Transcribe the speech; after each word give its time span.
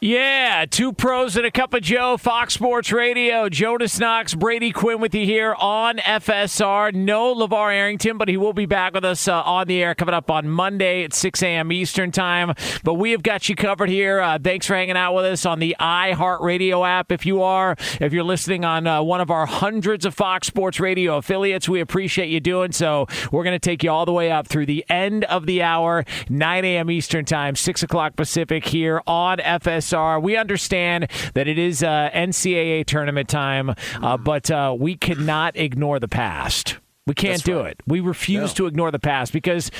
Yeah, 0.00 0.64
two 0.70 0.92
pros 0.92 1.36
and 1.36 1.44
a 1.44 1.50
cup 1.50 1.74
of 1.74 1.82
Joe, 1.82 2.16
Fox 2.18 2.54
Sports 2.54 2.92
Radio. 2.92 3.48
Jonas 3.48 3.98
Knox, 3.98 4.32
Brady 4.32 4.70
Quinn 4.70 5.00
with 5.00 5.12
you 5.12 5.26
here 5.26 5.56
on 5.58 5.96
FSR. 5.98 6.94
No 6.94 7.34
LeVar 7.34 7.74
Arrington, 7.74 8.16
but 8.16 8.28
he 8.28 8.36
will 8.36 8.52
be 8.52 8.64
back 8.64 8.94
with 8.94 9.04
us 9.04 9.26
uh, 9.26 9.42
on 9.42 9.66
the 9.66 9.82
air 9.82 9.96
coming 9.96 10.14
up 10.14 10.30
on 10.30 10.48
Monday 10.48 11.02
at 11.02 11.12
6 11.14 11.42
a.m. 11.42 11.72
Eastern 11.72 12.12
Time. 12.12 12.54
But 12.84 12.94
we 12.94 13.10
have 13.10 13.24
got 13.24 13.48
you 13.48 13.56
covered 13.56 13.88
here. 13.88 14.20
Uh, 14.20 14.38
thanks 14.40 14.66
for 14.66 14.76
hanging 14.76 14.96
out 14.96 15.14
with 15.16 15.24
us 15.24 15.44
on 15.44 15.58
the 15.58 15.74
iHeartRadio 15.80 16.88
app. 16.88 17.10
If 17.10 17.26
you 17.26 17.42
are, 17.42 17.74
if 18.00 18.12
you're 18.12 18.22
listening 18.22 18.64
on 18.64 18.86
uh, 18.86 19.02
one 19.02 19.20
of 19.20 19.32
our 19.32 19.46
hundreds 19.46 20.06
of 20.06 20.14
Fox 20.14 20.46
Sports 20.46 20.78
Radio 20.78 21.16
affiliates, 21.16 21.68
we 21.68 21.80
appreciate 21.80 22.28
you 22.28 22.38
doing 22.38 22.70
so. 22.70 23.08
We're 23.32 23.42
going 23.42 23.56
to 23.56 23.58
take 23.58 23.82
you 23.82 23.90
all 23.90 24.06
the 24.06 24.12
way 24.12 24.30
up 24.30 24.46
through 24.46 24.66
the 24.66 24.84
end 24.88 25.24
of 25.24 25.46
the 25.46 25.62
hour, 25.62 26.04
9 26.28 26.64
a.m. 26.64 26.88
Eastern 26.88 27.24
Time, 27.24 27.56
6 27.56 27.82
o'clock 27.82 28.14
Pacific 28.14 28.64
here 28.64 29.02
on 29.04 29.38
FSR. 29.38 29.87
Are 29.92 30.20
we 30.20 30.36
understand 30.36 31.08
that 31.34 31.48
it 31.48 31.58
is 31.58 31.82
uh, 31.82 32.10
NCAA 32.14 32.86
tournament 32.86 33.28
time, 33.28 33.74
uh, 34.02 34.16
but 34.16 34.50
uh, 34.50 34.76
we 34.78 34.96
cannot 34.96 35.56
ignore 35.56 35.98
the 35.98 36.08
past. 36.08 36.78
We 37.08 37.14
can't 37.14 37.36
That's 37.36 37.42
do 37.42 37.60
right. 37.60 37.70
it. 37.70 37.80
We 37.86 38.00
refuse 38.00 38.52
to 38.52 38.66
ignore 38.66 38.90
the 38.90 38.98
past 38.98 39.32
because 39.32 39.70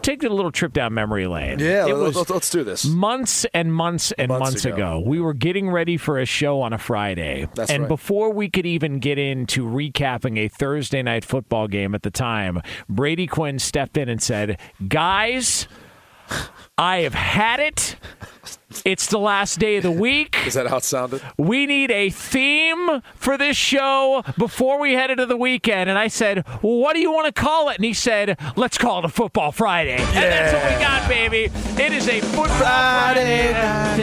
take 0.00 0.22
a 0.22 0.30
little 0.30 0.50
trip 0.50 0.72
down 0.72 0.94
memory 0.94 1.26
lane. 1.26 1.58
Yeah, 1.58 1.84
it 1.84 1.94
let's, 1.94 1.98
was 1.98 2.16
let's, 2.16 2.30
let's 2.30 2.50
do 2.50 2.64
this. 2.64 2.86
months 2.86 3.44
and 3.52 3.70
months 3.74 4.10
and 4.12 4.28
months, 4.28 4.40
Months 4.42 4.64
ago. 4.64 4.74
ago. 4.74 5.02
We 5.04 5.20
were 5.20 5.34
getting 5.34 5.68
ready 5.68 5.98
for 5.98 6.18
a 6.18 6.24
show 6.24 6.62
on 6.62 6.72
a 6.72 6.78
Friday. 6.78 7.46
That's 7.54 7.70
and 7.70 7.82
right. 7.82 7.88
before 7.88 8.32
we 8.32 8.48
could 8.48 8.64
even 8.64 9.00
get 9.00 9.18
into 9.18 9.66
recapping 9.66 10.38
a 10.38 10.48
Thursday 10.48 11.02
night 11.02 11.26
football 11.26 11.68
game 11.68 11.94
at 11.94 12.02
the 12.02 12.10
time, 12.10 12.62
Brady 12.88 13.26
Quinn 13.26 13.58
stepped 13.58 13.98
in 13.98 14.08
and 14.08 14.22
said, 14.22 14.58
Guys, 14.88 15.68
I 16.78 16.98
have 16.98 17.14
had 17.14 17.60
it. 17.60 17.96
It's 18.84 19.06
the 19.06 19.18
last 19.18 19.58
day 19.58 19.76
of 19.76 19.82
the 19.82 19.90
week. 19.90 20.36
Is 20.46 20.54
that 20.54 20.66
how 20.66 20.76
it 20.76 20.84
sounded? 20.84 21.22
We 21.38 21.66
need 21.66 21.90
a 21.90 22.10
theme 22.10 23.00
for 23.14 23.38
this 23.38 23.56
show 23.56 24.22
before 24.36 24.78
we 24.78 24.92
head 24.92 25.10
into 25.10 25.24
the 25.26 25.36
weekend. 25.36 25.88
And 25.88 25.98
I 25.98 26.08
said, 26.08 26.44
Well, 26.62 26.76
what 26.78 26.92
do 26.94 27.00
you 27.00 27.10
want 27.10 27.26
to 27.26 27.40
call 27.40 27.70
it? 27.70 27.76
And 27.76 27.84
he 27.84 27.94
said, 27.94 28.38
Let's 28.54 28.76
call 28.76 28.98
it 28.98 29.04
a 29.06 29.08
Football 29.08 29.50
Friday. 29.52 29.96
And 29.96 30.14
that's 30.14 30.52
what 30.52 30.64
we 30.64 30.78
got, 30.84 31.08
baby. 31.08 31.50
It 31.82 31.92
is 31.92 32.06
a 32.08 32.20
Football 32.20 32.48
Friday. 32.58 33.50
Yeah. 33.50 33.96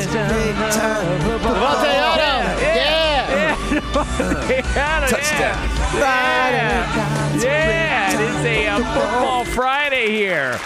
Yeah. 2.63 3.55
Touchdown. 5.07 5.57
Yeah. 5.95 7.35
Yeah. 7.37 8.13
It 8.13 8.19
is 8.19 8.45
a 8.45 8.83
Football 8.93 9.45
Friday 9.45 10.09
here. 10.09 10.59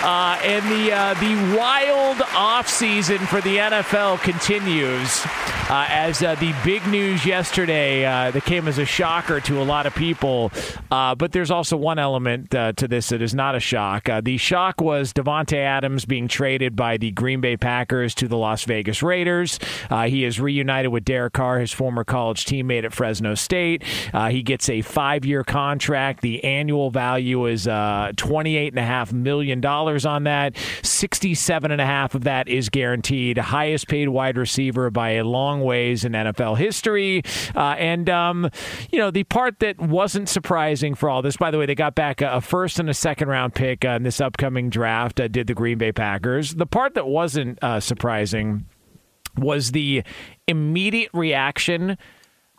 Uh, 0.00 0.38
and 0.44 0.64
the 0.66 0.92
uh, 0.92 1.14
the 1.14 1.56
wild 1.58 2.18
offseason 2.18 3.18
for 3.26 3.40
the 3.40 3.56
NFL 3.56 4.20
continues 4.22 5.24
uh, 5.68 5.86
as 5.88 6.22
uh, 6.22 6.34
the 6.36 6.54
big 6.64 6.86
news 6.88 7.26
yesterday 7.26 8.04
uh, 8.04 8.30
that 8.30 8.44
came 8.44 8.68
as 8.68 8.78
a 8.78 8.84
shocker 8.84 9.40
to 9.40 9.60
a 9.60 9.64
lot 9.64 9.86
of 9.86 9.94
people. 9.94 10.50
Uh, 10.90 11.14
but 11.14 11.32
there's 11.32 11.50
also 11.50 11.76
one 11.76 11.98
element 11.98 12.54
uh, 12.54 12.72
to 12.72 12.88
this 12.88 13.10
that 13.10 13.22
is 13.22 13.34
not 13.34 13.54
a 13.54 13.60
shock. 13.60 14.08
Uh, 14.08 14.20
the 14.20 14.36
shock 14.36 14.80
was 14.80 15.12
Davante 15.12 15.56
Adams 15.56 16.04
being 16.04 16.28
traded 16.28 16.74
by 16.74 16.96
the 16.96 17.10
Green 17.10 17.40
Bay 17.40 17.56
Packers 17.56 18.14
to 18.14 18.28
the 18.28 18.36
Las 18.36 18.64
Vegas 18.64 19.02
Raiders. 19.02 19.58
He 20.06 20.24
is 20.24 20.40
reunited 20.40 20.92
with 20.92 21.04
Derek 21.04 21.34
Carr, 21.34 21.58
his 21.58 21.72
former 21.72 22.04
college 22.04 22.44
teammate 22.44 22.84
at 22.84 22.92
Fresno 22.92 23.34
State. 23.34 23.82
He 23.84 24.42
gets 24.42 24.68
a 24.68 24.82
five-year 24.82 25.44
contract. 25.44 26.20
The 26.20 26.42
annual 26.44 26.90
value 26.90 27.46
is 27.46 27.64
twenty-eight 28.16 28.72
and 28.72 28.78
a 28.78 28.84
half 28.86 29.12
million 29.12 29.60
dollars 29.60 30.06
on 30.06 30.24
that. 30.24 30.56
Sixty-seven 30.82 31.70
and 31.70 31.80
a 31.80 31.86
half 31.86 32.14
of 32.14 32.24
that 32.24 32.48
is 32.48 32.68
guaranteed. 32.68 33.38
Highest 33.38 33.88
paid 33.88 34.08
wide 34.08 34.36
receiver 34.36 34.90
by 34.90 35.10
a 35.10 35.24
long 35.24 35.57
ways 35.60 36.04
in 36.04 36.12
NFL 36.12 36.58
history. 36.58 37.22
Uh, 37.54 37.76
and 37.78 38.08
um, 38.08 38.50
you 38.90 38.98
know 38.98 39.10
the 39.10 39.24
part 39.24 39.60
that 39.60 39.78
wasn't 39.78 40.28
surprising 40.28 40.94
for 40.94 41.08
all 41.08 41.22
this. 41.22 41.36
By 41.36 41.50
the 41.50 41.58
way, 41.58 41.66
they 41.66 41.74
got 41.74 41.94
back 41.94 42.20
a, 42.20 42.36
a 42.36 42.40
first 42.40 42.78
and 42.78 42.88
a 42.88 42.94
second 42.94 43.28
round 43.28 43.54
pick 43.54 43.84
uh, 43.84 43.90
in 43.90 44.02
this 44.02 44.20
upcoming 44.20 44.70
draft. 44.70 45.20
Uh, 45.20 45.28
did 45.28 45.46
the 45.46 45.54
Green 45.54 45.78
Bay 45.78 45.92
Packers? 45.92 46.54
The 46.54 46.66
part 46.66 46.94
that 46.94 47.06
wasn't 47.06 47.62
uh, 47.62 47.80
surprising 47.80 48.66
was 49.36 49.72
the 49.72 50.02
immediate 50.46 51.10
reaction 51.12 51.96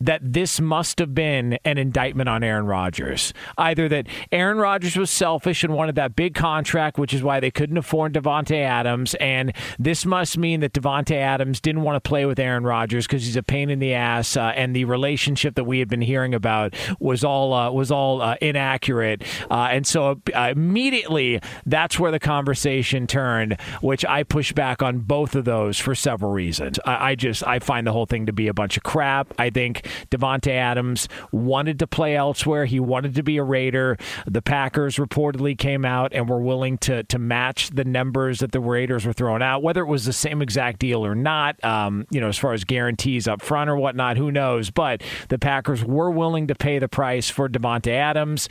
that 0.01 0.21
this 0.23 0.59
must 0.59 0.99
have 0.99 1.13
been 1.13 1.57
an 1.65 1.77
indictment 1.77 2.29
on 2.29 2.43
Aaron 2.43 2.65
Rodgers. 2.65 3.33
Either 3.57 3.89
that 3.89 4.07
Aaron 4.31 4.57
Rodgers 4.57 4.95
was 4.95 5.09
selfish 5.09 5.63
and 5.63 5.73
wanted 5.73 5.95
that 5.95 6.15
big 6.15 6.35
contract, 6.35 6.97
which 6.97 7.13
is 7.13 7.21
why 7.21 7.39
they 7.39 7.51
couldn't 7.51 7.77
afford 7.77 8.13
Davante 8.13 8.57
Adams, 8.63 9.15
and 9.15 9.53
this 9.77 10.05
must 10.05 10.37
mean 10.37 10.61
that 10.61 10.73
Davante 10.73 11.15
Adams 11.15 11.59
didn't 11.59 11.81
want 11.81 12.01
to 12.01 12.07
play 12.07 12.25
with 12.25 12.39
Aaron 12.39 12.63
Rodgers 12.63 13.07
because 13.07 13.25
he's 13.25 13.35
a 13.35 13.43
pain 13.43 13.69
in 13.69 13.79
the 13.79 13.93
ass, 13.93 14.37
uh, 14.37 14.53
and 14.55 14.75
the 14.75 14.85
relationship 14.85 15.55
that 15.55 15.65
we 15.65 15.79
had 15.79 15.89
been 15.89 16.01
hearing 16.01 16.33
about 16.33 16.73
was 16.99 17.23
all 17.23 17.53
uh, 17.53 17.71
was 17.71 17.91
all 17.91 18.21
uh, 18.21 18.35
inaccurate, 18.41 19.23
uh, 19.51 19.69
and 19.71 19.85
so 19.85 20.21
uh, 20.33 20.49
immediately 20.51 21.39
that's 21.65 21.99
where 21.99 22.11
the 22.11 22.19
conversation 22.19 23.07
turned, 23.07 23.59
which 23.81 24.05
I 24.05 24.23
push 24.23 24.53
back 24.53 24.81
on 24.81 24.99
both 24.99 25.35
of 25.35 25.45
those 25.45 25.77
for 25.77 25.95
several 25.95 26.31
reasons. 26.31 26.79
I, 26.85 27.11
I 27.11 27.15
just 27.15 27.45
I 27.45 27.59
find 27.59 27.85
the 27.85 27.91
whole 27.91 28.05
thing 28.05 28.25
to 28.27 28.33
be 28.33 28.47
a 28.47 28.53
bunch 28.53 28.77
of 28.77 28.83
crap. 28.83 29.33
I 29.37 29.49
think 29.49 29.88
Davante 30.11 30.51
Adams 30.51 31.07
wanted 31.31 31.79
to 31.79 31.87
play 31.87 32.15
elsewhere. 32.15 32.65
He 32.65 32.79
wanted 32.79 33.15
to 33.15 33.23
be 33.23 33.37
a 33.37 33.43
Raider. 33.43 33.97
The 34.25 34.41
Packers 34.41 34.97
reportedly 34.97 35.57
came 35.57 35.85
out 35.85 36.13
and 36.13 36.29
were 36.29 36.41
willing 36.41 36.77
to 36.79 37.03
to 37.03 37.19
match 37.19 37.69
the 37.71 37.85
numbers 37.85 38.39
that 38.39 38.51
the 38.51 38.59
Raiders 38.59 39.05
were 39.05 39.13
throwing 39.13 39.41
out. 39.41 39.63
Whether 39.63 39.81
it 39.81 39.87
was 39.87 40.05
the 40.05 40.13
same 40.13 40.41
exact 40.41 40.79
deal 40.79 41.05
or 41.05 41.15
not, 41.15 41.63
um, 41.63 42.05
you 42.09 42.19
know, 42.19 42.27
as 42.27 42.37
far 42.37 42.53
as 42.53 42.63
guarantees 42.63 43.27
up 43.27 43.41
front 43.41 43.69
or 43.69 43.77
whatnot, 43.77 44.17
who 44.17 44.31
knows? 44.31 44.69
But 44.69 45.01
the 45.29 45.39
Packers 45.39 45.83
were 45.83 46.11
willing 46.11 46.47
to 46.47 46.55
pay 46.55 46.79
the 46.79 46.87
price 46.87 47.29
for 47.29 47.49
Davante 47.49 47.91
Adams. 47.91 48.49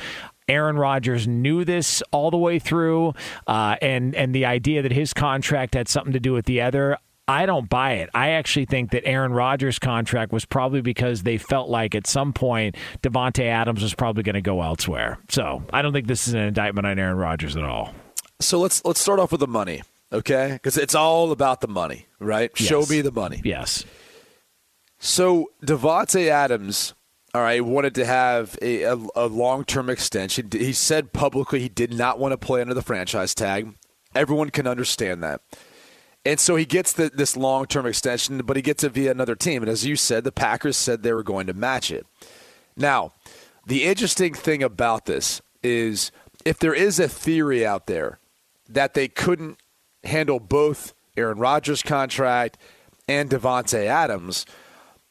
Aaron 0.48 0.76
Rodgers 0.76 1.28
knew 1.28 1.64
this 1.64 2.02
all 2.10 2.30
the 2.30 2.38
way 2.38 2.58
through, 2.58 3.12
uh, 3.46 3.76
and 3.82 4.14
and 4.14 4.34
the 4.34 4.46
idea 4.46 4.82
that 4.82 4.92
his 4.92 5.12
contract 5.12 5.74
had 5.74 5.88
something 5.88 6.12
to 6.14 6.20
do 6.20 6.32
with 6.32 6.46
the 6.46 6.62
other. 6.62 6.98
I 7.28 7.44
don't 7.44 7.68
buy 7.68 7.92
it. 7.92 8.08
I 8.14 8.30
actually 8.30 8.64
think 8.64 8.90
that 8.92 9.06
Aaron 9.06 9.32
Rodgers' 9.32 9.78
contract 9.78 10.32
was 10.32 10.46
probably 10.46 10.80
because 10.80 11.24
they 11.24 11.36
felt 11.36 11.68
like 11.68 11.94
at 11.94 12.06
some 12.06 12.32
point 12.32 12.74
Davante 13.02 13.44
Adams 13.44 13.82
was 13.82 13.94
probably 13.94 14.22
going 14.22 14.34
to 14.34 14.40
go 14.40 14.62
elsewhere. 14.62 15.18
So 15.28 15.62
I 15.70 15.82
don't 15.82 15.92
think 15.92 16.06
this 16.06 16.26
is 16.26 16.32
an 16.32 16.40
indictment 16.40 16.86
on 16.86 16.98
Aaron 16.98 17.18
Rodgers 17.18 17.54
at 17.54 17.64
all. 17.64 17.92
So 18.40 18.58
let's 18.58 18.82
let's 18.84 19.00
start 19.00 19.20
off 19.20 19.30
with 19.30 19.40
the 19.40 19.46
money, 19.46 19.82
okay? 20.12 20.52
Because 20.52 20.78
it's 20.78 20.94
all 20.94 21.30
about 21.30 21.60
the 21.60 21.68
money, 21.68 22.06
right? 22.18 22.56
Show 22.56 22.86
me 22.86 23.02
the 23.02 23.12
money. 23.12 23.42
Yes. 23.44 23.84
So 24.98 25.50
Davante 25.62 26.28
Adams, 26.28 26.94
all 27.34 27.42
right, 27.42 27.62
wanted 27.64 27.94
to 27.96 28.06
have 28.06 28.58
a, 28.62 28.84
a, 28.84 28.98
a 29.14 29.26
long 29.26 29.64
term 29.64 29.90
extension. 29.90 30.48
He 30.50 30.72
said 30.72 31.12
publicly 31.12 31.60
he 31.60 31.68
did 31.68 31.92
not 31.92 32.18
want 32.18 32.32
to 32.32 32.38
play 32.38 32.62
under 32.62 32.74
the 32.74 32.82
franchise 32.82 33.34
tag. 33.34 33.74
Everyone 34.14 34.50
can 34.50 34.66
understand 34.66 35.22
that. 35.22 35.42
And 36.28 36.38
so 36.38 36.56
he 36.56 36.66
gets 36.66 36.92
the, 36.92 37.08
this 37.08 37.38
long 37.38 37.64
term 37.64 37.86
extension, 37.86 38.42
but 38.44 38.56
he 38.56 38.60
gets 38.60 38.84
it 38.84 38.92
via 38.92 39.10
another 39.10 39.34
team. 39.34 39.62
And 39.62 39.70
as 39.70 39.86
you 39.86 39.96
said, 39.96 40.24
the 40.24 40.30
Packers 40.30 40.76
said 40.76 41.02
they 41.02 41.14
were 41.14 41.22
going 41.22 41.46
to 41.46 41.54
match 41.54 41.90
it. 41.90 42.06
Now, 42.76 43.12
the 43.66 43.84
interesting 43.84 44.34
thing 44.34 44.62
about 44.62 45.06
this 45.06 45.40
is 45.62 46.12
if 46.44 46.58
there 46.58 46.74
is 46.74 47.00
a 47.00 47.08
theory 47.08 47.64
out 47.64 47.86
there 47.86 48.18
that 48.68 48.92
they 48.92 49.08
couldn't 49.08 49.56
handle 50.04 50.38
both 50.38 50.92
Aaron 51.16 51.38
Rodgers' 51.38 51.82
contract 51.82 52.58
and 53.08 53.30
Davante 53.30 53.86
Adams, 53.86 54.44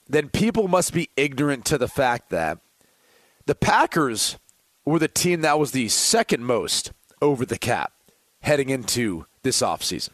then 0.07 0.29
people 0.29 0.67
must 0.67 0.93
be 0.93 1.09
ignorant 1.17 1.65
to 1.65 1.79
the 1.79 1.87
fact 1.87 2.29
that 2.29 2.59
the 3.47 3.55
Packers 3.55 4.37
were 4.85 4.99
the 4.99 5.07
team 5.07 5.41
that 5.41 5.57
was 5.57 5.71
the 5.71 5.89
second 5.89 6.45
most 6.45 6.91
over 7.23 7.43
the 7.43 7.57
cap 7.57 7.91
heading 8.41 8.69
into 8.69 9.25
this 9.41 9.63
offseason. 9.63 10.11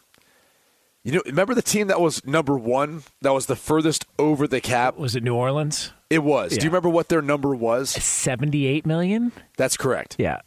You 1.03 1.11
know, 1.11 1.21
remember 1.25 1.53
the 1.53 1.61
team 1.61 1.87
that 1.87 1.99
was 1.99 2.25
number 2.25 2.57
one, 2.57 3.03
that 3.21 3.33
was 3.33 3.47
the 3.47 3.57
furthest 3.57 4.05
over 4.17 4.47
the 4.47 4.61
cap? 4.61 4.97
Was 4.97 5.15
it 5.15 5.23
New 5.23 5.35
Orleans? 5.35 5.91
It 6.09 6.23
was. 6.23 6.51
Do 6.57 6.63
you 6.63 6.69
remember 6.69 6.89
what 6.89 7.09
their 7.09 7.21
number 7.21 7.53
was? 7.53 7.89
78 7.89 8.85
million? 8.85 9.33
That's 9.57 9.75
correct. 9.75 10.15
Yeah. 10.17 10.39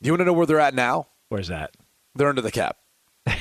Do 0.00 0.06
You 0.06 0.12
want 0.12 0.20
to 0.20 0.24
know 0.26 0.32
where 0.32 0.46
they're 0.46 0.60
at 0.60 0.74
now? 0.74 1.08
Where's 1.30 1.48
that? 1.48 1.72
They're 2.14 2.28
under 2.28 2.42
the 2.42 2.52
cap. 2.52 2.76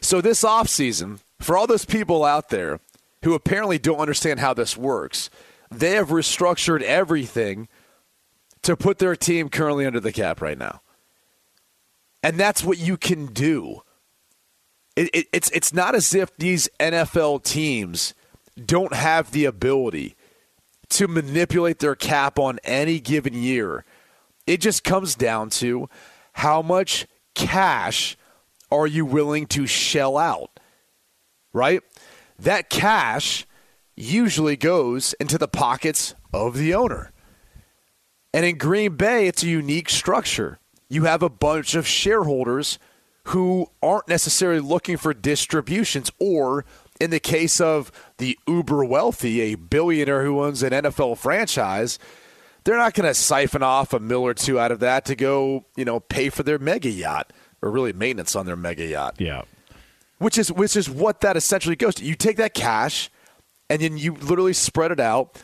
so 0.00 0.20
this 0.20 0.44
offseason, 0.44 1.20
for 1.40 1.56
all 1.56 1.66
those 1.66 1.84
people 1.84 2.24
out 2.24 2.50
there 2.50 2.78
who 3.24 3.34
apparently 3.34 3.78
don't 3.78 3.98
understand 3.98 4.38
how 4.38 4.54
this 4.54 4.76
works, 4.76 5.28
they 5.72 5.92
have 5.92 6.10
restructured 6.10 6.82
everything 6.82 7.66
to 8.62 8.76
put 8.76 8.98
their 8.98 9.16
team 9.16 9.48
currently 9.48 9.86
under 9.86 10.00
the 10.00 10.12
cap 10.12 10.40
right 10.40 10.58
now. 10.58 10.82
And 12.22 12.38
that's 12.38 12.62
what 12.62 12.78
you 12.78 12.96
can 12.96 13.26
do. 13.26 13.82
It, 15.00 15.08
it, 15.14 15.26
it's 15.32 15.50
it's 15.52 15.72
not 15.72 15.94
as 15.94 16.14
if 16.14 16.36
these 16.36 16.68
NFL 16.78 17.42
teams 17.42 18.12
don't 18.62 18.92
have 18.92 19.30
the 19.30 19.46
ability 19.46 20.14
to 20.90 21.08
manipulate 21.08 21.78
their 21.78 21.94
cap 21.94 22.38
on 22.38 22.58
any 22.64 23.00
given 23.00 23.32
year. 23.32 23.86
It 24.46 24.60
just 24.60 24.84
comes 24.84 25.14
down 25.14 25.48
to 25.50 25.88
how 26.34 26.60
much 26.60 27.06
cash 27.34 28.18
are 28.70 28.86
you 28.86 29.06
willing 29.06 29.46
to 29.46 29.66
shell 29.66 30.18
out, 30.18 30.60
right? 31.54 31.80
That 32.38 32.68
cash 32.68 33.46
usually 33.96 34.58
goes 34.58 35.14
into 35.14 35.38
the 35.38 35.48
pockets 35.48 36.14
of 36.34 36.58
the 36.58 36.74
owner. 36.74 37.10
And 38.34 38.44
in 38.44 38.58
Green 38.58 38.96
Bay, 38.96 39.28
it's 39.28 39.42
a 39.42 39.48
unique 39.48 39.88
structure. 39.88 40.58
You 40.90 41.04
have 41.04 41.22
a 41.22 41.30
bunch 41.30 41.74
of 41.74 41.86
shareholders 41.86 42.78
who 43.30 43.66
aren't 43.82 44.08
necessarily 44.08 44.60
looking 44.60 44.96
for 44.96 45.12
distributions, 45.12 46.10
or 46.18 46.64
in 47.00 47.10
the 47.10 47.20
case 47.20 47.60
of 47.60 47.90
the 48.18 48.38
uber 48.46 48.84
wealthy, 48.84 49.40
a 49.40 49.54
billionaire 49.56 50.24
who 50.24 50.42
owns 50.42 50.62
an 50.62 50.70
NFL 50.70 51.16
franchise, 51.18 51.98
they're 52.64 52.76
not 52.76 52.94
going 52.94 53.06
to 53.08 53.14
siphon 53.14 53.62
off 53.62 53.92
a 53.92 53.98
mill 54.00 54.22
or 54.26 54.34
two 54.34 54.58
out 54.60 54.70
of 54.70 54.80
that 54.80 55.04
to 55.06 55.16
go, 55.16 55.64
you 55.76 55.84
know, 55.84 55.98
pay 56.00 56.28
for 56.28 56.42
their 56.42 56.58
mega 56.58 56.90
yacht 56.90 57.32
or 57.62 57.70
really 57.70 57.92
maintenance 57.92 58.36
on 58.36 58.46
their 58.46 58.56
mega 58.56 58.84
yacht 58.84 59.16
Yeah. 59.18 59.42
which 60.18 60.36
is 60.38 60.50
which 60.52 60.76
is 60.76 60.88
what 60.90 61.20
that 61.22 61.36
essentially 61.36 61.76
goes 61.76 61.94
to. 61.96 62.04
You 62.04 62.14
take 62.14 62.36
that 62.36 62.52
cash 62.54 63.10
and 63.70 63.80
then 63.80 63.96
you 63.96 64.14
literally 64.14 64.52
spread 64.52 64.90
it 64.92 65.00
out 65.00 65.38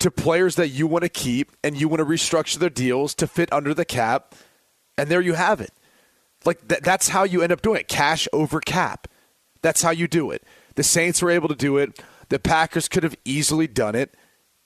to 0.00 0.10
players 0.10 0.56
that 0.56 0.68
you 0.68 0.86
want 0.86 1.02
to 1.02 1.08
keep 1.08 1.50
and 1.64 1.80
you 1.80 1.88
want 1.88 2.00
to 2.00 2.04
restructure 2.04 2.58
their 2.58 2.70
deals 2.70 3.14
to 3.14 3.26
fit 3.26 3.52
under 3.52 3.72
the 3.74 3.84
cap, 3.84 4.34
and 4.98 5.08
there 5.08 5.20
you 5.20 5.34
have 5.34 5.60
it. 5.60 5.72
Like 6.44 6.66
th- 6.68 6.80
that's 6.80 7.08
how 7.08 7.24
you 7.24 7.42
end 7.42 7.52
up 7.52 7.62
doing 7.62 7.80
it. 7.80 7.88
Cash 7.88 8.28
over 8.32 8.60
cap. 8.60 9.08
That's 9.62 9.82
how 9.82 9.90
you 9.90 10.06
do 10.08 10.30
it. 10.30 10.42
The 10.74 10.82
Saints 10.82 11.22
were 11.22 11.30
able 11.30 11.48
to 11.48 11.54
do 11.54 11.78
it. 11.78 12.02
The 12.28 12.38
Packers 12.38 12.88
could 12.88 13.02
have 13.02 13.16
easily 13.24 13.66
done 13.66 13.94
it, 13.94 14.14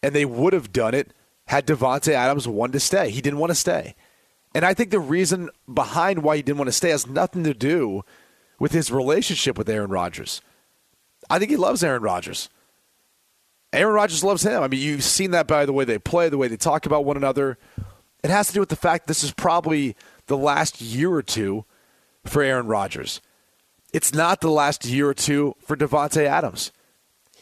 and 0.02 0.14
they 0.14 0.24
would 0.24 0.52
have 0.52 0.72
done 0.72 0.94
it 0.94 1.12
had 1.46 1.66
Davante 1.66 2.12
Adams 2.12 2.46
wanted 2.46 2.72
to 2.74 2.80
stay. 2.80 3.10
He 3.10 3.20
didn't 3.20 3.38
want 3.38 3.50
to 3.50 3.54
stay. 3.54 3.94
And 4.54 4.64
I 4.64 4.74
think 4.74 4.90
the 4.90 5.00
reason 5.00 5.50
behind 5.72 6.22
why 6.22 6.36
he 6.36 6.42
didn't 6.42 6.58
want 6.58 6.68
to 6.68 6.72
stay 6.72 6.90
has 6.90 7.06
nothing 7.06 7.44
to 7.44 7.54
do 7.54 8.02
with 8.58 8.72
his 8.72 8.90
relationship 8.90 9.56
with 9.56 9.68
Aaron 9.68 9.90
Rodgers. 9.90 10.40
I 11.30 11.38
think 11.38 11.50
he 11.50 11.56
loves 11.56 11.84
Aaron 11.84 12.02
Rodgers. 12.02 12.48
Aaron 13.72 13.94
Rodgers 13.94 14.24
loves 14.24 14.42
him. 14.42 14.62
I 14.62 14.68
mean, 14.68 14.80
you've 14.80 15.04
seen 15.04 15.30
that 15.32 15.46
by 15.46 15.66
the 15.66 15.72
way 15.72 15.84
they 15.84 15.98
play, 15.98 16.28
the 16.28 16.38
way 16.38 16.48
they 16.48 16.56
talk 16.56 16.86
about 16.86 17.04
one 17.04 17.16
another. 17.16 17.58
It 18.22 18.30
has 18.30 18.48
to 18.48 18.54
do 18.54 18.60
with 18.60 18.70
the 18.70 18.76
fact 18.76 19.06
this 19.06 19.22
is 19.22 19.32
probably 19.32 19.94
the 20.28 20.36
last 20.36 20.80
year 20.80 21.12
or 21.12 21.22
two 21.22 21.64
for 22.24 22.42
Aaron 22.42 22.66
Rodgers. 22.66 23.20
It's 23.92 24.14
not 24.14 24.40
the 24.40 24.50
last 24.50 24.84
year 24.84 25.08
or 25.08 25.14
two 25.14 25.54
for 25.60 25.76
Davante 25.76 26.24
Adams. 26.24 26.72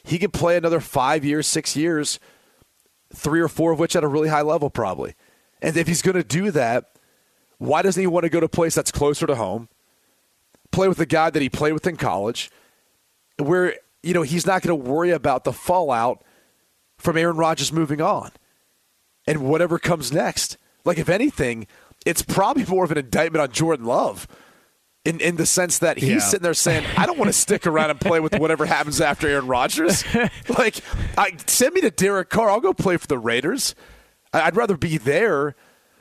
He 0.03 0.19
could 0.19 0.33
play 0.33 0.57
another 0.57 0.81
five 0.81 1.25
years, 1.25 1.47
six 1.47 1.77
years, 1.77 2.21
three 3.13 3.41
or 3.41 3.49
four 3.49 3.73
of 3.73 3.79
which 3.79 3.97
at 3.97 4.05
a 4.05 4.09
really 4.09 4.29
high 4.29 4.43
level, 4.43 4.71
probably. 4.71 5.15
And 5.61 5.77
if 5.77 5.89
he's 5.89 6.03
going 6.03 6.17
to 6.17 6.25
do 6.25 6.51
that, 6.53 6.97
why 7.59 7.83
doesn't 7.83 8.01
he 8.01 8.07
want 8.07 8.25
to 8.25 8.31
go 8.31 8.41
to 8.41 8.47
a 8.47 8.51
place 8.51 8.75
that's 8.75 8.93
closer 8.93 9.27
to 9.27 9.35
home? 9.35 9.69
Play 10.71 10.89
with 10.89 10.99
the 10.99 11.07
guy 11.07 11.31
that 11.31 11.43
he 11.43 11.49
played 11.49 11.73
with 11.73 11.87
in 11.87 11.97
college, 11.97 12.51
where 13.39 13.75
you 14.03 14.15
know 14.15 14.23
he's 14.23 14.47
not 14.47 14.63
going 14.63 14.79
to 14.79 14.91
worry 14.91 15.11
about 15.11 15.45
the 15.45 15.53
fallout 15.53 16.23
from 16.99 17.17
Aaron 17.17 17.37
Rodgers 17.37 17.73
moving 17.73 18.01
on 18.01 18.31
and 19.27 19.49
whatever 19.49 19.79
comes 19.79 20.13
next. 20.13 20.57
Like 20.85 20.99
if 20.99 21.09
anything, 21.09 21.67
it's 22.07 22.23
probably 22.23 22.65
more 22.65 22.85
of 22.85 22.91
an 22.93 22.97
indictment 22.99 23.43
on 23.43 23.53
Jordan 23.53 23.85
Love. 23.85 24.27
In, 25.05 25.21
in 25.21 25.37
the 25.37 25.47
sense 25.47 25.79
that 25.79 25.99
he's 25.99 26.09
Yeah. 26.11 26.19
sitting 26.19 26.43
there 26.43 26.53
saying, 26.53 26.85
I 26.97 27.07
don't 27.07 27.17
want 27.17 27.29
to 27.29 27.33
stick 27.33 27.65
around 27.65 27.91
and 27.91 28.01
play 28.01 28.19
with 28.19 28.37
whatever 28.41 28.67
happens 28.77 29.01
after 29.01 29.29
Aaron 29.29 29.47
Rodgers. 29.47 30.03
like, 30.59 30.81
I, 31.17 31.35
send 31.47 31.75
me 31.75 31.81
to 31.83 31.93
Derek 31.93 32.29
Carr. 32.29 32.51
I'll 32.51 32.59
go 32.59 32.75
play 32.75 32.97
for 32.97 33.07
the 33.07 33.17
Raiders. 33.19 33.77
I- 34.33 34.41
I'd 34.43 34.57
rather 34.57 34.77
be 34.77 34.99
there 34.99 35.55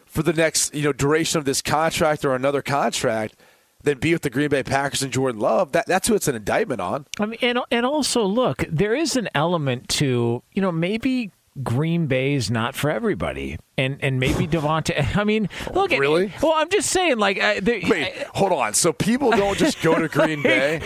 for 0.07 0.23
the 0.23 0.33
next 0.33 0.73
you 0.73 0.81
know 0.81 0.91
duration 0.93 1.37
of 1.37 1.45
this 1.45 1.61
contract 1.61 2.25
or 2.25 2.33
another 2.33 2.63
contract 2.63 3.35
than 3.83 3.99
be 3.99 4.11
with 4.13 4.23
the 4.23 4.29
Green 4.31 4.49
Bay 4.49 4.63
Packers 4.63 5.03
and 5.03 5.13
Jordan 5.13 5.39
Love. 5.39 5.73
That, 5.73 5.85
that's 5.85 6.07
who 6.07 6.15
it's 6.15 6.27
an 6.27 6.35
indictment 6.35 6.81
on. 6.81 7.05
I 7.19 7.27
mean, 7.27 7.37
and 7.43 7.59
and 7.69 7.85
also 7.85 8.23
look, 8.25 8.63
there 8.67 8.95
is 8.95 9.15
an 9.15 9.29
element 9.35 9.87
to 9.89 10.41
you 10.53 10.61
know 10.63 10.71
maybe 10.71 11.29
Green 11.63 12.07
Bay's 12.07 12.51
not 12.51 12.75
for 12.75 12.89
everybody, 12.89 13.57
and 13.77 13.97
and 14.01 14.19
maybe 14.19 14.45
Davante. 14.47 15.15
I 15.15 15.23
mean, 15.23 15.49
look, 15.73 15.91
at- 15.91 15.99
Really? 15.99 16.33
well, 16.41 16.53
I'm 16.55 16.69
just 16.69 16.89
saying, 16.89 17.17
like, 17.17 17.41
uh, 17.41 17.61
Wait, 17.65 18.13
hold 18.33 18.51
on. 18.51 18.73
So 18.73 18.91
people 18.93 19.31
don't 19.31 19.57
just 19.57 19.81
go 19.81 19.97
to 19.97 20.07
Green 20.07 20.41
Bay. 20.43 20.81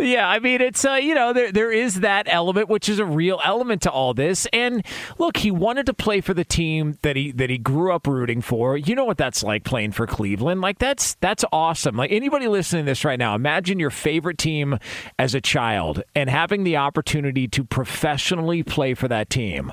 Yeah, 0.00 0.28
I 0.28 0.38
mean 0.38 0.60
it's 0.60 0.84
uh, 0.84 0.92
you 0.92 1.12
know 1.14 1.32
there 1.32 1.50
there 1.50 1.72
is 1.72 2.00
that 2.00 2.26
element 2.28 2.68
which 2.68 2.88
is 2.88 3.00
a 3.00 3.04
real 3.04 3.40
element 3.44 3.82
to 3.82 3.90
all 3.90 4.14
this. 4.14 4.46
And 4.52 4.86
look, 5.18 5.38
he 5.38 5.50
wanted 5.50 5.86
to 5.86 5.94
play 5.94 6.20
for 6.20 6.34
the 6.34 6.44
team 6.44 6.98
that 7.02 7.16
he 7.16 7.32
that 7.32 7.50
he 7.50 7.58
grew 7.58 7.92
up 7.92 8.06
rooting 8.06 8.40
for. 8.40 8.76
You 8.76 8.94
know 8.94 9.04
what 9.04 9.18
that's 9.18 9.42
like 9.42 9.64
playing 9.64 9.92
for 9.92 10.06
Cleveland. 10.06 10.60
Like 10.60 10.78
that's 10.78 11.16
that's 11.16 11.44
awesome. 11.52 11.96
Like 11.96 12.12
anybody 12.12 12.46
listening 12.46 12.84
to 12.84 12.90
this 12.90 13.04
right 13.04 13.18
now, 13.18 13.34
imagine 13.34 13.80
your 13.80 13.90
favorite 13.90 14.38
team 14.38 14.78
as 15.18 15.34
a 15.34 15.40
child 15.40 16.02
and 16.14 16.30
having 16.30 16.62
the 16.62 16.76
opportunity 16.76 17.48
to 17.48 17.64
professionally 17.64 18.62
play 18.62 18.94
for 18.94 19.08
that 19.08 19.28
team. 19.28 19.72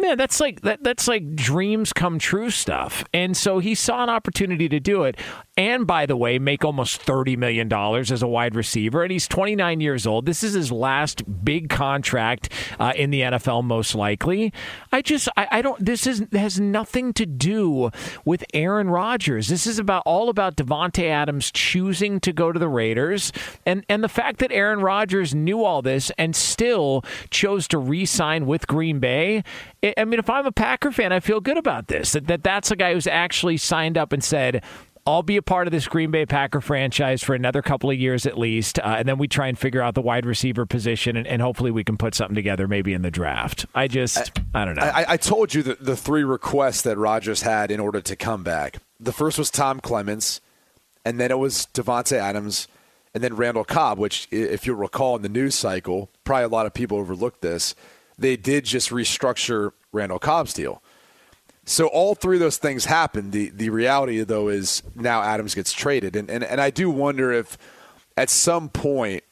Man, 0.00 0.18
that's 0.18 0.40
like 0.40 0.62
that 0.62 0.82
that's 0.82 1.06
like 1.06 1.36
dreams 1.36 1.92
come 1.92 2.18
true 2.18 2.50
stuff. 2.50 3.04
And 3.14 3.36
so 3.36 3.60
he 3.60 3.76
saw 3.76 4.02
an 4.02 4.10
opportunity 4.10 4.68
to 4.68 4.80
do 4.80 5.04
it. 5.04 5.16
And 5.56 5.86
by 5.86 6.04
the 6.04 6.16
way, 6.16 6.40
make 6.40 6.64
almost 6.64 7.00
thirty 7.00 7.36
million 7.36 7.68
dollars 7.68 8.10
as 8.10 8.20
a 8.20 8.26
wide 8.26 8.56
receiver. 8.56 9.04
And 9.04 9.12
he's 9.12 9.28
twenty 9.28 9.54
nine 9.54 9.80
years 9.80 10.04
old. 10.04 10.26
This 10.26 10.42
is 10.42 10.54
his 10.54 10.72
last 10.72 11.44
big 11.44 11.68
contract 11.68 12.48
uh, 12.80 12.92
in 12.96 13.10
the 13.10 13.20
NFL, 13.20 13.62
most 13.62 13.94
likely. 13.94 14.52
I 14.90 15.00
just 15.00 15.28
I, 15.36 15.46
I 15.52 15.62
don't. 15.62 15.82
This 15.84 16.08
is 16.08 16.24
has 16.32 16.58
nothing 16.58 17.12
to 17.12 17.24
do 17.24 17.92
with 18.24 18.44
Aaron 18.52 18.90
Rodgers. 18.90 19.46
This 19.46 19.64
is 19.64 19.78
about 19.78 20.02
all 20.06 20.28
about 20.28 20.56
Davante 20.56 21.04
Adams 21.04 21.52
choosing 21.52 22.18
to 22.18 22.32
go 22.32 22.50
to 22.50 22.58
the 22.58 22.68
Raiders, 22.68 23.30
and 23.64 23.86
and 23.88 24.02
the 24.02 24.08
fact 24.08 24.40
that 24.40 24.50
Aaron 24.50 24.80
Rodgers 24.80 25.36
knew 25.36 25.62
all 25.62 25.82
this 25.82 26.10
and 26.18 26.34
still 26.34 27.04
chose 27.30 27.68
to 27.68 27.78
re-sign 27.78 28.46
with 28.46 28.66
Green 28.66 28.98
Bay. 28.98 29.44
I 29.84 29.94
I 29.96 30.04
mean, 30.04 30.18
if 30.18 30.30
I'm 30.30 30.46
a 30.46 30.52
Packer 30.52 30.90
fan, 30.90 31.12
I 31.12 31.20
feel 31.20 31.40
good 31.40 31.58
about 31.58 31.88
this. 31.88 32.12
That, 32.12 32.26
that 32.26 32.42
that's 32.42 32.70
a 32.70 32.76
guy 32.76 32.94
who's 32.94 33.06
actually 33.06 33.56
signed 33.58 33.98
up 33.98 34.12
and 34.12 34.24
said, 34.24 34.62
I'll 35.06 35.22
be 35.22 35.36
a 35.36 35.42
part 35.42 35.66
of 35.66 35.72
this 35.72 35.86
Green 35.86 36.10
Bay 36.10 36.24
Packer 36.24 36.62
franchise 36.62 37.22
for 37.22 37.34
another 37.34 37.60
couple 37.60 37.90
of 37.90 37.98
years 37.98 38.24
at 38.24 38.38
least, 38.38 38.78
uh, 38.78 38.96
and 38.98 39.06
then 39.06 39.18
we 39.18 39.28
try 39.28 39.48
and 39.48 39.58
figure 39.58 39.82
out 39.82 39.94
the 39.94 40.00
wide 40.00 40.24
receiver 40.24 40.64
position, 40.64 41.16
and, 41.16 41.26
and 41.26 41.42
hopefully 41.42 41.70
we 41.70 41.84
can 41.84 41.98
put 41.98 42.14
something 42.14 42.34
together 42.34 42.66
maybe 42.66 42.94
in 42.94 43.02
the 43.02 43.10
draft. 43.10 43.66
I 43.74 43.86
just, 43.86 44.32
I, 44.54 44.64
don't 44.64 44.76
know. 44.76 44.82
I, 44.82 45.04
I 45.12 45.16
told 45.18 45.52
you 45.52 45.62
the, 45.62 45.74
the 45.74 45.96
three 45.96 46.24
requests 46.24 46.80
that 46.82 46.96
Rogers 46.96 47.42
had 47.42 47.70
in 47.70 47.80
order 47.80 48.00
to 48.00 48.16
come 48.16 48.42
back. 48.42 48.78
The 48.98 49.12
first 49.12 49.38
was 49.38 49.50
Tom 49.50 49.80
Clements, 49.80 50.40
and 51.04 51.20
then 51.20 51.30
it 51.30 51.38
was 51.38 51.68
Davante 51.74 52.16
Adams, 52.16 52.66
and 53.12 53.22
then 53.22 53.36
Randall 53.36 53.64
Cobb. 53.64 53.98
Which, 53.98 54.26
if 54.30 54.66
you'll 54.66 54.76
recall, 54.76 55.16
in 55.16 55.22
the 55.22 55.28
news 55.28 55.54
cycle, 55.54 56.08
probably 56.24 56.44
a 56.44 56.48
lot 56.48 56.64
of 56.64 56.72
people 56.72 56.96
overlooked 56.96 57.42
this. 57.42 57.74
They 58.18 58.36
did 58.36 58.64
just 58.64 58.90
restructure 58.90 59.72
Randall 59.92 60.18
Cobb's 60.18 60.54
deal. 60.54 60.82
So 61.66 61.86
all 61.86 62.14
three 62.14 62.36
of 62.36 62.40
those 62.40 62.58
things 62.58 62.84
happened. 62.84 63.32
The 63.32 63.50
the 63.50 63.70
reality 63.70 64.22
though 64.22 64.48
is 64.48 64.82
now 64.94 65.22
Adams 65.22 65.54
gets 65.54 65.72
traded, 65.72 66.14
and 66.14 66.30
and, 66.30 66.44
and 66.44 66.60
I 66.60 66.70
do 66.70 66.90
wonder 66.90 67.32
if 67.32 67.56
at 68.16 68.30
some 68.30 68.68
point 68.68 69.24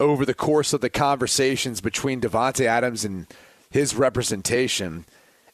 over 0.00 0.24
the 0.24 0.34
course 0.34 0.72
of 0.72 0.80
the 0.80 0.90
conversations 0.90 1.80
between 1.80 2.20
Davante 2.20 2.66
Adams 2.66 3.04
and 3.04 3.26
his 3.70 3.94
representation 3.94 5.06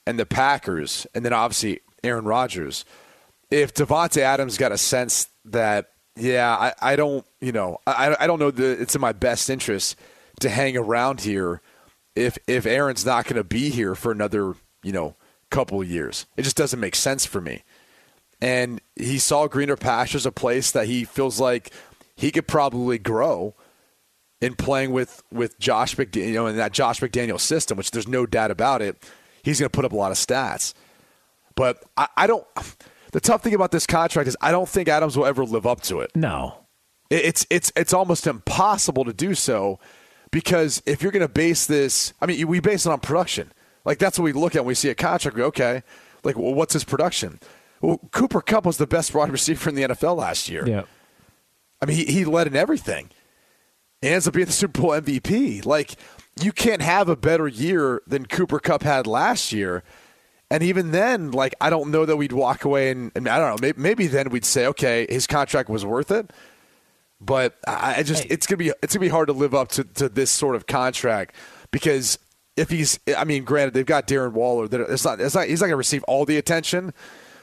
and 0.06 0.18
the 0.18 0.24
Packers, 0.24 1.06
and 1.14 1.24
then 1.24 1.34
obviously 1.34 1.80
Aaron 2.02 2.24
Rodgers, 2.24 2.86
if 3.50 3.74
Davante 3.74 4.22
Adams 4.22 4.56
got 4.56 4.72
a 4.72 4.78
sense 4.78 5.28
that 5.44 5.90
yeah, 6.16 6.56
I, 6.56 6.92
I 6.92 6.96
don't 6.96 7.26
you 7.40 7.52
know 7.52 7.78
I, 7.86 8.16
I 8.18 8.26
don't 8.26 8.38
know 8.38 8.50
that 8.50 8.80
it's 8.80 8.94
in 8.94 9.00
my 9.02 9.12
best 9.12 9.50
interest 9.50 9.96
to 10.40 10.48
hang 10.48 10.76
around 10.76 11.20
here 11.20 11.60
if 12.16 12.38
if 12.46 12.66
Aaron's 12.66 13.04
not 13.06 13.24
going 13.24 13.36
to 13.36 13.44
be 13.44 13.70
here 13.70 13.94
for 13.94 14.12
another 14.12 14.54
you 14.82 14.92
know 14.92 15.16
couple 15.50 15.80
of 15.80 15.88
years. 15.88 16.26
It 16.36 16.42
just 16.42 16.56
doesn't 16.56 16.78
make 16.80 16.94
sense 16.94 17.24
for 17.24 17.40
me. 17.40 17.62
And 18.40 18.80
he 18.96 19.18
saw 19.18 19.46
greener 19.48 19.76
pastures, 19.76 20.26
a 20.26 20.32
place 20.32 20.70
that 20.70 20.86
he 20.86 21.04
feels 21.04 21.40
like 21.40 21.72
he 22.14 22.30
could 22.30 22.46
probably 22.46 22.98
grow 22.98 23.54
in 24.40 24.54
playing 24.54 24.92
with 24.92 25.22
with 25.32 25.58
Josh 25.58 25.96
McDaniel, 25.96 26.26
you 26.28 26.34
know, 26.34 26.46
in 26.46 26.56
that 26.56 26.72
Josh 26.72 27.00
McDaniel 27.00 27.40
system, 27.40 27.76
which 27.78 27.90
there's 27.90 28.06
no 28.08 28.26
doubt 28.26 28.50
about 28.50 28.82
it. 28.82 28.96
He's 29.42 29.58
going 29.58 29.70
to 29.70 29.74
put 29.76 29.84
up 29.84 29.92
a 29.92 29.96
lot 29.96 30.12
of 30.12 30.18
stats. 30.18 30.74
But 31.56 31.82
I, 31.96 32.08
I 32.16 32.26
don't. 32.26 32.46
The 33.12 33.20
tough 33.20 33.42
thing 33.42 33.54
about 33.54 33.70
this 33.72 33.86
contract 33.86 34.28
is 34.28 34.36
I 34.40 34.50
don't 34.52 34.68
think 34.68 34.86
Adams 34.88 35.16
will 35.16 35.26
ever 35.26 35.44
live 35.44 35.66
up 35.66 35.80
to 35.82 36.00
it. 36.00 36.10
no. 36.14 36.58
It- 37.10 37.24
It's 37.24 37.46
it's 37.50 37.72
it's 37.74 37.92
almost 37.94 38.26
impossible 38.26 39.04
to 39.06 39.12
do 39.14 39.34
so 39.34 39.80
because 40.30 40.82
if 40.86 41.02
you're 41.02 41.12
going 41.12 41.26
to 41.26 41.32
base 41.32 41.66
this, 41.66 42.12
I 42.20 42.26
mean, 42.26 42.46
we 42.46 42.60
base 42.60 42.86
it 42.86 42.90
on 42.90 43.00
production. 43.00 43.52
Like 43.84 43.98
that's 43.98 44.18
what 44.18 44.24
we 44.24 44.32
look 44.32 44.54
at 44.54 44.62
when 44.62 44.68
we 44.68 44.74
see 44.74 44.90
a 44.90 44.94
contract. 44.94 45.36
We 45.36 45.40
go, 45.40 45.46
okay, 45.46 45.82
like 46.24 46.36
well, 46.36 46.54
what's 46.54 46.72
his 46.72 46.84
production? 46.84 47.40
Well, 47.80 47.98
Cooper 48.10 48.40
Kupp 48.40 48.66
was 48.66 48.76
the 48.76 48.86
best 48.86 49.14
wide 49.14 49.30
receiver 49.30 49.68
in 49.68 49.76
the 49.76 49.82
NFL 49.82 50.16
last 50.16 50.48
year. 50.48 50.66
Yeah. 50.66 50.82
I 51.80 51.86
mean, 51.86 51.96
he, 51.96 52.04
he 52.06 52.24
led 52.24 52.46
in 52.46 52.56
everything. 52.56 53.10
He 54.02 54.08
ends 54.08 54.26
up 54.26 54.34
being 54.34 54.46
the 54.46 54.52
Super 54.52 54.80
Bowl 54.80 54.90
MVP. 54.90 55.64
Like, 55.64 55.94
you 56.40 56.52
can't 56.52 56.82
have 56.82 57.08
a 57.08 57.16
better 57.16 57.48
year 57.48 58.02
than 58.06 58.26
Cooper 58.26 58.58
Kupp 58.58 58.82
had 58.82 59.06
last 59.06 59.52
year. 59.52 59.82
And 60.50 60.62
even 60.62 60.92
then, 60.92 61.30
like, 61.30 61.54
I 61.60 61.68
don't 61.70 61.90
know 61.90 62.06
that 62.06 62.16
we'd 62.16 62.32
walk 62.32 62.64
away 62.64 62.90
and, 62.90 63.12
and 63.14 63.28
I 63.28 63.38
don't 63.38 63.50
know, 63.50 63.66
maybe, 63.66 63.80
maybe 63.80 64.06
then 64.06 64.30
we'd 64.30 64.44
say, 64.44 64.66
okay, 64.66 65.06
his 65.08 65.26
contract 65.26 65.68
was 65.68 65.84
worth 65.84 66.10
it. 66.10 66.30
But 67.20 67.56
I 67.66 67.96
I 67.98 68.02
just, 68.02 68.26
it's 68.26 68.46
gonna 68.46 68.58
be, 68.58 68.72
it's 68.82 68.94
gonna 68.94 69.04
be 69.04 69.08
hard 69.08 69.26
to 69.28 69.32
live 69.32 69.54
up 69.54 69.68
to, 69.70 69.84
to 69.84 70.08
this 70.08 70.30
sort 70.30 70.54
of 70.54 70.66
contract 70.66 71.34
because 71.70 72.18
if 72.56 72.70
he's, 72.70 72.98
I 73.16 73.24
mean, 73.24 73.44
granted, 73.44 73.74
they've 73.74 73.86
got 73.86 74.06
Darren 74.06 74.32
Waller. 74.32 74.68
that 74.68 74.80
It's 74.80 75.04
not, 75.04 75.20
it's 75.20 75.34
not, 75.34 75.48
he's 75.48 75.60
not 75.60 75.66
gonna 75.66 75.76
receive 75.76 76.04
all 76.04 76.24
the 76.24 76.36
attention, 76.36 76.92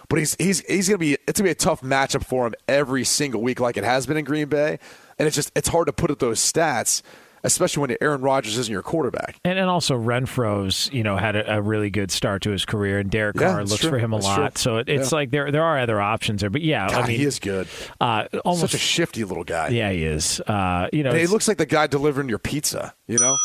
but 0.08 0.20
he's, 0.20 0.36
he's, 0.36 0.62
he's 0.62 0.88
gonna 0.88 0.98
be, 0.98 1.18
it's 1.28 1.40
gonna 1.40 1.48
be 1.48 1.52
a 1.52 1.56
tough 1.56 1.82
matchup 1.82 2.24
for 2.24 2.48
him 2.48 2.54
every 2.68 3.04
single 3.04 3.42
week, 3.42 3.60
like 3.60 3.78
it 3.78 3.84
has 3.84 4.06
been 4.06 4.18
in 4.18 4.26
Green 4.26 4.48
Bay. 4.48 4.80
And 5.18 5.28
it's 5.28 5.36
just, 5.36 5.52
it's 5.56 5.70
hard 5.70 5.88
to 5.88 5.94
put 5.94 6.12
up 6.12 6.20
those 6.20 6.40
stats, 6.40 7.02
especially 7.46 7.82
when 7.82 7.98
Aaron 8.02 8.22
Rodgers 8.22 8.58
isn't 8.58 8.72
your 8.72 8.82
quarterback. 8.82 9.38
And, 9.46 9.58
and 9.58 9.70
also 9.70 9.96
Renfrow's, 9.98 10.90
you 10.92 11.04
know, 11.04 11.18
had 11.18 11.36
a, 11.36 11.56
a 11.58 11.62
really 11.62 11.90
good 11.90 12.12
start 12.12 12.42
to 12.44 12.52
his 12.52 12.66
career, 12.66 13.00
and 13.00 13.10
Derek 13.10 13.36
Yeah, 13.40 13.52
Carr 13.52 13.64
looks 13.66 13.82
true. 13.82 13.92
for 13.92 14.00
him 14.00 14.14
a 14.14 14.18
That's 14.18 14.26
lot. 14.26 14.38
true. 14.56 14.62
So 14.62 14.78
it, 14.78 14.90
it's 14.90 15.12
Yeah. 15.12 15.16
like 15.18 15.32
there 15.32 15.52
there 15.52 15.64
are 15.64 15.80
other 15.80 16.02
options 16.02 16.42
there. 16.42 16.50
But 16.50 16.62
yeah, 16.62 16.90
God, 16.90 17.04
I 17.04 17.08
mean, 17.08 17.18
he 17.18 17.26
is 17.26 17.40
good. 17.40 17.68
uh, 18.02 18.26
almost 18.44 18.62
Such 18.72 18.74
a 18.74 18.78
shifty 18.78 19.24
little 19.24 19.44
guy. 19.44 19.70
yeah, 19.70 19.92
he 19.92 20.04
is. 20.04 20.40
Uh, 20.42 20.88
you 20.92 21.04
know, 21.04 21.14
he 21.14 21.28
looks 21.28 21.48
like 21.48 21.58
the 21.58 21.66
guy 21.66 21.88
delivering 21.88 22.30
your 22.30 22.40
pizza, 22.40 22.94
you 23.08 23.18
know? 23.18 23.36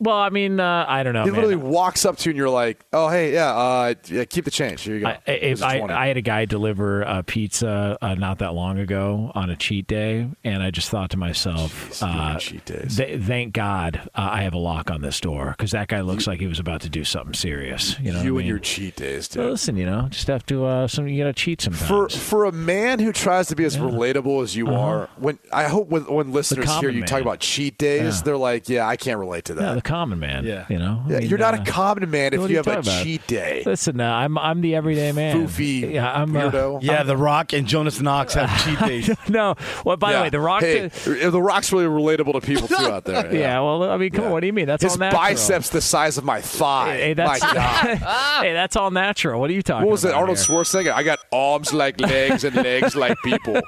Well. 0.00 0.16
I 0.16 0.30
mean, 0.30 0.58
uh, 0.58 0.84
I 0.88 1.02
don't 1.02 1.12
know. 1.14 1.22
He 1.24 1.30
man. 1.30 1.34
literally 1.40 1.56
walks 1.56 2.04
up 2.04 2.16
to 2.18 2.28
you 2.28 2.30
and 2.30 2.36
you're 2.38 2.50
like, 2.50 2.84
"Oh, 2.92 3.08
hey, 3.08 3.32
yeah, 3.32 3.54
uh, 3.54 3.94
yeah 4.08 4.24
keep 4.24 4.44
the 4.44 4.50
change. 4.50 4.80
Here 4.82 4.94
you 4.94 5.00
go." 5.02 5.06
I, 5.08 5.20
I, 5.26 5.80
I 6.04 6.06
had 6.08 6.16
a 6.16 6.22
guy 6.22 6.44
deliver 6.46 7.02
a 7.02 7.22
pizza 7.22 7.96
uh, 8.00 8.14
not 8.14 8.38
that 8.40 8.54
long 8.54 8.78
ago 8.78 9.30
on 9.34 9.50
a 9.50 9.56
cheat 9.56 9.86
day, 9.86 10.28
and 10.44 10.62
I 10.62 10.70
just 10.70 10.90
thought 10.90 11.10
to 11.10 11.16
myself, 11.16 11.90
Jeez, 11.90 12.02
uh, 12.34 12.38
cheat 12.38 12.64
days. 12.64 12.96
th- 12.96 13.20
"Thank 13.22 13.52
God 13.54 14.00
uh, 14.14 14.28
I 14.32 14.42
have 14.42 14.54
a 14.54 14.58
lock 14.58 14.90
on 14.90 15.02
this 15.02 15.20
door 15.20 15.54
because 15.56 15.70
that 15.72 15.88
guy 15.88 16.00
looks 16.00 16.26
like 16.26 16.40
he 16.40 16.46
was 16.46 16.58
about 16.58 16.80
to 16.82 16.88
do 16.88 17.04
something 17.04 17.34
serious." 17.34 17.98
You 18.00 18.12
know, 18.12 18.22
you 18.22 18.28
and 18.36 18.38
mean? 18.38 18.46
your 18.46 18.58
cheat 18.58 18.96
days, 18.96 19.28
Well, 19.36 19.50
listen, 19.50 19.76
you 19.76 19.86
know, 19.86 20.06
just 20.10 20.26
have 20.28 20.44
to. 20.46 20.64
Uh, 20.64 20.88
some 20.88 21.06
you 21.08 21.18
got 21.22 21.28
to 21.28 21.32
cheat 21.32 21.60
sometimes. 21.60 21.86
For 21.88 22.08
for 22.08 22.44
a 22.46 22.52
man 22.52 22.98
who 22.98 23.12
tries 23.12 23.48
to 23.48 23.56
be 23.56 23.64
as 23.64 23.76
relatable 23.76 24.42
as 24.42 24.56
you 24.56 24.68
are, 24.68 25.08
when 25.18 25.38
I 25.52 25.64
hope 25.68 25.88
when, 25.88 26.04
when 26.06 26.32
listeners 26.32 26.66
hear 26.78 26.88
Uh-huh. 26.90 26.98
you 26.98 27.04
talk 27.04 27.20
about 27.20 27.40
cheat 27.40 27.76
days, 27.78 28.18
Yeah. 28.18 28.22
they're 28.24 28.36
like, 28.36 28.68
"Yeah, 28.68 28.86
I 28.86 28.96
can't 28.96 29.18
relate 29.18 29.44
to 29.46 29.54
yeah, 29.54 29.60
that." 29.60 29.74
the 29.74 29.82
common 29.90 30.20
man. 30.20 30.44
Yeah. 30.44 30.66
you 30.68 30.78
know, 30.78 31.02
I 31.06 31.08
mean, 31.08 31.22
you're 31.28 31.38
not 31.38 31.58
uh, 31.58 31.62
a 31.62 31.64
common 31.64 32.08
man 32.10 32.32
if 32.32 32.40
what 32.40 32.50
you 32.50 32.56
have 32.56 32.66
a 32.66 32.78
about? 32.78 33.02
cheat 33.02 33.26
day. 33.26 33.62
Listen, 33.66 34.00
uh, 34.00 34.10
I'm 34.12 34.38
I'm 34.38 34.60
the 34.60 34.74
everyday 34.76 35.12
man. 35.12 35.36
Foofy 35.36 35.92
yeah, 35.92 36.12
I'm 36.12 36.34
uh, 36.36 36.50
weirdo. 36.50 36.82
Yeah, 36.82 37.02
The 37.02 37.16
Rock 37.16 37.52
and 37.52 37.66
Jonas 37.66 38.00
Knox 38.00 38.34
have 38.34 38.64
cheat 38.64 38.78
days. 38.88 39.10
no, 39.28 39.56
well, 39.84 39.96
by 39.96 40.12
the 40.12 40.20
way, 40.20 40.30
the 40.30 40.40
Rock. 40.40 40.62
Hey, 40.62 40.88
the 40.88 41.42
Rock's 41.42 41.72
really 41.72 41.86
relatable 41.86 42.32
to 42.34 42.40
people 42.40 42.68
too 42.68 42.76
out 42.76 43.04
there. 43.04 43.34
yeah, 43.40 43.60
well, 43.60 43.90
I 43.90 43.96
mean, 43.96 44.10
come 44.10 44.26
on, 44.26 44.30
what 44.30 44.40
do 44.40 44.46
you 44.46 44.52
mean? 44.52 44.66
That's 44.66 44.82
His 44.82 44.92
all 44.92 44.98
natural. 44.98 45.20
biceps 45.20 45.70
the 45.70 45.80
size 45.80 46.18
of 46.18 46.24
my 46.24 46.40
thigh. 46.40 46.96
Hey, 46.96 47.14
that's, 47.14 47.42
my 47.42 47.54
God. 47.54 47.98
hey, 48.42 48.52
that's 48.52 48.76
all 48.76 48.90
natural. 48.90 49.40
What 49.40 49.50
are 49.50 49.52
you 49.52 49.62
talking 49.62 49.82
about? 49.82 49.86
What 49.86 49.92
was 49.92 50.04
it? 50.04 50.12
Arnold 50.12 50.38
here? 50.38 50.46
Schwarzenegger. 50.46 50.92
I 50.92 51.02
got 51.02 51.20
arms 51.32 51.72
like 51.72 52.00
legs 52.00 52.44
and 52.44 52.54
legs 52.56 52.94
like 52.94 53.18
people. 53.22 53.60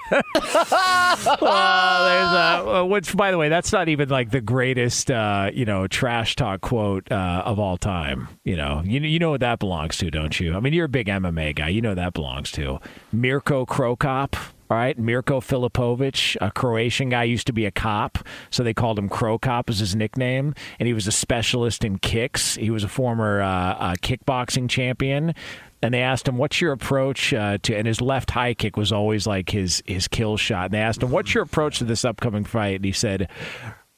Well, 1.40 2.04
there's 2.04 2.66
a, 2.66 2.80
uh, 2.80 2.84
which, 2.84 3.16
by 3.16 3.30
the 3.30 3.38
way, 3.38 3.48
that's 3.48 3.72
not 3.72 3.88
even 3.88 4.08
like 4.08 4.30
the 4.30 4.40
greatest, 4.40 5.10
uh, 5.10 5.50
you 5.52 5.64
know, 5.64 5.86
trash 6.12 6.36
talk 6.36 6.60
quote 6.60 7.10
uh, 7.10 7.42
of 7.46 7.58
all 7.58 7.78
time. 7.78 8.28
You 8.44 8.56
know, 8.56 8.82
you 8.84 9.00
you 9.00 9.18
know 9.18 9.30
what 9.30 9.40
that 9.40 9.58
belongs 9.58 9.96
to, 9.98 10.10
don't 10.10 10.38
you? 10.38 10.54
I 10.54 10.60
mean, 10.60 10.74
you're 10.74 10.84
a 10.84 10.88
big 10.88 11.06
MMA 11.06 11.56
guy. 11.56 11.68
You 11.68 11.80
know 11.80 11.94
that 11.94 12.12
belongs 12.12 12.50
to 12.52 12.80
Mirko 13.12 13.64
Cro 13.64 13.96
Cop. 13.96 14.36
All 14.70 14.78
right, 14.78 14.98
Mirko 14.98 15.40
Filipovic, 15.40 16.36
a 16.40 16.50
Croatian 16.50 17.10
guy, 17.10 17.24
used 17.24 17.46
to 17.46 17.52
be 17.52 17.66
a 17.66 17.70
cop, 17.70 18.18
so 18.50 18.62
they 18.62 18.72
called 18.72 18.98
him 18.98 19.06
Cro 19.10 19.38
Cop 19.38 19.68
as 19.68 19.80
his 19.80 19.94
nickname, 19.94 20.54
and 20.78 20.86
he 20.86 20.94
was 20.94 21.06
a 21.06 21.12
specialist 21.12 21.84
in 21.84 21.98
kicks. 21.98 22.54
He 22.54 22.70
was 22.70 22.82
a 22.82 22.88
former 22.88 23.42
uh, 23.42 23.48
uh, 23.48 23.94
kickboxing 23.96 24.70
champion 24.70 25.34
and 25.82 25.92
they 25.92 26.00
asked 26.00 26.28
him, 26.28 26.38
"What's 26.38 26.60
your 26.60 26.72
approach 26.72 27.34
uh, 27.34 27.58
to?" 27.62 27.74
And 27.76 27.86
his 27.86 28.00
left 28.00 28.30
high 28.30 28.54
kick 28.54 28.76
was 28.76 28.92
always 28.92 29.26
like 29.26 29.50
his 29.50 29.82
his 29.84 30.06
kill 30.08 30.36
shot. 30.36 30.66
And 30.66 30.74
they 30.74 30.78
asked 30.78 31.02
him, 31.02 31.10
"What's 31.10 31.34
your 31.34 31.42
approach 31.42 31.78
to 31.78 31.84
this 31.84 32.04
upcoming 32.04 32.44
fight?" 32.44 32.76
And 32.76 32.84
he 32.84 32.92
said, 32.92 33.28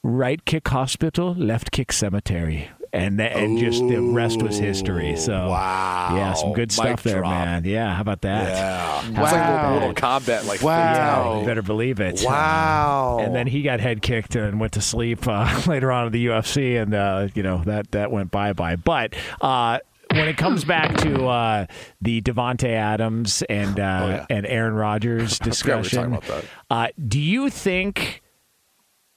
"Right 0.05 0.45
kick 0.45 0.69
hospital, 0.69 1.35
left 1.35 1.73
kick 1.73 1.91
cemetery." 1.93 2.71
and 2.95 3.21
and 3.21 3.59
just 3.59 3.81
the 3.81 3.99
rest 3.99 4.41
was 4.41 4.57
history. 4.57 5.17
So 5.17 5.33
wow. 5.33 6.13
yeah, 6.15 6.33
some 6.35 6.53
good 6.53 6.71
Mic 6.71 6.73
stuff 6.73 7.03
there, 7.03 7.19
drop. 7.19 7.33
man. 7.33 7.65
Yeah, 7.65 7.93
how 7.93 8.01
about 8.01 8.21
that? 8.21 8.49
Yeah. 8.49 9.01
How 9.01 9.23
It's 9.25 9.33
like 9.33 9.73
little 9.73 9.95
combat, 9.95 10.45
like 10.47 10.63
Yeah, 10.63 11.41
you 11.41 11.45
better 11.45 11.63
believe 11.63 12.01
it. 12.01 12.23
Wow. 12.25 13.19
And 13.21 13.35
then 13.35 13.49
he 13.49 13.63
got 13.63 13.81
head 13.81 14.01
kicked 14.01 14.37
and 14.37 14.61
went 14.61 14.75
to 14.75 14.81
sleep 14.81 15.27
uh, 15.27 15.63
later 15.67 15.91
on 15.91 16.07
in 16.07 16.13
the 16.13 16.27
UFC, 16.27 16.81
and 16.81 16.95
uh, 16.95 17.29
you 17.35 17.43
know 17.43 17.63
that 17.65 17.91
that 17.91 18.13
went 18.13 18.31
bye 18.31 18.53
bye. 18.53 18.77
But 18.77 19.15
uh, 19.41 19.81
when 20.13 20.29
it 20.29 20.37
comes 20.37 20.65
back 20.65 20.97
to 20.99 21.27
uh, 21.27 21.67
the 22.01 22.23
Davante 22.23 22.69
Adams 22.69 23.43
and 23.51 23.81
uh, 23.81 24.25
and 24.31 24.47
Aaron 24.47 24.75
Rodgers 24.75 25.41
Oh, 25.43 25.45
we 25.45 25.51
discussion, 25.51 26.19
uh, 26.71 26.89
do 27.09 27.21
you 27.21 27.51
think? 27.51 28.21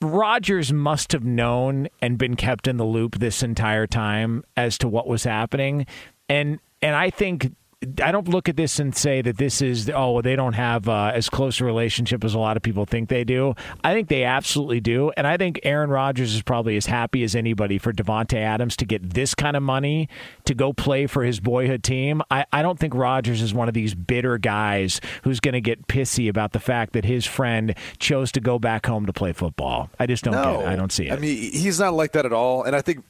Rodgers 0.01 0.71
must 0.71 1.11
have 1.11 1.23
known 1.23 1.87
and 2.01 2.17
been 2.17 2.35
kept 2.35 2.67
in 2.67 2.77
the 2.77 2.85
loop 2.85 3.15
this 3.15 3.41
entire 3.41 3.87
time 3.87 4.43
as 4.55 4.77
to 4.79 4.87
what 4.87 5.07
was 5.07 5.23
happening, 5.23 5.87
and 6.29 6.59
and 6.81 6.95
I 6.95 7.09
think 7.09 7.55
I 8.01 8.11
don't 8.11 8.27
look 8.27 8.49
at 8.49 8.55
this 8.55 8.79
and 8.79 8.95
say 8.95 9.21
that 9.21 9.37
this 9.37 9.61
is 9.61 9.87
oh 9.87 10.13
well, 10.13 10.21
they 10.23 10.35
don't 10.35 10.53
have 10.53 10.89
uh, 10.89 11.11
as 11.13 11.29
close 11.29 11.61
a 11.61 11.65
relationship 11.65 12.23
as 12.23 12.33
a 12.33 12.39
lot 12.39 12.57
of 12.57 12.63
people 12.63 12.85
think 12.85 13.07
they 13.07 13.23
do. 13.23 13.53
I 13.83 13.93
think 13.93 14.07
they 14.07 14.23
absolutely 14.23 14.79
do, 14.79 15.11
and 15.15 15.27
I 15.27 15.37
think 15.37 15.59
Aaron 15.61 15.91
Rodgers 15.91 16.33
is 16.33 16.41
probably 16.41 16.75
as 16.75 16.87
happy 16.87 17.23
as 17.23 17.35
anybody 17.35 17.77
for 17.77 17.93
Davante 17.93 18.33
Adams 18.33 18.77
to 18.77 18.85
get 18.85 19.11
this 19.13 19.35
kind 19.35 19.55
of 19.55 19.61
money 19.61 20.09
to 20.45 20.55
go 20.55 20.73
play 20.73 21.05
for 21.05 21.23
his 21.23 21.39
boyhood 21.39 21.83
team. 21.83 22.23
I, 22.31 22.47
I 22.51 22.63
don't 22.63 22.79
think 22.79 22.95
Rodgers 22.95 23.43
is 23.43 23.53
one 23.53 23.67
of 23.67 23.75
these 23.75 23.93
bitter 23.93 24.39
guys 24.39 24.99
who's 25.21 25.39
going 25.39 25.53
to 25.53 25.61
get 25.61 25.87
pissy 25.87 26.27
about 26.29 26.53
the 26.53 26.59
fact 26.59 26.93
that 26.93 27.05
his 27.05 27.27
friend 27.27 27.75
chose 27.99 28.31
to 28.31 28.39
go 28.39 28.57
back 28.57 28.87
home 28.87 29.05
to 29.05 29.13
play 29.13 29.33
football. 29.33 29.91
I 29.99 30.07
just 30.07 30.23
don't 30.23 30.33
no, 30.33 30.43
get 30.43 30.61
it. 30.61 30.67
I 30.67 30.75
don't 30.75 30.91
see 30.91 31.09
it. 31.09 31.13
I 31.13 31.17
mean, 31.17 31.51
he's 31.51 31.79
not 31.79 31.93
like 31.93 32.13
that 32.13 32.25
at 32.25 32.33
all. 32.33 32.63
And 32.63 32.75
I 32.75 32.81
think, 32.81 33.05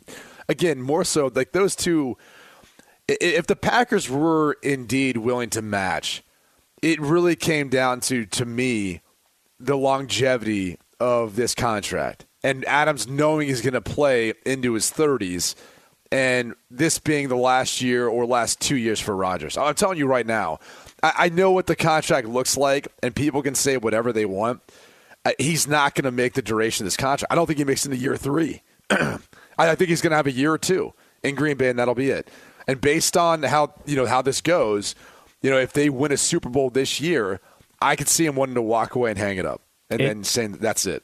again, 0.50 0.82
more 0.82 1.06
so 1.06 1.32
like 1.34 1.54
those 1.54 1.74
two. 1.74 2.18
If 3.08 3.48
the 3.48 3.56
Packers 3.56 4.10
were 4.10 4.58
indeed 4.62 5.18
willing 5.18 5.50
to 5.52 5.62
match, 5.62 6.24
it 6.82 7.00
really 7.00 7.36
came 7.36 7.70
down 7.70 8.02
to 8.02 8.26
to 8.26 8.46
me 8.46 9.02
the 9.60 9.78
longevity 9.78 10.78
of 11.00 11.36
this 11.36 11.56
contract 11.56 12.26
and 12.44 12.64
Adams 12.66 13.08
knowing 13.08 13.48
he's 13.48 13.62
going 13.62 13.74
to 13.74 13.82
play 13.82 14.34
into 14.46 14.74
his 14.74 14.92
30s 14.92 15.56
and 16.12 16.54
this 16.72 17.00
being 17.00 17.28
the 17.28 17.36
last 17.36 17.82
year 17.82 18.08
or 18.08 18.26
last 18.26 18.62
two 18.62 18.78
years 18.78 19.00
for 19.00 19.16
Rodgers. 19.16 19.58
I'm 19.58 19.76
telling 19.76 19.98
you 19.98 20.08
right 20.08 20.26
now, 20.26 20.60
I, 21.04 21.14
I 21.18 21.30
know 21.30 21.52
what 21.52 21.68
the 21.68 21.76
contract 21.76 22.28
looks 22.28 22.56
like, 22.56 22.88
and 23.04 23.14
people 23.14 23.42
can 23.42 23.56
say 23.56 23.76
whatever 23.76 24.14
they 24.14 24.26
want. 24.26 24.62
Uh, 25.26 25.32
he's 25.38 25.68
not 25.68 25.96
going 25.96 26.06
to 26.06 26.12
make 26.12 26.34
the 26.34 26.42
duration 26.42 26.84
of 26.84 26.88
this 26.88 26.96
contract. 26.96 27.32
I 27.32 27.36
don't 27.36 27.48
think 27.48 27.60
he 27.60 27.66
makes 27.66 27.86
it 27.86 27.92
into 27.92 28.02
year 28.02 28.16
three. 28.16 28.62
I, 28.90 29.18
I 29.58 29.76
think 29.76 29.90
he's 29.90 30.02
going 30.02 30.12
to 30.12 30.18
have 30.18 30.28
a 30.28 30.32
year 30.32 30.54
or 30.54 30.58
two 30.58 30.94
in 31.24 31.36
Green 31.36 31.58
Bay, 31.58 31.70
and 31.70 31.78
that'll 31.78 31.96
be 31.96 32.10
it. 32.10 32.30
And 32.68 32.82
based 32.82 33.16
on 33.16 33.44
how 33.44 33.74
you 33.86 33.96
know 33.96 34.06
how 34.06 34.22
this 34.22 34.42
goes, 34.42 34.94
you 35.42 35.50
know, 35.50 35.58
if 35.58 35.74
they 35.74 35.90
win 35.90 36.12
a 36.12 36.18
Super 36.18 36.50
Bowl 36.50 36.70
this 36.70 37.00
year, 37.00 37.40
I 37.82 37.96
could 37.96 38.10
see 38.10 38.26
him 38.26 38.36
wanting 38.36 38.56
to 38.56 38.62
walk 38.62 38.96
away 38.96 39.12
and 39.12 39.20
hang 39.20 39.38
it 39.38 39.46
up, 39.46 39.62
and 39.90 40.02
It- 40.02 40.08
then 40.08 40.24
saying 40.24 40.54
that's 40.60 40.86
it. 40.86 41.04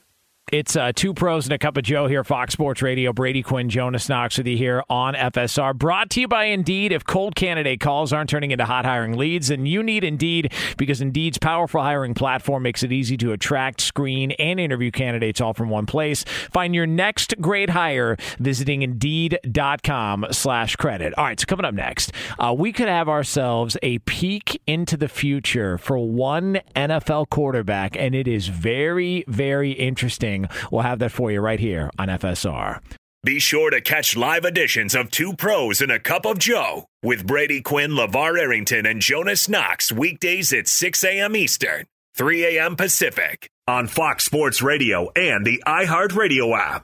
It's 0.52 0.76
uh, 0.76 0.92
two 0.94 1.14
pros 1.14 1.46
and 1.46 1.54
a 1.54 1.58
cup 1.58 1.78
of 1.78 1.84
Joe 1.84 2.06
here, 2.08 2.24
Fox 2.24 2.54
Sports 2.54 2.82
Radio. 2.82 3.12
Brady 3.14 3.42
Quinn, 3.42 3.70
Jonas 3.70 4.08
Knox 4.10 4.38
with 4.38 4.46
you 4.46 4.58
here 4.58 4.84
on 4.90 5.16
FSR. 5.16 5.76
Brought 5.76 6.10
to 6.12 6.22
you 6.22 6.28
by 6.28 6.44
Indeed. 6.46 6.92
If 6.92 7.06
cold 7.06 7.34
candidate 7.34 7.80
calls 7.80 8.12
aren't 8.14 8.30
turning 8.30 8.52
into 8.52 8.66
hot 8.66 8.86
hiring 8.86 9.18
leads, 9.18 9.48
then 9.48 9.66
you 9.66 9.82
need 9.82 10.04
Indeed 10.04 10.52
because 10.78 11.02
Indeed's 11.02 11.38
powerful 11.40 11.82
hiring 11.82 12.14
platform 12.14 12.64
makes 12.64 12.84
it 12.84 12.92
easy 12.92 13.16
to 13.18 13.32
attract, 13.32 13.82
screen, 13.82 14.32
and 14.32 14.60
interview 14.60 14.92
candidates 14.92 15.40
all 15.40 15.54
from 15.54 15.70
one 15.70 15.86
place. 15.86 16.24
Find 16.52 16.76
your 16.76 16.88
next 16.88 17.34
great 17.42 17.72
hire 17.72 18.18
visiting 18.38 18.82
Indeed.com 18.84 20.28
slash 20.32 20.76
credit. 20.76 21.14
All 21.18 21.24
right, 21.24 21.40
so 21.40 21.46
coming 21.46 21.66
up 21.66 21.74
next, 21.74 22.12
uh, 22.38 22.54
we 22.56 22.74
could 22.74 22.90
have 22.90 23.08
ourselves 23.08 23.78
a 23.82 24.00
peek 24.00 24.62
into 24.68 24.98
the 24.98 25.08
future 25.08 25.78
for 25.78 25.98
one 25.98 26.60
NFL 26.76 27.30
quarterback, 27.30 27.96
and 27.96 28.14
it 28.14 28.28
is 28.28 28.50
very, 28.50 29.24
very 29.28 29.72
interesting. 29.72 30.33
We'll 30.72 30.82
have 30.82 31.00
that 31.00 31.12
for 31.12 31.32
you 31.32 31.40
right 31.42 31.60
here 31.60 31.90
on 31.98 32.08
FSR. 32.08 32.80
Be 33.26 33.40
sure 33.40 33.70
to 33.70 33.80
catch 33.80 34.18
live 34.18 34.44
editions 34.44 34.96
of 34.96 35.10
Two 35.10 35.34
Pros 35.34 35.80
and 35.80 35.92
a 35.92 36.00
Cup 36.00 36.26
of 36.26 36.40
Joe 36.40 36.88
with 37.02 37.26
Brady 37.26 37.62
Quinn, 37.62 37.92
Lavar 37.92 38.38
Arrington, 38.38 38.86
and 38.86 39.02
Jonas 39.02 39.48
Knox 39.48 39.94
weekdays 39.94 40.52
at 40.52 40.68
6 40.68 41.04
a.m. 41.06 41.36
Eastern, 41.36 41.86
3 42.16 42.58
a.m. 42.58 42.76
Pacific 42.76 43.48
on 43.66 43.88
Fox 43.88 44.26
Sports 44.26 44.62
Radio 44.62 45.10
and 45.16 45.46
the 45.46 45.64
iHeartRadio 45.66 46.58
app. 46.58 46.84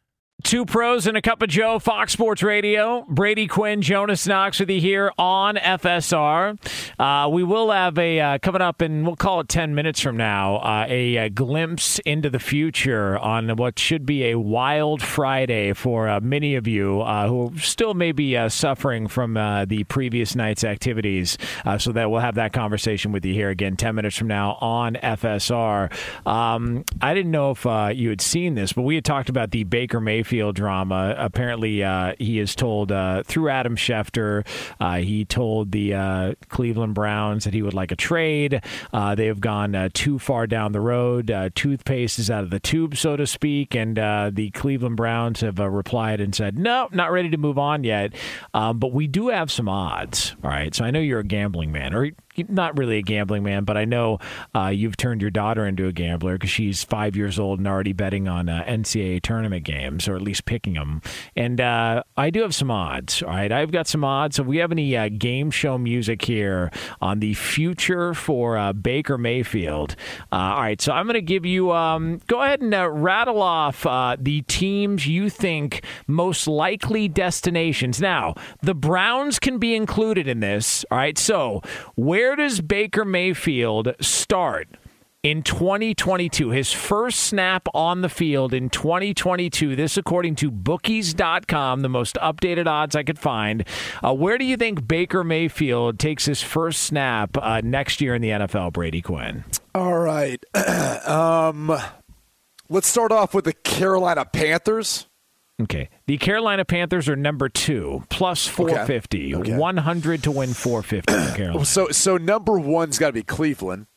Two 0.43 0.65
pros 0.65 1.07
and 1.07 1.17
a 1.17 1.21
cup 1.21 1.41
of 1.41 1.49
Joe, 1.49 1.77
Fox 1.77 2.13
Sports 2.13 2.41
Radio. 2.41 3.05
Brady 3.09 3.47
Quinn, 3.47 3.81
Jonas 3.81 4.25
Knox 4.25 4.59
with 4.59 4.69
you 4.69 4.79
here 4.79 5.11
on 5.17 5.55
FSR. 5.55 6.57
Uh, 6.97 7.29
we 7.29 7.43
will 7.43 7.69
have 7.69 7.97
a 7.97 8.19
uh, 8.19 8.37
coming 8.39 8.61
up, 8.61 8.81
and 8.81 9.05
we'll 9.05 9.15
call 9.15 9.41
it 9.41 9.49
ten 9.49 9.75
minutes 9.75 9.99
from 9.99 10.17
now, 10.17 10.55
uh, 10.57 10.85
a, 10.87 11.17
a, 11.17 11.29
glimpse 11.29 11.99
into 11.99 12.29
the 12.29 12.39
future 12.39 13.17
on 13.19 13.55
what 13.57 13.77
should 13.77 14.05
be 14.05 14.31
a 14.31 14.39
wild 14.39 15.01
Friday 15.01 15.73
for 15.73 16.07
uh, 16.07 16.19
many 16.21 16.55
of 16.55 16.67
you 16.67 17.01
uh, 17.01 17.27
who 17.27 17.51
still 17.57 17.93
may 17.93 18.11
be 18.11 18.35
uh, 18.35 18.49
suffering 18.49 19.07
from 19.07 19.33
the 19.67 19.83
previous 19.89 20.35
night's 20.35 20.63
activities. 20.63 21.37
so 21.77 21.91
that 21.91 22.09
we'll 22.09 22.21
have 22.21 22.35
that 22.35 22.53
conversation 22.53 23.11
with 23.11 23.25
you 23.25 23.33
here 23.33 23.49
again 23.49 23.75
ten 23.75 23.95
minutes 23.95 24.17
from 24.17 24.27
now 24.27 24.57
on 24.61 24.95
FSR. 24.95 25.91
Um, 26.25 26.83
I 27.01 27.13
didn't 27.13 27.31
know 27.31 27.51
if 27.51 27.65
you 27.97 28.09
had 28.09 28.21
seen 28.21 28.55
this, 28.55 28.73
but 28.73 28.83
we 28.83 28.95
had 28.95 29.05
talked 29.05 29.29
about 29.29 29.51
the 29.51 29.65
Baker 29.65 29.99
Mayfield 29.99 30.30
Mayfield 30.31 30.55
drama. 30.55 31.13
Apparently, 31.17 31.83
uh, 31.83 32.13
he 32.17 32.39
is 32.39 32.55
told 32.55 32.89
uh, 32.89 33.21
through 33.23 33.49
Adam 33.49 33.75
Schefter, 33.75 34.47
uh, 34.79 34.95
he 34.95 35.25
told 35.25 35.73
the 35.73 35.93
uh, 35.93 36.33
Cleveland 36.47 36.93
Browns 36.93 37.43
that 37.43 37.53
he 37.53 37.61
would 37.61 37.73
like 37.73 37.91
a 37.91 37.97
trade. 37.97 38.63
Uh, 38.93 39.13
they 39.13 39.25
have 39.25 39.41
gone 39.41 39.89
too 39.93 40.19
far 40.19 40.47
down 40.47 40.71
the 40.71 40.79
road. 40.79 41.33
toothpaste 41.53 42.17
is 42.17 42.31
out 42.31 42.45
of 42.45 42.49
the 42.49 42.61
tube, 42.61 42.95
so 42.95 43.17
to 43.17 43.27
speak, 43.27 43.75
and 43.75 43.97
the 43.97 44.51
Cleveland 44.53 44.95
Browns 44.95 45.41
have 45.41 45.59
replied 45.59 46.21
and 46.21 46.33
said, 46.33 46.57
no, 46.57 46.87
not 46.93 47.11
ready 47.11 47.29
to 47.29 47.37
move 47.37 47.57
on 47.57 47.83
yet. 47.83 48.13
Um, 48.53 48.79
but 48.79 48.93
we 48.93 49.07
do 49.07 49.27
have 49.27 49.51
some 49.51 49.67
odds. 49.67 50.35
All 50.43 50.49
right. 50.49 50.73
So 50.73 50.85
I 50.85 50.91
know 50.91 50.99
you're 50.99 51.19
a 51.19 51.25
gambling 51.25 51.73
man, 51.73 51.93
or 51.93 52.09
not 52.47 52.77
really 52.77 52.97
a 52.97 53.01
gambling 53.01 53.43
man, 53.43 53.63
but 53.63 53.77
I 53.77 53.85
know 53.85 54.19
uh, 54.55 54.67
you've 54.67 54.97
turned 54.97 55.21
your 55.21 55.31
daughter 55.31 55.65
into 55.65 55.87
a 55.87 55.91
gambler 55.91 56.33
because 56.35 56.49
she's 56.49 56.83
five 56.83 57.15
years 57.15 57.39
old 57.39 57.59
and 57.59 57.67
already 57.67 57.93
betting 57.93 58.27
on 58.27 58.49
uh, 58.49 58.63
NCAA 58.67 59.21
tournament 59.21 59.63
games, 59.65 60.07
or 60.07 60.15
at 60.15 60.21
least 60.21 60.45
picking 60.45 60.73
them. 60.73 61.01
And 61.35 61.59
uh, 61.59 62.03
I 62.17 62.29
do 62.29 62.41
have 62.41 62.55
some 62.55 62.71
odds. 62.71 63.21
All 63.21 63.29
right, 63.29 63.51
I've 63.51 63.71
got 63.71 63.87
some 63.87 64.03
odds. 64.03 64.39
If 64.39 64.45
we 64.45 64.57
have 64.57 64.71
any 64.71 64.95
uh, 64.95 65.09
game 65.09 65.51
show 65.51 65.77
music 65.77 66.23
here 66.23 66.71
on 67.01 67.19
the 67.19 67.33
future 67.33 68.13
for 68.13 68.57
uh, 68.57 68.73
Baker 68.73 69.17
Mayfield, 69.17 69.95
uh, 70.31 70.35
all 70.35 70.61
right. 70.61 70.81
So 70.81 70.93
I'm 70.93 71.05
going 71.05 71.15
to 71.15 71.21
give 71.21 71.45
you. 71.45 71.71
Um, 71.71 72.21
go 72.27 72.41
ahead 72.41 72.61
and 72.61 73.03
rattle 73.03 73.41
off 73.41 73.83
the 74.19 74.41
teams 74.47 75.07
you 75.07 75.29
think 75.29 75.83
most 76.07 76.47
likely 76.47 77.07
destinations. 77.07 77.99
Now, 77.99 78.35
the 78.61 78.73
Browns 78.73 79.39
can 79.39 79.57
be 79.57 79.75
included 79.75 80.27
in 80.27 80.39
this. 80.39 80.85
All 80.91 80.97
right. 80.97 81.17
So 81.17 81.61
where 81.95 82.20
where 82.21 82.35
does 82.35 82.61
Baker 82.61 83.03
Mayfield 83.03 83.95
start 83.99 84.67
in 85.23 85.41
2022? 85.41 86.51
His 86.51 86.71
first 86.71 87.21
snap 87.21 87.67
on 87.73 88.01
the 88.01 88.09
field 88.09 88.53
in 88.53 88.69
2022. 88.69 89.75
This, 89.75 89.97
according 89.97 90.35
to 90.35 90.51
bookies.com, 90.51 91.81
the 91.81 91.89
most 91.89 92.17
updated 92.21 92.67
odds 92.67 92.95
I 92.95 93.01
could 93.01 93.17
find. 93.17 93.65
Uh, 94.03 94.13
where 94.13 94.37
do 94.37 94.45
you 94.45 94.55
think 94.55 94.87
Baker 94.87 95.23
Mayfield 95.23 95.97
takes 95.97 96.25
his 96.25 96.43
first 96.43 96.83
snap 96.83 97.35
uh, 97.37 97.61
next 97.63 98.01
year 98.01 98.13
in 98.13 98.21
the 98.21 98.29
NFL, 98.29 98.73
Brady 98.73 99.01
Quinn? 99.01 99.43
All 99.73 99.97
right. 99.97 100.45
um, 101.07 101.75
let's 102.69 102.87
start 102.87 103.11
off 103.11 103.33
with 103.33 103.45
the 103.45 103.53
Carolina 103.53 104.25
Panthers. 104.25 105.07
Okay. 105.61 105.89
The 106.07 106.17
Carolina 106.17 106.65
Panthers 106.65 107.07
are 107.07 107.15
number 107.15 107.49
two, 107.49 108.03
plus 108.09 108.47
450. 108.47 109.35
Okay. 109.35 109.51
Okay. 109.51 109.57
100 109.57 110.23
to 110.23 110.31
win 110.31 110.53
450 110.53 111.35
Carolina. 111.37 111.65
So, 111.65 111.89
so 111.89 112.17
number 112.17 112.57
one's 112.57 112.97
got 112.97 113.07
to 113.07 113.13
be 113.13 113.23
Cleveland. 113.23 113.87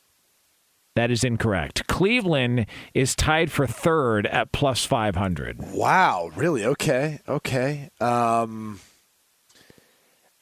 That 0.95 1.11
is 1.11 1.25
incorrect. 1.25 1.87
Cleveland 1.87 2.67
is 2.93 3.15
tied 3.15 3.51
for 3.51 3.67
third 3.67 4.25
at 4.27 4.53
plus 4.53 4.85
500. 4.85 5.73
Wow. 5.73 6.31
Really? 6.35 6.63
Okay. 6.65 7.19
Okay. 7.27 7.89
Um, 7.99 8.79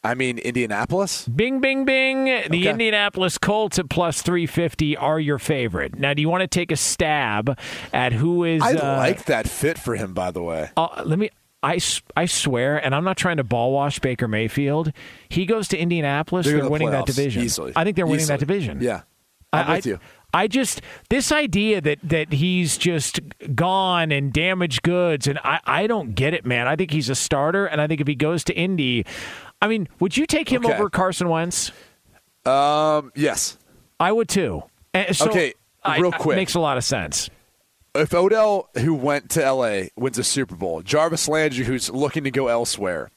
I 0.03 0.15
mean, 0.15 0.37
Indianapolis? 0.37 1.27
Bing, 1.27 1.61
bing, 1.61 1.85
bing. 1.85 2.25
The 2.25 2.45
okay. 2.45 2.69
Indianapolis 2.69 3.37
Colts 3.37 3.79
at 3.79 3.89
plus 3.89 4.21
350 4.21 4.97
are 4.97 5.19
your 5.19 5.39
favorite. 5.39 5.97
Now, 5.97 6.13
do 6.13 6.21
you 6.21 6.27
want 6.27 6.41
to 6.41 6.47
take 6.47 6.71
a 6.71 6.75
stab 6.75 7.57
at 7.93 8.11
who 8.11 8.43
is. 8.43 8.61
I 8.61 8.73
uh, 8.73 8.97
like 8.97 9.25
that 9.25 9.47
fit 9.47 9.77
for 9.77 9.95
him, 9.95 10.13
by 10.13 10.31
the 10.31 10.43
way. 10.43 10.71
Uh, 10.75 11.03
let 11.05 11.19
me. 11.19 11.29
I, 11.61 11.79
I 12.17 12.25
swear, 12.25 12.83
and 12.83 12.93
I'm 12.93 13.05
not 13.05 13.15
trying 13.15 13.37
to 13.37 13.43
ball 13.45 13.71
wash 13.71 13.99
Baker 13.99 14.27
Mayfield. 14.27 14.91
He 15.29 15.45
goes 15.45 15.69
to 15.69 15.77
Indianapolis, 15.77 16.45
they're, 16.45 16.55
they're 16.55 16.63
the 16.65 16.69
winning 16.69 16.89
that 16.89 17.05
division. 17.05 17.41
Easily. 17.41 17.71
I 17.73 17.85
think 17.85 17.95
they're 17.95 18.05
winning 18.05 18.23
Easily. 18.23 18.37
that 18.37 18.45
division. 18.45 18.81
Yeah. 18.81 19.03
I'm 19.53 19.69
I, 19.69 19.75
with 19.75 19.85
you. 19.85 19.99
I 20.33 20.47
just 20.47 20.81
this 21.09 21.31
idea 21.31 21.79
that 21.79 21.99
that 22.03 22.33
he's 22.33 22.77
just 22.77 23.19
gone 23.53 24.11
and 24.11 24.33
damaged 24.33 24.81
goods, 24.81 25.27
and 25.27 25.39
I 25.43 25.59
I 25.63 25.87
don't 25.87 26.15
get 26.15 26.33
it, 26.33 26.43
man. 26.43 26.67
I 26.67 26.75
think 26.75 26.89
he's 26.91 27.09
a 27.09 27.15
starter, 27.15 27.67
and 27.67 27.79
I 27.79 27.87
think 27.87 28.01
if 28.01 28.07
he 28.07 28.15
goes 28.15 28.43
to 28.45 28.53
Indy, 28.53 29.05
I 29.63 29.67
mean, 29.67 29.88
would 30.02 30.17
you 30.17 30.26
take 30.26 30.52
him 30.52 30.65
okay. 30.65 30.76
over 30.76 30.89
Carson 30.89 31.30
Wentz? 31.30 31.71
Um, 32.45 33.13
yes, 33.15 33.58
I 33.97 34.12
would 34.12 34.28
too. 34.28 34.63
So 35.13 35.30
okay, 35.30 35.54
real 35.97 36.12
I, 36.13 36.17
quick, 36.17 36.36
makes 36.36 36.56
a 36.56 36.60
lot 36.60 36.76
of 36.76 36.84
sense. 36.84 37.30
If 37.95 38.13
Odell, 38.13 38.67
who 38.76 38.93
went 38.93 39.30
to 39.32 39.52
LA, 39.52 39.84
wins 39.95 40.17
a 40.17 40.23
Super 40.26 40.56
Bowl, 40.56 40.82
Jarvis 40.82 41.30
Landry, 41.30 41.63
who's 41.63 41.89
looking 41.89 42.26
to 42.26 42.32
go 42.32 42.49
elsewhere, 42.49 43.10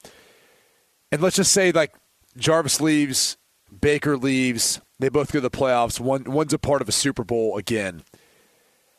and 1.10 1.20
let's 1.20 1.34
just 1.34 1.52
say 1.52 1.72
like 1.72 1.92
Jarvis 2.36 2.80
leaves, 2.80 3.36
Baker 3.80 4.16
leaves, 4.16 4.80
they 5.00 5.08
both 5.08 5.32
go 5.32 5.40
to 5.40 5.40
the 5.40 5.50
playoffs. 5.50 5.98
One 5.98 6.22
one's 6.30 6.52
a 6.52 6.58
part 6.60 6.80
of 6.80 6.88
a 6.88 6.92
Super 6.92 7.24
Bowl 7.24 7.58
again. 7.58 8.04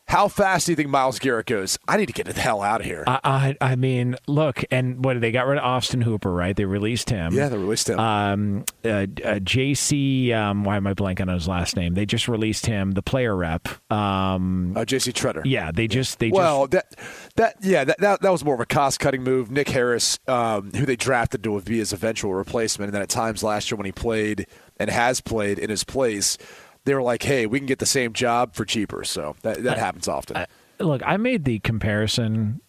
How 0.08 0.26
fast 0.28 0.64
do 0.64 0.72
you 0.72 0.76
think 0.76 0.88
Myles 0.88 1.18
Garrett 1.18 1.44
goes? 1.46 1.78
I 1.86 1.98
need 1.98 2.06
to 2.06 2.14
get 2.14 2.26
the 2.26 2.40
hell 2.40 2.62
out 2.62 2.80
of 2.80 2.86
here. 2.86 3.04
I, 3.06 3.20
I, 3.60 3.72
I 3.72 3.76
mean, 3.76 4.16
look, 4.26 4.64
and 4.70 5.04
what 5.04 5.20
they 5.20 5.30
got 5.30 5.46
rid 5.46 5.58
of 5.58 5.64
Austin 5.64 6.00
Hooper, 6.00 6.32
right? 6.32 6.56
They 6.56 6.64
released 6.64 7.10
him. 7.10 7.34
yeah, 7.34 7.50
they 7.50 7.58
released 7.58 7.90
him. 7.90 8.00
Um, 8.00 8.64
uh, 8.86 8.88
uh, 8.88 9.04
JC, 9.40 10.32
um, 10.32 10.64
why 10.64 10.78
am 10.78 10.86
I 10.86 10.94
blanking 10.94 11.28
on 11.28 11.34
his 11.34 11.46
last 11.46 11.76
name? 11.76 11.92
They 11.92 12.06
just 12.06 12.26
released 12.26 12.64
him, 12.64 12.92
the 12.92 13.02
player 13.02 13.36
rep. 13.36 13.68
Um, 13.92 14.74
uh, 14.74 14.86
J.C. 14.86 15.12
Tretter. 15.12 15.42
yeah, 15.44 15.70
they 15.72 15.86
just 15.86 16.18
they 16.20 16.30
Well, 16.30 16.66
just 16.68 16.70
that 16.96 16.98
that 17.36 17.56
yeah, 17.60 17.84
that, 17.84 17.98
that 17.98 18.22
that 18.22 18.32
was 18.32 18.42
more 18.42 18.54
of 18.54 18.60
a 18.60 18.66
cost 18.66 19.00
cutting 19.00 19.22
move. 19.22 19.50
Nick 19.50 19.68
Harris, 19.68 20.18
um, 20.26 20.70
who 20.72 20.86
they 20.86 20.96
drafted 20.96 21.42
to 21.42 21.60
be 21.60 21.78
his 21.78 21.92
eventual 21.92 22.32
replacement, 22.32 22.88
and 22.88 22.94
then 22.94 23.02
at 23.02 23.10
times 23.10 23.42
last 23.42 23.70
year 23.70 23.76
when 23.76 23.84
he 23.86 23.92
played 23.92 24.46
and 24.80 24.88
has 24.88 25.20
played 25.20 25.58
in 25.58 25.68
his 25.68 25.84
place, 25.84 26.38
they 26.84 26.94
were 26.94 27.02
like, 27.02 27.22
"Hey, 27.22 27.46
we 27.46 27.58
can 27.58 27.66
get 27.66 27.78
the 27.78 27.86
same 27.86 28.12
job 28.12 28.54
for 28.54 28.64
cheaper." 28.64 29.04
So 29.04 29.36
that 29.42 29.62
that 29.62 29.78
happens 29.78 30.08
often. 30.08 30.36
I- 30.36 30.46
look, 30.80 31.02
I 31.04 31.16
made 31.16 31.44
the 31.44 31.58
comparison, 31.60 32.60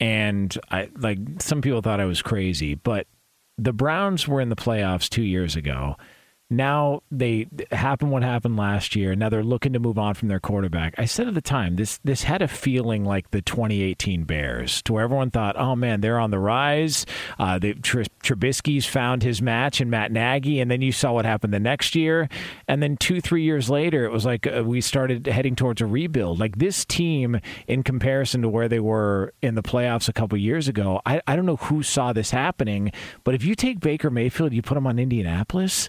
and 0.00 0.56
I 0.70 0.90
like 0.96 1.18
some 1.40 1.60
people 1.60 1.80
thought 1.82 2.00
I 2.00 2.04
was 2.04 2.22
crazy, 2.22 2.74
but 2.74 3.06
the 3.56 3.72
Browns 3.72 4.26
were 4.26 4.40
in 4.40 4.48
the 4.48 4.56
playoffs 4.56 5.08
two 5.08 5.22
years 5.22 5.56
ago. 5.56 5.96
Now 6.50 7.00
they 7.10 7.46
happened 7.72 8.10
what 8.10 8.22
happened 8.22 8.58
last 8.58 8.94
year. 8.94 9.14
Now 9.14 9.30
they're 9.30 9.42
looking 9.42 9.72
to 9.72 9.78
move 9.78 9.98
on 9.98 10.12
from 10.12 10.28
their 10.28 10.40
quarterback. 10.40 10.94
I 10.98 11.06
said 11.06 11.26
at 11.26 11.32
the 11.32 11.40
time 11.40 11.76
this 11.76 11.98
this 12.04 12.24
had 12.24 12.42
a 12.42 12.48
feeling 12.48 13.02
like 13.02 13.30
the 13.30 13.40
2018 13.40 14.24
Bears, 14.24 14.82
to 14.82 14.92
where 14.92 15.04
everyone 15.04 15.30
thought, 15.30 15.56
"Oh 15.58 15.74
man, 15.74 16.02
they're 16.02 16.20
on 16.20 16.30
the 16.30 16.38
rise." 16.38 17.06
Uh, 17.38 17.58
the 17.58 17.72
Tr- 17.74 18.02
Trubisky's 18.22 18.84
found 18.84 19.22
his 19.22 19.40
match 19.40 19.80
in 19.80 19.88
Matt 19.88 20.12
Nagy, 20.12 20.60
and 20.60 20.70
then 20.70 20.82
you 20.82 20.92
saw 20.92 21.12
what 21.12 21.24
happened 21.24 21.54
the 21.54 21.60
next 21.60 21.94
year, 21.94 22.28
and 22.68 22.82
then 22.82 22.98
two 22.98 23.22
three 23.22 23.42
years 23.42 23.70
later, 23.70 24.04
it 24.04 24.12
was 24.12 24.26
like 24.26 24.46
uh, 24.46 24.62
we 24.64 24.82
started 24.82 25.26
heading 25.26 25.56
towards 25.56 25.80
a 25.80 25.86
rebuild. 25.86 26.38
Like 26.38 26.58
this 26.58 26.84
team, 26.84 27.40
in 27.66 27.82
comparison 27.82 28.42
to 28.42 28.50
where 28.50 28.68
they 28.68 28.80
were 28.80 29.32
in 29.40 29.54
the 29.54 29.62
playoffs 29.62 30.10
a 30.10 30.12
couple 30.12 30.36
years 30.36 30.68
ago, 30.68 31.00
I 31.06 31.22
I 31.26 31.36
don't 31.36 31.46
know 31.46 31.56
who 31.56 31.82
saw 31.82 32.12
this 32.12 32.32
happening, 32.32 32.92
but 33.24 33.34
if 33.34 33.44
you 33.46 33.54
take 33.54 33.80
Baker 33.80 34.10
Mayfield, 34.10 34.52
you 34.52 34.60
put 34.60 34.76
him 34.76 34.86
on 34.86 34.98
Indianapolis. 34.98 35.88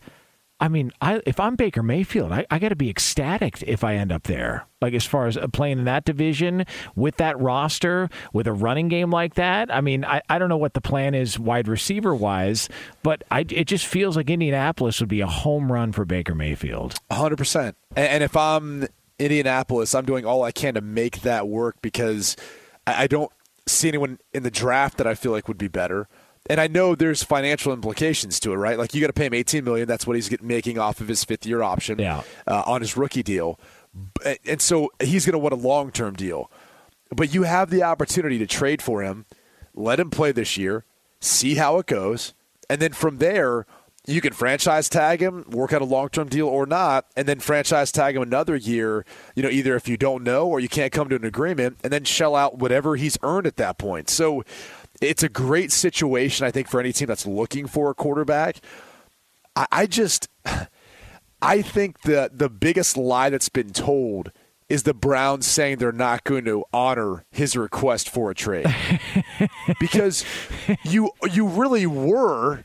I 0.58 0.70
mean, 0.70 0.92
I, 1.02 1.22
if 1.26 1.40
I'm 1.40 1.56
Baker 1.56 1.84
Mayfield, 1.84 2.32
I, 2.32 2.46
I 2.50 2.60
got 2.60 2.70
to 2.70 2.78
be 2.78 2.90
ecstatic 2.90 3.62
if 3.64 3.84
I 3.84 3.96
end 3.96 4.12
up 4.12 4.24
there. 4.24 4.66
Like 4.82 4.94
as 4.94 5.06
far 5.06 5.28
as 5.28 5.36
uh, 5.36 5.48
playing 5.48 5.80
in 5.80 5.86
that 5.86 6.06
division 6.06 6.66
with 6.96 7.18
that 7.18 7.38
roster, 7.40 8.10
with 8.32 8.48
a 8.48 8.54
running 8.54 8.88
game 8.88 9.12
like 9.12 9.34
that. 9.36 9.74
I 9.74 9.82
mean, 9.82 10.06
I, 10.06 10.22
I 10.30 10.40
don't 10.40 10.48
know 10.48 10.58
what 10.58 10.74
the 10.74 10.82
plan 10.82 11.14
is 11.14 11.38
wide 11.38 11.68
receiver 11.68 12.16
wise, 12.16 12.70
but 13.04 13.24
I, 13.30 13.42
it 13.50 13.66
just 13.66 13.86
feels 13.86 14.16
like 14.16 14.30
Indianapolis 14.30 15.00
would 15.02 15.10
be 15.10 15.22
a 15.22 15.28
home 15.28 15.72
run 15.72 15.92
for 15.92 16.06
Baker 16.06 16.36
Mayfield. 16.36 16.96
hundred 17.12 17.38
percent. 17.38 17.76
And, 17.96 18.08
and 18.08 18.24
if 18.24 18.38
I'm 18.38 18.88
Indianapolis, 19.20 19.94
I'm 19.94 20.06
doing 20.06 20.26
all 20.26 20.44
I 20.44 20.52
can 20.52 20.76
to 20.76 20.82
make 20.82 21.22
that 21.22 21.48
work 21.50 21.76
because 21.82 22.38
I, 22.88 23.04
I 23.04 23.08
don't 23.08 23.32
see 23.68 23.90
anyone 23.90 24.20
in 24.34 24.44
the 24.44 24.52
draft 24.52 24.98
that 24.98 25.08
I 25.08 25.16
feel 25.16 25.32
like 25.32 25.48
would 25.48 25.58
be 25.58 25.68
better. 25.68 26.08
And 26.50 26.62
I 26.62 26.68
know 26.68 26.94
there's 26.96 27.24
financial 27.24 27.74
implications 27.74 28.40
to 28.42 28.54
it, 28.54 28.58
right? 28.58 28.78
Like 28.78 28.94
you 28.94 29.02
got 29.02 29.08
to 29.08 29.14
pay 29.14 29.26
him 29.26 29.34
18 29.34 29.64
million. 29.64 29.88
That's 29.88 30.06
what 30.06 30.16
he's 30.16 30.30
get, 30.30 30.44
making 30.44 30.78
off 30.78 31.02
of 31.02 31.08
his 31.08 31.24
fifth 31.24 31.46
year 31.46 31.64
option 31.64 31.98
Yeah. 32.00 32.22
uh, 32.48 32.64
on 32.66 32.82
his 32.82 32.96
rookie 32.96 33.24
deal, 33.24 33.60
and 34.46 34.62
so 34.62 34.92
he's 35.02 35.26
going 35.26 35.34
to 35.34 35.40
want 35.40 35.54
a 35.54 35.58
long 35.68 35.92
term 35.92 36.14
deal. 36.16 36.52
But 37.16 37.34
you 37.34 37.44
have 37.44 37.70
the 37.70 37.82
opportunity 37.84 38.38
to 38.40 38.46
trade 38.48 38.82
for 38.82 39.02
him, 39.02 39.26
let 39.74 40.00
him 40.00 40.10
play 40.10 40.32
this 40.32 40.58
year, 40.58 40.86
see 41.20 41.56
how 41.56 41.80
it 41.80 41.86
goes, 41.88 42.34
and 42.70 42.80
then 42.82 42.94
from 42.94 43.18
there 43.18 43.66
you 44.08 44.22
can 44.22 44.34
franchise 44.34 44.88
tag 44.88 45.20
him, 45.20 45.46
work 45.50 45.74
out 45.74 45.82
a 45.82 45.86
long 45.86 46.10
term 46.10 46.28
deal 46.30 46.48
or 46.48 46.68
not, 46.68 47.06
and 47.16 47.28
then 47.28 47.40
franchise 47.40 47.92
tag 47.92 48.16
him 48.16 48.22
another 48.22 48.56
year. 48.56 49.04
You 49.36 49.42
know, 49.42 49.50
either 49.50 49.76
if 49.76 49.88
you 49.88 49.98
don't 49.98 50.24
know 50.24 50.46
or 50.48 50.60
you 50.60 50.70
can't 50.70 50.92
come 50.92 51.10
to 51.10 51.16
an 51.16 51.26
agreement, 51.26 51.80
and 51.84 51.92
then 51.92 52.04
shell 52.04 52.36
out 52.36 52.60
whatever 52.60 52.98
he's 52.98 53.18
earned 53.24 53.48
at 53.48 53.56
that 53.58 53.80
point. 53.80 54.10
So 54.10 54.44
it's 55.02 55.24
a 55.24 55.30
great 55.30 55.72
situation, 55.72 56.46
I 56.46 56.52
think, 56.52 56.68
for 56.68 56.80
any 56.80 56.94
team 56.94 57.08
that's 57.08 57.26
looking 57.26 57.68
for 57.68 57.90
a 57.90 57.94
quarterback. 57.94 58.58
I, 59.56 59.68
I 59.72 59.86
just, 59.86 60.30
I 61.42 61.62
think 61.62 62.02
the 62.02 62.32
the 62.34 62.50
biggest 62.50 62.98
lie 62.98 63.30
that's 63.30 63.50
been 63.50 63.72
told 63.72 64.32
is 64.68 64.84
the 64.84 64.94
Browns 64.94 65.46
saying 65.46 65.78
they're 65.78 65.92
not 65.92 66.24
going 66.24 66.46
to 66.46 66.64
honor 66.74 67.24
his 67.30 67.56
request 67.56 68.10
for 68.10 68.32
a 68.32 68.36
trade 68.36 68.66
because 69.80 70.26
you 70.84 71.12
you 71.32 71.48
really 71.48 71.86
were 71.86 72.64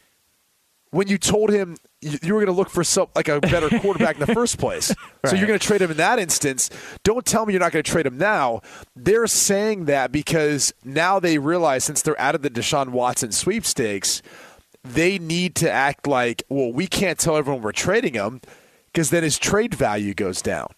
when 0.90 1.08
you 1.08 1.18
told 1.18 1.50
him 1.50 1.76
you 2.00 2.18
you 2.22 2.34
were 2.34 2.40
going 2.40 2.54
to 2.54 2.58
look 2.58 2.70
for 2.70 2.84
some 2.84 3.08
like 3.14 3.28
a 3.28 3.40
better 3.40 3.68
quarterback 3.80 4.18
in 4.18 4.26
the 4.26 4.34
first 4.34 4.58
place. 4.58 4.94
So 5.26 5.36
you're 5.36 5.46
going 5.46 5.58
to 5.58 5.66
trade 5.66 5.82
him 5.82 5.90
in 5.90 5.98
that 5.98 6.18
instance. 6.18 6.70
Don't 7.04 7.26
tell 7.26 7.44
me 7.44 7.52
you're 7.52 7.60
not 7.60 7.72
going 7.72 7.82
to 7.82 7.90
trade 7.90 8.06
him 8.06 8.16
now. 8.16 8.62
They're 8.96 9.26
saying 9.26 9.84
that 9.84 10.10
because 10.10 10.72
now 10.82 11.20
they 11.20 11.36
realize 11.36 11.84
since 11.84 12.00
they're 12.00 12.18
out 12.18 12.34
of 12.34 12.40
the 12.40 12.48
Deshaun 12.48 12.88
Watson 12.88 13.30
sweepstakes, 13.30 14.22
they 14.82 15.18
need 15.18 15.54
to 15.56 15.70
act 15.70 16.06
like, 16.06 16.42
well, 16.48 16.72
we 16.72 16.86
can't 16.86 17.18
tell 17.18 17.36
everyone 17.36 17.60
we're 17.60 17.72
trading 17.72 18.14
him 18.14 18.40
because 18.92 19.10
then 19.10 19.22
his 19.22 19.38
trade 19.38 19.74
value 19.74 20.14
goes 20.14 20.40
down. 20.40 20.68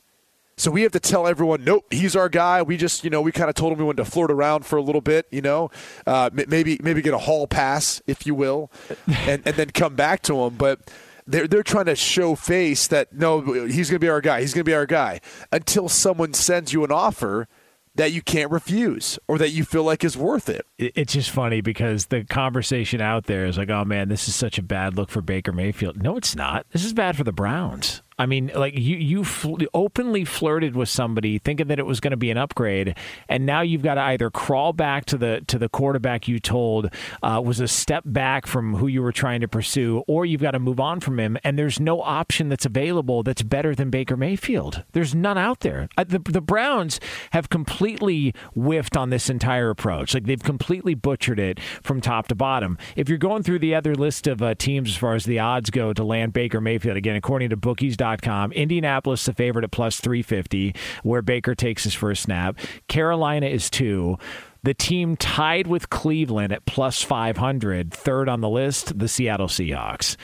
So 0.56 0.70
we 0.70 0.82
have 0.82 0.92
to 0.92 1.00
tell 1.00 1.26
everyone, 1.26 1.64
nope, 1.64 1.87
he's 1.92 2.14
our 2.14 2.28
guy. 2.28 2.62
We 2.62 2.76
just, 2.76 3.04
you 3.04 3.11
know, 3.11 3.20
we 3.20 3.32
kind 3.32 3.48
of 3.48 3.54
told 3.54 3.72
him 3.72 3.78
we 3.78 3.85
wanted 3.85 4.04
to 4.04 4.11
flirt 4.11 4.30
around 4.30 4.66
for 4.66 4.76
a 4.76 4.82
little 4.82 5.00
bit, 5.00 5.26
you 5.30 5.40
know, 5.40 5.70
uh, 6.06 6.30
maybe 6.32 6.78
maybe 6.82 7.00
get 7.00 7.14
a 7.14 7.18
hall 7.18 7.46
pass, 7.46 8.02
if 8.06 8.26
you 8.26 8.35
will, 8.35 8.70
and, 9.06 9.42
and 9.46 9.56
then 9.56 9.70
come 9.70 9.94
back 9.94 10.22
to 10.22 10.42
him. 10.42 10.56
But 10.56 10.90
they're 11.26 11.46
they're 11.46 11.62
trying 11.62 11.87
to 11.87 11.96
show 11.96 12.35
face 12.35 12.87
that 12.88 13.12
no, 13.12 13.40
he's 13.40 13.88
going 13.90 13.96
to 14.00 14.04
be 14.04 14.08
our 14.08 14.20
guy. 14.20 14.40
He's 14.40 14.54
going 14.54 14.64
to 14.64 14.68
be 14.70 14.74
our 14.74 14.87
guy 14.87 15.20
until 15.50 15.88
someone 15.88 16.35
sends 16.35 16.72
you 16.72 16.85
an 16.85 16.92
offer 16.92 17.48
that 17.94 18.11
you 18.11 18.22
can't 18.22 18.50
refuse 18.50 19.18
or 19.28 19.37
that 19.37 19.50
you 19.50 19.64
feel 19.64 19.85
like 19.85 20.02
is 20.02 20.16
worth 20.16 20.48
it. 20.48 20.64
It- 20.78 20.92
It's 20.94 21.12
just 21.12 21.30
funny 21.30 21.61
because 21.61 22.06
the 22.06 22.24
conversation 22.24 23.02
out 23.02 23.24
there 23.26 23.44
is 23.44 23.58
like, 23.58 23.68
oh 23.68 23.85
man, 23.85 24.08
this 24.08 24.28
is 24.28 24.35
such 24.35 24.58
a 24.58 24.62
bad 24.62 24.96
look 24.96 25.11
for 25.11 25.20
Baker 25.20 25.52
Mayfield. 25.52 26.02
No, 26.02 26.16
it's 26.16 26.35
not. 26.35 26.64
This 26.72 26.85
is 26.87 26.94
bad 26.94 27.16
for 27.18 27.24
the 27.24 27.32
Browns. 27.32 28.00
I 28.22 28.26
mean, 28.26 28.52
like 28.54 28.78
you 28.78 28.96
you 28.98 29.24
fl- 29.24 29.56
openly 29.74 30.24
flirted 30.24 30.76
with 30.76 30.88
somebody, 30.88 31.38
thinking 31.38 31.66
that 31.66 31.80
it 31.80 31.87
was 31.87 31.98
going 31.98 32.12
to 32.12 32.16
be 32.16 32.30
an 32.30 32.38
upgrade, 32.38 32.96
and 33.28 33.44
now 33.44 33.62
you've 33.62 33.82
got 33.82 33.94
to 33.94 34.00
either 34.00 34.30
crawl 34.30 34.72
back 34.72 35.06
to 35.06 35.18
the 35.18 35.42
to 35.48 35.58
the 35.58 35.68
quarterback 35.68 36.28
you 36.28 36.38
told 36.38 36.88
uh, 37.24 37.42
was 37.44 37.58
a 37.58 37.66
step 37.66 38.04
back 38.06 38.46
from 38.46 38.76
who 38.76 38.87
you 38.87 39.02
were 39.02 39.11
trying 39.11 39.40
to 39.40 39.48
pursue, 39.48 40.04
or 40.06 40.24
you've 40.24 40.40
got 40.40 40.52
to 40.52 40.61
move 40.61 40.78
on 40.78 41.00
from 41.00 41.18
him. 41.18 41.37
And 41.42 41.58
there's 41.58 41.80
no 41.80 42.00
option 42.00 42.48
that's 42.48 42.64
available 42.64 43.24
that's 43.24 43.42
better 43.42 43.74
than 43.74 43.90
Baker 43.90 44.16
Mayfield. 44.16 44.85
There's 44.92 45.16
none 45.16 45.37
out 45.37 45.58
there. 45.61 45.88
Uh, 45.96 46.04
the 46.04 46.20
the 46.20 46.40
Browns 46.40 47.00
have 47.32 47.48
completely 47.48 48.35
whiffed 48.54 48.96
on 48.96 49.11
this 49.11 49.28
entire 49.28 49.68
approach. 49.68 50.14
Like 50.14 50.26
they've 50.26 50.40
completely 50.40 50.94
butchered 50.94 51.40
it 51.40 51.58
from 51.82 52.00
top 52.00 52.28
to 52.28 52.37
bottom. 52.37 52.78
If 52.94 53.08
you're 53.08 53.18
going 53.18 53.42
through 53.42 53.58
the 53.58 53.74
other 53.74 53.96
list 53.96 54.28
of 54.28 54.40
uh, 54.40 54.54
teams 54.54 54.90
as 54.90 54.96
far 54.96 55.16
as 55.16 55.24
the 55.24 55.40
odds 55.40 55.70
go 55.70 55.92
to 55.92 56.04
land 56.04 56.32
Baker 56.32 56.61
Mayfield, 56.61 56.96
again, 56.96 57.16
according 57.16 57.50
to 57.50 57.56
bookies.com, 57.56 58.12
Indianapolis 58.53 59.25
the 59.25 59.33
favorite 59.33 59.64
at 59.64 59.70
plus 59.70 60.01
350, 60.01 60.75
where 61.03 61.22
Baker 61.22 61.55
takes 61.55 61.85
his 61.85 61.94
first 61.94 62.22
snap. 62.22 62.59
Carolina 62.88 63.46
is 63.46 63.70
two. 63.70 64.18
The 64.64 64.75
team 64.75 65.16
tied 65.16 65.66
with 65.66 65.90
Cleveland 65.90 66.53
at 66.53 66.64
plus 66.66 67.03
500, 67.03 67.92
third 67.92 68.29
on 68.29 68.40
the 68.40 68.48
list, 68.48 68.98
the 68.98 69.09
Seattle 69.09 69.48
Seahawks. 69.48 70.16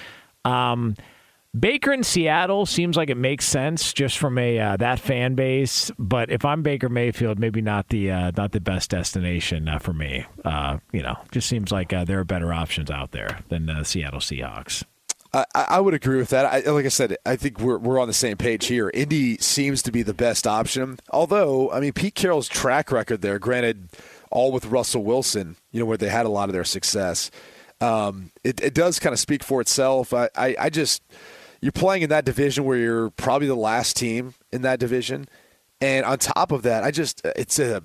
Um, 0.44 0.94
Baker 1.58 1.92
in 1.92 2.04
Seattle 2.04 2.66
seems 2.66 2.96
like 2.96 3.10
it 3.10 3.16
makes 3.16 3.46
sense 3.46 3.92
just 3.92 4.18
from 4.18 4.36
a 4.38 4.58
uh, 4.58 4.76
that 4.76 5.00
fan 5.00 5.34
base, 5.34 5.90
but 5.98 6.30
if 6.30 6.44
I'm 6.44 6.62
Baker 6.62 6.88
Mayfield, 6.88 7.38
maybe 7.38 7.62
not 7.62 7.88
the 7.88 8.10
uh, 8.10 8.32
not 8.36 8.52
the 8.52 8.60
best 8.60 8.90
destination 8.90 9.66
uh, 9.68 9.78
for 9.78 9.94
me. 9.94 10.26
Uh, 10.44 10.78
you 10.92 11.02
know, 11.02 11.16
just 11.32 11.48
seems 11.48 11.72
like 11.72 11.92
uh, 11.92 12.04
there 12.04 12.20
are 12.20 12.24
better 12.24 12.52
options 12.52 12.90
out 12.90 13.12
there 13.12 13.40
than 13.48 13.68
uh, 13.68 13.82
Seattle 13.82 14.20
Seahawks. 14.20 14.84
I, 15.32 15.44
I 15.54 15.80
would 15.80 15.94
agree 15.94 16.16
with 16.16 16.30
that. 16.30 16.46
I, 16.46 16.70
like 16.70 16.86
I 16.86 16.88
said, 16.88 17.16
I 17.26 17.36
think 17.36 17.60
we're 17.60 17.78
we're 17.78 17.98
on 17.98 18.08
the 18.08 18.14
same 18.14 18.36
page 18.36 18.66
here. 18.66 18.90
Indy 18.94 19.36
seems 19.38 19.82
to 19.82 19.92
be 19.92 20.02
the 20.02 20.14
best 20.14 20.46
option. 20.46 20.98
Although, 21.10 21.70
I 21.70 21.80
mean, 21.80 21.92
Pete 21.92 22.14
Carroll's 22.14 22.48
track 22.48 22.90
record 22.90 23.20
there, 23.20 23.38
granted, 23.38 23.90
all 24.30 24.52
with 24.52 24.66
Russell 24.66 25.04
Wilson, 25.04 25.56
you 25.70 25.80
know, 25.80 25.86
where 25.86 25.98
they 25.98 26.08
had 26.08 26.24
a 26.24 26.30
lot 26.30 26.48
of 26.48 26.54
their 26.54 26.64
success, 26.64 27.30
um, 27.80 28.30
it, 28.42 28.60
it 28.62 28.74
does 28.74 28.98
kind 28.98 29.12
of 29.12 29.18
speak 29.18 29.42
for 29.44 29.60
itself. 29.60 30.14
I, 30.14 30.30
I, 30.34 30.56
I 30.58 30.70
just 30.70 31.02
you're 31.60 31.72
playing 31.72 32.02
in 32.02 32.10
that 32.10 32.24
division 32.24 32.64
where 32.64 32.78
you're 32.78 33.10
probably 33.10 33.48
the 33.48 33.54
last 33.54 33.96
team 33.96 34.34
in 34.50 34.62
that 34.62 34.80
division, 34.80 35.26
and 35.80 36.06
on 36.06 36.18
top 36.18 36.52
of 36.52 36.62
that, 36.62 36.84
I 36.84 36.90
just 36.90 37.20
it's 37.24 37.58
a 37.58 37.82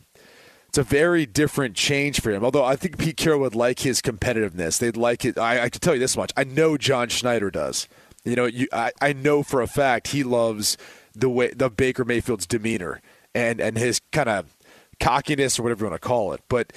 it's 0.74 0.80
a 0.80 0.84
very 0.84 1.28
different 1.28 1.76
change 1.76 2.20
for 2.20 2.32
him. 2.32 2.44
Although 2.44 2.66
I 2.66 2.76
think 2.76 2.98
Pete 2.98 3.16
Carroll 3.16 3.42
would 3.42 3.54
like 3.54 3.82
his 3.82 4.02
competitiveness. 4.02 4.80
They'd 4.80 4.98
like 4.98 5.24
it. 5.24 5.38
I, 5.38 5.66
I 5.66 5.70
can 5.70 5.80
tell 5.80 5.94
you 5.94 6.00
this 6.00 6.18
much. 6.18 6.32
I 6.36 6.46
know 6.46 6.78
John 6.78 7.10
Schneider 7.10 7.52
does. 7.52 7.88
You 8.24 8.36
know, 8.36 8.46
you, 8.46 8.68
I, 8.74 8.92
I 9.00 9.14
know 9.14 9.44
for 9.44 9.62
a 9.62 9.68
fact 9.68 10.08
he 10.08 10.24
loves 10.24 10.76
the 11.14 11.30
way 11.30 11.52
the 11.56 11.70
Baker 11.70 12.04
Mayfield's 12.04 12.48
demeanor 12.48 13.02
and 13.36 13.62
and 13.62 13.78
his 13.78 14.02
kind 14.12 14.28
of 14.28 14.56
cockiness 15.00 15.60
or 15.60 15.64
whatever 15.64 15.86
you 15.86 15.92
want 15.92 16.02
to 16.02 16.08
call 16.08 16.34
it. 16.34 16.42
But 16.50 16.74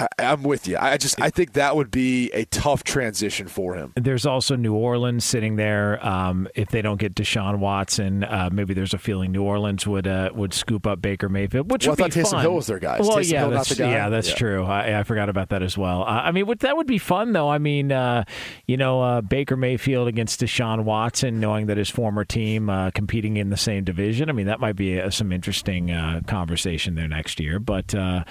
I, 0.00 0.08
I'm 0.18 0.42
with 0.42 0.66
you. 0.66 0.76
I 0.78 0.96
just 0.96 1.20
I 1.20 1.30
think 1.30 1.52
that 1.54 1.76
would 1.76 1.90
be 1.90 2.30
a 2.32 2.44
tough 2.46 2.84
transition 2.84 3.48
for 3.48 3.74
him. 3.74 3.92
There's 3.96 4.24
also 4.26 4.56
New 4.56 4.74
Orleans 4.74 5.24
sitting 5.24 5.56
there. 5.56 6.04
Um, 6.06 6.48
if 6.54 6.68
they 6.70 6.82
don't 6.82 6.98
get 6.98 7.14
Deshaun 7.14 7.58
Watson, 7.58 8.24
uh, 8.24 8.48
maybe 8.52 8.74
there's 8.74 8.94
a 8.94 8.98
feeling 8.98 9.32
New 9.32 9.42
Orleans 9.42 9.86
would 9.86 10.06
uh, 10.06 10.30
would 10.34 10.54
scoop 10.54 10.86
up 10.86 11.02
Baker 11.02 11.28
Mayfield, 11.28 11.70
which 11.70 11.86
Well, 11.86 11.92
I 11.92 11.96
thought 11.96 12.14
be 12.14 12.20
Taysom 12.20 12.30
fun. 12.30 12.40
Hill 12.42 12.54
was 12.54 12.66
their 12.66 12.78
guy. 12.78 12.98
Well, 13.00 13.10
Taysom 13.18 13.32
yeah, 13.32 13.40
Hill 13.40 13.50
that's, 13.50 13.74
guy? 13.74 13.90
yeah, 13.90 14.08
that's 14.08 14.28
Yeah. 14.30 14.34
true. 14.36 14.64
I, 14.64 15.00
I 15.00 15.02
forgot 15.02 15.28
about 15.28 15.50
that 15.50 15.62
as 15.62 15.76
well. 15.76 16.02
Uh, 16.02 16.06
I 16.06 16.30
mean, 16.32 16.46
would, 16.46 16.60
that 16.60 16.76
would 16.76 16.86
be 16.86 16.98
fun 16.98 17.32
though. 17.32 17.48
I 17.48 17.58
mean, 17.58 17.92
uh, 17.92 18.24
you 18.66 18.76
know, 18.76 19.02
uh, 19.02 19.20
Baker 19.20 19.56
Mayfield 19.56 20.08
against 20.08 20.40
Deshaun 20.40 20.84
Watson, 20.84 21.40
knowing 21.40 21.66
that 21.66 21.76
his 21.76 21.90
former 21.90 22.24
team 22.24 22.70
uh, 22.70 22.90
competing 22.92 23.36
in 23.36 23.50
the 23.50 23.56
same 23.56 23.84
division. 23.84 24.28
I 24.30 24.32
mean, 24.32 24.46
that 24.46 24.60
might 24.60 24.76
be 24.76 25.00
uh 25.00 25.10
some 25.10 25.32
interesting 25.32 25.90
uh, 25.90 26.20
conversation 26.26 26.94
there 26.94 27.08
next 27.08 27.40
year. 27.40 27.58
But 27.58 27.94
uh, 27.94 28.24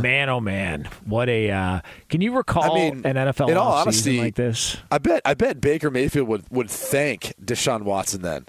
man, 0.00 0.28
oh 0.28 0.40
man, 0.40 0.88
what 1.08 1.28
a! 1.28 1.50
Uh, 1.50 1.80
can 2.08 2.20
you 2.20 2.36
recall 2.36 2.76
I 2.76 2.90
mean, 2.90 3.06
an 3.06 3.16
NFL 3.16 3.50
in 3.50 3.56
all 3.56 3.72
offseason 3.72 3.80
honesty, 3.82 4.18
like 4.20 4.34
this? 4.34 4.76
I 4.90 4.98
bet 4.98 5.22
I 5.24 5.34
bet 5.34 5.60
Baker 5.60 5.90
Mayfield 5.90 6.28
would, 6.28 6.44
would 6.50 6.70
thank 6.70 7.34
Deshaun 7.42 7.82
Watson 7.82 8.22
then 8.22 8.46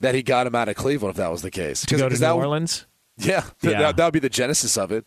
that 0.00 0.14
he 0.14 0.22
got 0.22 0.46
him 0.46 0.54
out 0.54 0.68
of 0.68 0.76
Cleveland 0.76 1.12
if 1.12 1.16
that 1.16 1.30
was 1.30 1.42
the 1.42 1.50
case. 1.50 1.84
To 1.86 1.96
go 1.96 2.08
to 2.08 2.14
New 2.14 2.20
that 2.20 2.32
Orleans. 2.32 2.86
yeah, 3.16 3.44
Yeah. 3.62 3.80
That, 3.80 3.96
that 3.96 4.04
would 4.04 4.12
be 4.12 4.20
the 4.20 4.28
genesis 4.28 4.76
of 4.76 4.92
it. 4.92 5.06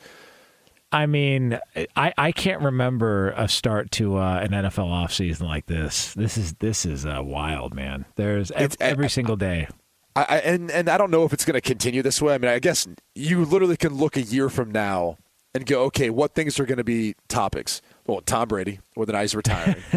I 0.93 1.05
mean, 1.05 1.57
I, 1.95 2.13
I 2.17 2.31
can't 2.33 2.61
remember 2.61 3.29
a 3.37 3.47
start 3.47 3.91
to 3.91 4.17
uh, 4.17 4.39
an 4.39 4.49
NFL 4.49 4.89
offseason 4.89 5.43
like 5.43 5.65
this. 5.65 6.13
This 6.15 6.37
is 6.37 6.53
this 6.55 6.85
is 6.85 7.05
uh, 7.05 7.21
wild, 7.23 7.73
man. 7.73 8.05
There's 8.15 8.51
I- 8.51 8.67
every 8.81 9.09
single 9.09 9.37
day. 9.37 9.67
I, 10.13 10.25
I 10.27 10.37
and 10.39 10.69
and 10.69 10.89
I 10.89 10.97
don't 10.97 11.09
know 11.09 11.23
if 11.23 11.31
it's 11.31 11.45
going 11.45 11.53
to 11.53 11.61
continue 11.61 12.01
this 12.01 12.21
way. 12.21 12.33
I 12.33 12.37
mean, 12.37 12.51
I 12.51 12.59
guess 12.59 12.87
you 13.15 13.45
literally 13.45 13.77
can 13.77 13.93
look 13.93 14.17
a 14.17 14.21
year 14.21 14.49
from 14.49 14.69
now 14.69 15.17
and 15.53 15.65
go, 15.65 15.83
okay, 15.83 16.09
what 16.09 16.33
things 16.33 16.59
are 16.59 16.65
going 16.65 16.77
to 16.77 16.83
be 16.83 17.15
topics? 17.27 17.81
Well, 18.07 18.21
Tom 18.21 18.47
Brady, 18.47 18.79
whether 18.95 19.11
or 19.11 19.13
not 19.13 19.21
he's 19.21 19.35
retiring, 19.35 19.81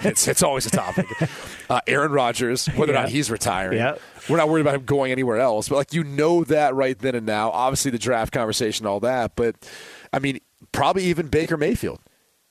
it's 0.00 0.26
it's 0.26 0.42
always 0.42 0.66
a 0.66 0.70
topic. 0.70 1.06
Uh, 1.68 1.80
Aaron 1.86 2.12
Rodgers, 2.12 2.66
whether 2.68 2.92
or 2.92 2.96
not 2.96 3.08
he's 3.10 3.30
retiring. 3.30 3.78
Yeah. 3.78 3.96
We're 4.28 4.38
not 4.38 4.48
worried 4.48 4.62
about 4.62 4.74
him 4.76 4.84
going 4.84 5.12
anywhere 5.12 5.38
else, 5.38 5.68
but 5.68 5.76
like 5.76 5.92
you 5.92 6.04
know 6.04 6.44
that 6.44 6.74
right 6.74 6.98
then 6.98 7.14
and 7.14 7.26
now. 7.26 7.50
Obviously, 7.50 7.90
the 7.90 7.98
draft 7.98 8.32
conversation, 8.32 8.86
all 8.86 9.00
that, 9.00 9.36
but 9.36 9.56
I 10.12 10.18
mean, 10.18 10.40
probably 10.72 11.04
even 11.04 11.28
Baker 11.28 11.56
Mayfield, 11.56 12.00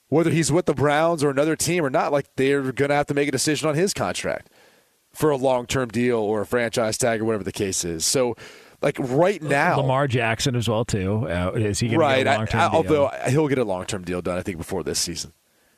whether 0.10 0.30
he's 0.30 0.52
with 0.52 0.68
the 0.68 0.74
Browns 0.74 1.24
or 1.24 1.30
another 1.30 1.56
team 1.56 1.84
or 1.84 1.90
not, 1.90 2.12
like 2.12 2.28
they're 2.36 2.72
going 2.72 2.90
to 2.90 2.96
have 2.96 3.08
to 3.08 3.14
make 3.14 3.28
a 3.28 3.32
decision 3.32 3.68
on 3.68 3.76
his 3.76 3.94
contract 3.94 4.50
for 5.12 5.30
a 5.30 5.38
long 5.38 5.66
term 5.66 5.90
deal 5.90 6.18
or 6.20 6.42
a 6.42 6.46
franchise 6.46 6.98
tag 6.98 7.22
or 7.22 7.26
whatever 7.26 7.44
the 7.44 7.52
case 7.52 7.84
is. 7.84 8.06
So, 8.06 8.36
like 8.84 8.98
right 9.00 9.42
now, 9.42 9.78
Lamar 9.78 10.08
Jackson 10.08 10.56
as 10.56 10.70
well 10.70 10.86
too. 10.86 11.28
Uh, 11.28 11.52
is 11.56 11.80
he 11.80 11.88
going 11.88 12.00
to 12.00 12.06
right? 12.06 12.18
get 12.24 12.28
a 12.28 12.32
I- 12.32 12.38
long 12.38 12.48
term 12.48 12.62
I- 12.62 12.68
deal? 12.70 12.76
although 12.78 13.12
he'll 13.30 13.48
get 13.48 13.58
a 13.58 13.64
long 13.64 13.86
term 13.86 14.04
deal 14.04 14.22
done, 14.22 14.38
I 14.38 14.42
think 14.44 14.58
before 14.58 14.84
this 14.84 15.00
season. 15.00 15.34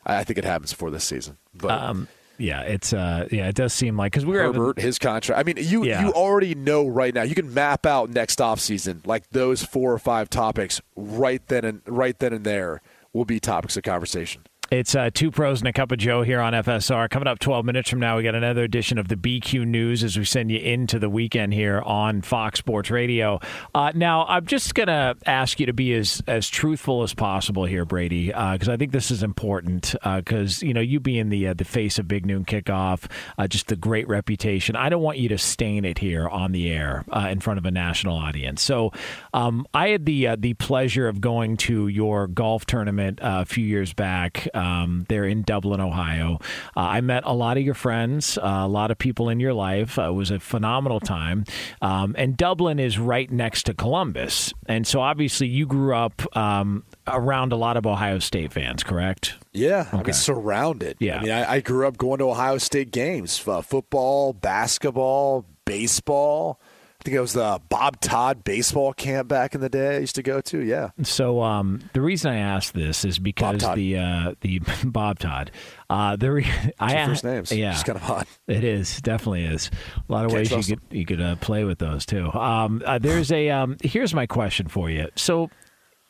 I, 0.06 0.18
I 0.18 0.24
think 0.24 0.38
it 0.40 0.44
happens 0.46 0.72
before 0.72 0.92
this 0.92 1.04
season. 1.06 1.38
But 1.54 1.72
um, 1.72 2.08
yeah, 2.38 2.62
it's 2.62 2.92
uh, 2.92 3.28
yeah, 3.32 3.48
it 3.48 3.56
does 3.56 3.72
seem 3.74 3.96
like 3.96 4.12
because 4.12 4.26
we 4.26 4.36
were 4.36 4.42
having- 4.44 4.60
Herbert, 4.60 4.80
his 4.82 5.00
contract. 5.00 5.40
I 5.40 5.44
mean, 5.44 5.64
you 5.66 5.86
Yeah. 5.86 6.04
you 6.06 6.12
already 6.12 6.54
know 6.56 6.86
right 6.88 7.14
now. 7.14 7.22
You 7.24 7.36
can 7.36 7.54
map 7.54 7.86
out 7.86 8.10
next 8.10 8.40
offseason 8.40 9.06
like 9.08 9.30
those 9.30 9.64
four 9.64 9.94
or 9.94 10.00
five 10.00 10.30
topics 10.30 10.82
right 10.96 11.46
then 11.48 11.64
and 11.64 11.82
right 11.88 12.18
then 12.20 12.34
and 12.34 12.44
there 12.46 12.82
will 13.14 13.26
be 13.26 13.40
topics 13.40 13.78
of 13.78 13.84
conversation. 13.84 14.42
It's 14.72 14.96
uh, 14.96 15.12
two 15.14 15.30
pros 15.30 15.62
and 15.62 15.68
a 15.68 15.74
cup 15.74 15.92
of 15.92 16.00
Joe 16.00 16.24
here 16.24 16.42
on 16.42 16.54
FSR. 16.54 17.08
Coming 17.12 17.28
up 17.28 17.38
12 17.38 17.66
minutes 17.66 17.88
from 17.88 18.00
now, 18.00 18.18
we 18.18 18.24
got 18.24 18.34
another 18.34 18.64
edition 18.64 18.98
of 18.98 19.08
the 19.08 19.16
BQ 19.16 19.66
News 19.66 20.04
as 20.04 20.18
we 20.18 20.26
send 20.26 20.52
you 20.52 20.58
into 20.58 20.98
the 20.98 21.10
weekend 21.10 21.54
here 21.54 21.82
on 21.82 22.22
Fox 22.22 22.58
Sports 22.60 22.90
Radio. 22.90 23.40
Uh, 23.76 23.92
now, 23.94 24.26
I'm 24.26 24.48
just 24.48 24.74
going 24.74 24.88
to 24.88 25.16
ask 25.28 25.60
you 25.60 25.68
to 25.68 25.74
be 25.74 25.94
as, 25.94 26.24
as 26.26 26.50
truthful 26.50 27.04
as 27.04 27.14
possible 27.14 27.66
here, 27.66 27.86
Brady, 27.86 28.28
because 28.28 28.68
I 28.68 28.76
think 28.76 28.92
this 28.92 29.12
is 29.12 29.22
important. 29.22 29.94
Because 30.04 30.64
you 30.64 30.74
know, 30.74 30.82
you 30.82 31.00
being 31.00 31.30
the 31.30 31.50
uh, 31.50 31.54
the 31.54 31.64
face 31.64 32.00
of 32.00 32.08
Big 32.08 32.26
Noon 32.26 32.44
Kickoff, 32.44 33.10
uh, 33.38 33.48
just 33.48 33.68
the 33.68 33.76
great 33.76 34.08
reputation. 34.08 34.76
I 34.76 34.90
don't 34.90 35.04
want 35.04 35.20
you 35.20 35.30
to 35.30 35.38
stain 35.38 35.86
it 35.86 36.00
here 36.00 36.28
on 36.28 36.54
the 36.54 36.72
air 36.72 37.06
uh, 37.12 37.28
in 37.30 37.40
front 37.40 37.60
of 37.60 37.66
a 37.66 37.72
national 37.72 38.18
audience. 38.18 38.64
So, 38.64 38.92
um, 39.32 39.68
I 39.76 39.90
had 39.90 40.06
the 40.06 40.28
uh, 40.28 40.36
the 40.40 40.56
pleasure 40.56 41.08
of 41.08 41.22
going 41.22 41.58
to 41.58 41.88
your 41.88 42.26
golf 42.28 42.66
tournament 42.66 43.22
uh, 43.22 43.42
a 43.42 43.46
few 43.46 43.66
years 43.66 43.94
back. 43.94 44.48
Um, 44.56 45.06
there 45.10 45.26
in 45.26 45.44
Dublin, 45.44 45.82
Ohio. 45.82 46.40
Uh, 46.76 46.80
I 46.80 47.02
met 47.02 47.24
a 47.26 47.34
lot 47.34 47.58
of 47.58 47.64
your 47.64 47.74
friends, 47.74 48.38
uh, 48.38 48.42
a 48.64 48.68
lot 48.68 48.90
of 48.92 48.98
people 48.98 49.30
in 49.30 49.40
your 49.40 49.54
life. 49.54 50.00
Uh, 50.00 50.10
it 50.10 50.14
was 50.14 50.32
a 50.32 50.40
phenomenal 50.40 51.00
time. 51.00 51.44
Um, 51.82 52.16
and 52.18 52.38
Dublin 52.38 52.80
is 52.80 52.98
right 52.98 53.30
next 53.32 53.64
to 53.64 53.74
Columbus, 53.74 54.54
and 54.68 54.88
so 54.88 55.02
obviously 55.02 55.48
you 55.48 55.66
grew 55.66 55.96
up 55.96 56.22
um, 56.38 56.84
around 57.08 57.52
a 57.52 57.56
lot 57.58 57.78
of 57.78 57.86
Ohio 57.86 58.20
State 58.20 58.54
fans, 58.54 58.84
correct? 58.84 59.36
Yeah, 59.54 59.88
I 59.92 59.98
Okay. 59.98 60.04
mean, 60.08 60.14
surrounded. 60.14 60.98
Yeah. 61.00 61.20
I 61.20 61.22
mean, 61.24 61.32
I, 61.32 61.52
I 61.54 61.60
grew 61.60 61.88
up 61.88 61.98
going 61.98 62.20
to 62.20 62.30
Ohio 62.30 62.58
State 62.58 62.92
games: 62.92 63.46
uh, 63.48 63.62
football, 63.62 64.34
basketball, 64.34 65.46
baseball. 65.66 66.60
I 67.06 67.08
think 67.08 67.18
it 67.18 67.22
was 67.22 67.34
the 67.34 67.62
Bob 67.70 68.02
Todd 68.02 68.44
baseball 68.44 68.92
camp 68.92 69.28
back 69.28 69.54
in 69.54 69.62
the 69.62 69.70
day. 69.70 69.98
I 69.98 70.00
used 70.00 70.16
to 70.16 70.24
go 70.24 70.42
to. 70.42 70.60
Yeah, 70.60 70.90
So 71.04 71.44
um, 71.44 71.88
the 71.94 72.02
reason 72.02 72.32
I 72.32 72.38
asked 72.38 72.74
this 72.74 73.06
is 73.06 73.20
because 73.20 73.62
the 73.76 73.98
uh, 74.00 74.34
the 74.42 74.60
Bob 74.84 75.20
Todd, 75.20 75.52
uh, 75.88 76.16
the 76.16 76.32
re- 76.32 76.48
I 76.80 76.94
Two 76.94 76.98
a- 76.98 77.06
first 77.06 77.24
names. 77.24 77.52
yeah, 77.52 77.74
Just 77.74 77.86
kind 77.86 78.00
of 78.00 78.10
odd. 78.10 78.26
It 78.48 78.64
is 78.64 79.02
definitely 79.02 79.46
is 79.46 79.70
a 80.10 80.12
lot 80.12 80.26
of 80.26 80.32
Can't 80.32 80.50
ways 80.52 80.68
you 80.68 80.76
could 80.78 80.98
you 80.98 81.06
could 81.06 81.22
uh, 81.22 81.36
play 81.36 81.64
with 81.64 81.78
those 81.78 82.08
too. 82.08 82.34
Um, 82.34 82.82
uh, 82.84 82.98
there's 82.98 83.32
a 83.32 83.52
um, 83.52 83.78
here's 83.84 84.16
my 84.16 84.26
question 84.26 84.68
for 84.68 84.90
you. 84.90 85.08
So, 85.16 85.52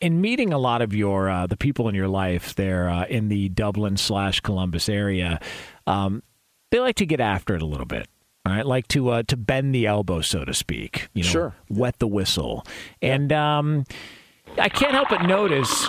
in 0.00 0.22
meeting 0.22 0.54
a 0.54 0.58
lot 0.58 0.80
of 0.80 0.94
your 0.94 1.28
uh, 1.28 1.46
the 1.46 1.58
people 1.58 1.90
in 1.90 1.94
your 1.94 2.08
life 2.08 2.54
there 2.54 2.88
uh, 2.88 3.04
in 3.04 3.28
the 3.28 3.50
Dublin 3.50 3.98
slash 3.98 4.40
Columbus 4.40 4.88
area, 4.88 5.40
um, 5.86 6.22
they 6.70 6.80
like 6.80 6.96
to 6.96 7.04
get 7.04 7.20
after 7.20 7.54
it 7.54 7.60
a 7.60 7.66
little 7.66 7.84
bit. 7.84 8.08
All 8.46 8.52
right, 8.52 8.64
like 8.64 8.86
to 8.88 9.08
uh, 9.08 9.22
to 9.24 9.36
bend 9.36 9.74
the 9.74 9.86
elbow, 9.86 10.20
so 10.20 10.44
to 10.44 10.54
speak. 10.54 11.08
You 11.14 11.24
know, 11.24 11.28
Sure. 11.28 11.54
wet 11.68 11.98
the 11.98 12.06
whistle, 12.06 12.64
and 13.02 13.32
um, 13.32 13.84
I 14.56 14.68
can't 14.68 14.92
help 14.92 15.08
but 15.08 15.22
notice 15.26 15.88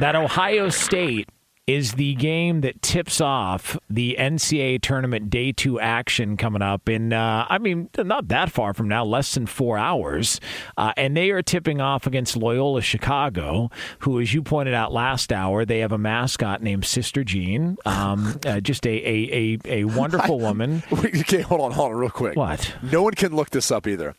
that 0.00 0.16
Ohio 0.16 0.70
State 0.70 1.28
is 1.68 1.92
the 1.92 2.14
game 2.14 2.62
that 2.62 2.80
tips 2.80 3.20
off 3.20 3.76
the 3.90 4.16
NCAA 4.18 4.80
tournament 4.80 5.28
day 5.28 5.52
two 5.52 5.78
action 5.78 6.38
coming 6.38 6.62
up 6.62 6.88
in, 6.88 7.12
uh, 7.12 7.46
I 7.46 7.58
mean, 7.58 7.90
not 7.98 8.28
that 8.28 8.50
far 8.50 8.72
from 8.72 8.88
now, 8.88 9.04
less 9.04 9.34
than 9.34 9.44
four 9.44 9.76
hours. 9.76 10.40
Uh, 10.78 10.94
and 10.96 11.14
they 11.14 11.30
are 11.30 11.42
tipping 11.42 11.82
off 11.82 12.06
against 12.06 12.38
Loyola 12.38 12.80
Chicago, 12.80 13.70
who, 13.98 14.18
as 14.18 14.32
you 14.32 14.42
pointed 14.42 14.72
out 14.72 14.94
last 14.94 15.30
hour, 15.30 15.66
they 15.66 15.80
have 15.80 15.92
a 15.92 15.98
mascot 15.98 16.62
named 16.62 16.86
Sister 16.86 17.22
Jean, 17.22 17.76
um, 17.84 18.40
uh, 18.46 18.60
just 18.60 18.86
a, 18.86 18.90
a, 18.90 19.58
a, 19.66 19.80
a 19.80 19.84
wonderful 19.84 20.40
woman. 20.40 20.82
okay, 20.92 21.42
hold 21.42 21.60
on, 21.60 21.72
hold 21.72 21.92
on, 21.92 21.98
real 21.98 22.08
quick. 22.08 22.34
What? 22.34 22.74
No 22.80 23.02
one 23.02 23.12
can 23.12 23.36
look 23.36 23.50
this 23.50 23.70
up 23.70 23.86
either. 23.86 24.14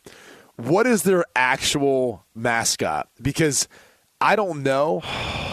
What 0.54 0.86
is 0.86 1.02
their 1.02 1.24
actual 1.34 2.24
mascot? 2.32 3.08
Because 3.20 3.66
I 4.20 4.36
don't 4.36 4.62
know. 4.62 5.00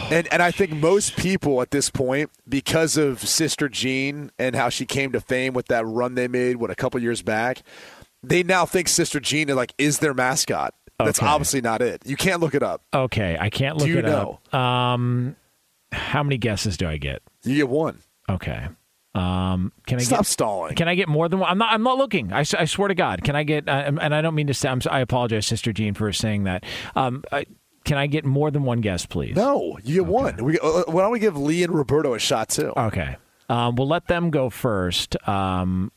And 0.10 0.28
and 0.32 0.42
I 0.42 0.52
think 0.52 0.72
most 0.72 1.16
people 1.18 1.62
at 1.62 1.72
this 1.72 1.90
point, 1.90 2.30
because 2.48 2.96
of 2.98 3.20
Sister 3.20 3.68
Jean 3.70 4.32
and 4.40 4.56
how 4.56 4.70
she 4.70 4.86
came 4.86 5.12
to 5.12 5.20
fame 5.20 5.54
with 5.54 5.68
that 5.68 5.86
run 5.86 6.16
they 6.16 6.28
made, 6.28 6.58
what 6.58 6.70
a 6.72 6.76
couple 6.76 7.02
years 7.02 7.22
back, 7.22 7.62
they 8.24 8.44
now 8.44 8.66
think 8.66 8.88
Sister 8.88 9.20
Jean 9.20 9.50
is 9.50 9.56
like 9.56 9.74
is 9.78 10.00
their 10.00 10.14
mascot. 10.14 10.74
That's 11.00 11.20
Okay. 11.20 11.28
obviously 11.28 11.62
not 11.62 11.82
it. 11.82 12.02
You 12.06 12.16
can't 12.16 12.40
look 12.42 12.56
it 12.56 12.64
up. 12.64 12.82
Okay, 12.94 13.38
I 13.40 13.50
can't 13.50 13.78
look 13.78 13.86
Do 13.88 13.92
you 13.94 14.00
it 14.00 14.06
up. 14.06 14.54
Um, 14.56 15.36
how 15.92 16.24
many 16.24 16.38
guesses 16.38 16.76
do 16.78 16.88
I 16.88 16.98
get? 16.98 17.22
You 17.44 17.56
get 17.56 17.70
one. 17.70 18.00
Okay. 18.30 18.68
Um, 19.14 19.72
can 19.88 20.00
I 20.00 20.04
Stop 20.04 20.20
get, 20.20 20.26
stalling. 20.28 20.76
Can 20.76 20.88
I 20.88 20.96
get 20.96 21.08
more 21.10 21.28
than 21.28 21.40
one? 21.40 21.50
I'm 21.50 21.58
not. 21.58 21.72
I'm 21.74 21.84
not 21.84 21.98
looking. 21.98 22.32
I 22.34 22.44
swear 22.44 22.88
to 22.88 22.96
God. 22.96 23.24
Can 23.24 23.36
I 23.36 23.44
get? 23.44 23.68
Uh, 23.68 23.92
and 24.02 24.14
I 24.16 24.22
don't 24.22 24.36
mean 24.36 24.48
to. 24.48 24.54
Say, 24.54 24.70
I'm, 24.70 24.78
s- 24.78 24.88
I 24.88 25.00
apologize, 25.02 25.46
Sister 25.48 25.74
Jean, 25.74 25.94
for 25.96 26.12
saying 26.14 26.44
that. 26.46 26.64
Um, 26.96 27.24
uh, 27.32 27.44
can 27.88 27.98
I 27.98 28.06
get 28.06 28.26
more 28.26 28.52
than 28.52 28.64
one 28.64 28.82
guess, 28.82 29.06
please? 29.06 29.36
No, 29.36 29.80
you 29.84 29.96
get 29.96 30.06
one. 30.06 30.44
We, 30.44 30.60
uh, 30.60 30.84
why 30.88 31.02
don't 31.02 31.12
we 31.12 31.20
give 31.20 31.38
Lee 31.38 31.64
and 31.64 31.74
Roberto 31.74 32.14
a 32.14 32.20
shot 32.20 32.50
too? 32.50 32.74
Okay. 32.76 33.16
Um, 33.50 33.76
we'll 33.78 33.88
let 33.88 34.08
them 34.08 34.30
go 34.30 34.50
first, 34.50 35.16
um, 35.28 35.92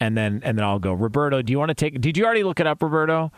and 0.00 0.16
then 0.16 0.40
and 0.42 0.58
then 0.58 0.64
I'll 0.64 0.78
go. 0.78 0.94
Roberto, 0.94 1.42
do 1.42 1.52
you 1.52 1.58
want 1.58 1.68
to 1.68 1.74
take? 1.74 2.00
Did 2.00 2.16
you 2.16 2.24
already 2.24 2.42
look 2.42 2.60
it 2.60 2.66
up, 2.66 2.82
Roberto? 2.82 3.30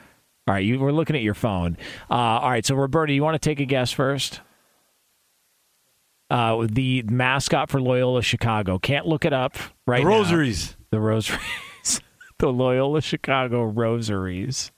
All 0.49 0.55
right, 0.55 0.64
you 0.64 0.79
were 0.79 0.92
looking 0.92 1.16
at 1.16 1.23
your 1.23 1.35
phone. 1.35 1.77
Uh, 2.09 2.14
all 2.14 2.51
right, 2.51 2.64
so 2.64 2.77
Roberto, 2.77 3.12
you 3.12 3.25
want 3.25 3.35
to 3.35 3.40
take 3.40 3.59
a 3.59 3.64
guess 3.64 3.90
first? 3.90 4.40
Uh, 6.31 6.66
the 6.71 7.03
mascot 7.03 7.69
for 7.69 7.81
Loyola 7.81 8.23
Chicago. 8.23 8.79
Can't 8.79 9.07
look 9.07 9.25
it 9.25 9.33
up 9.33 9.57
right 9.87 10.05
now. 10.05 10.11
Rosaries. 10.11 10.77
The 10.90 11.01
Rosaries. 11.01 11.40
the 12.38 12.53
Loyola 12.53 13.01
Chicago 13.01 13.64
Rosaries. 13.64 14.71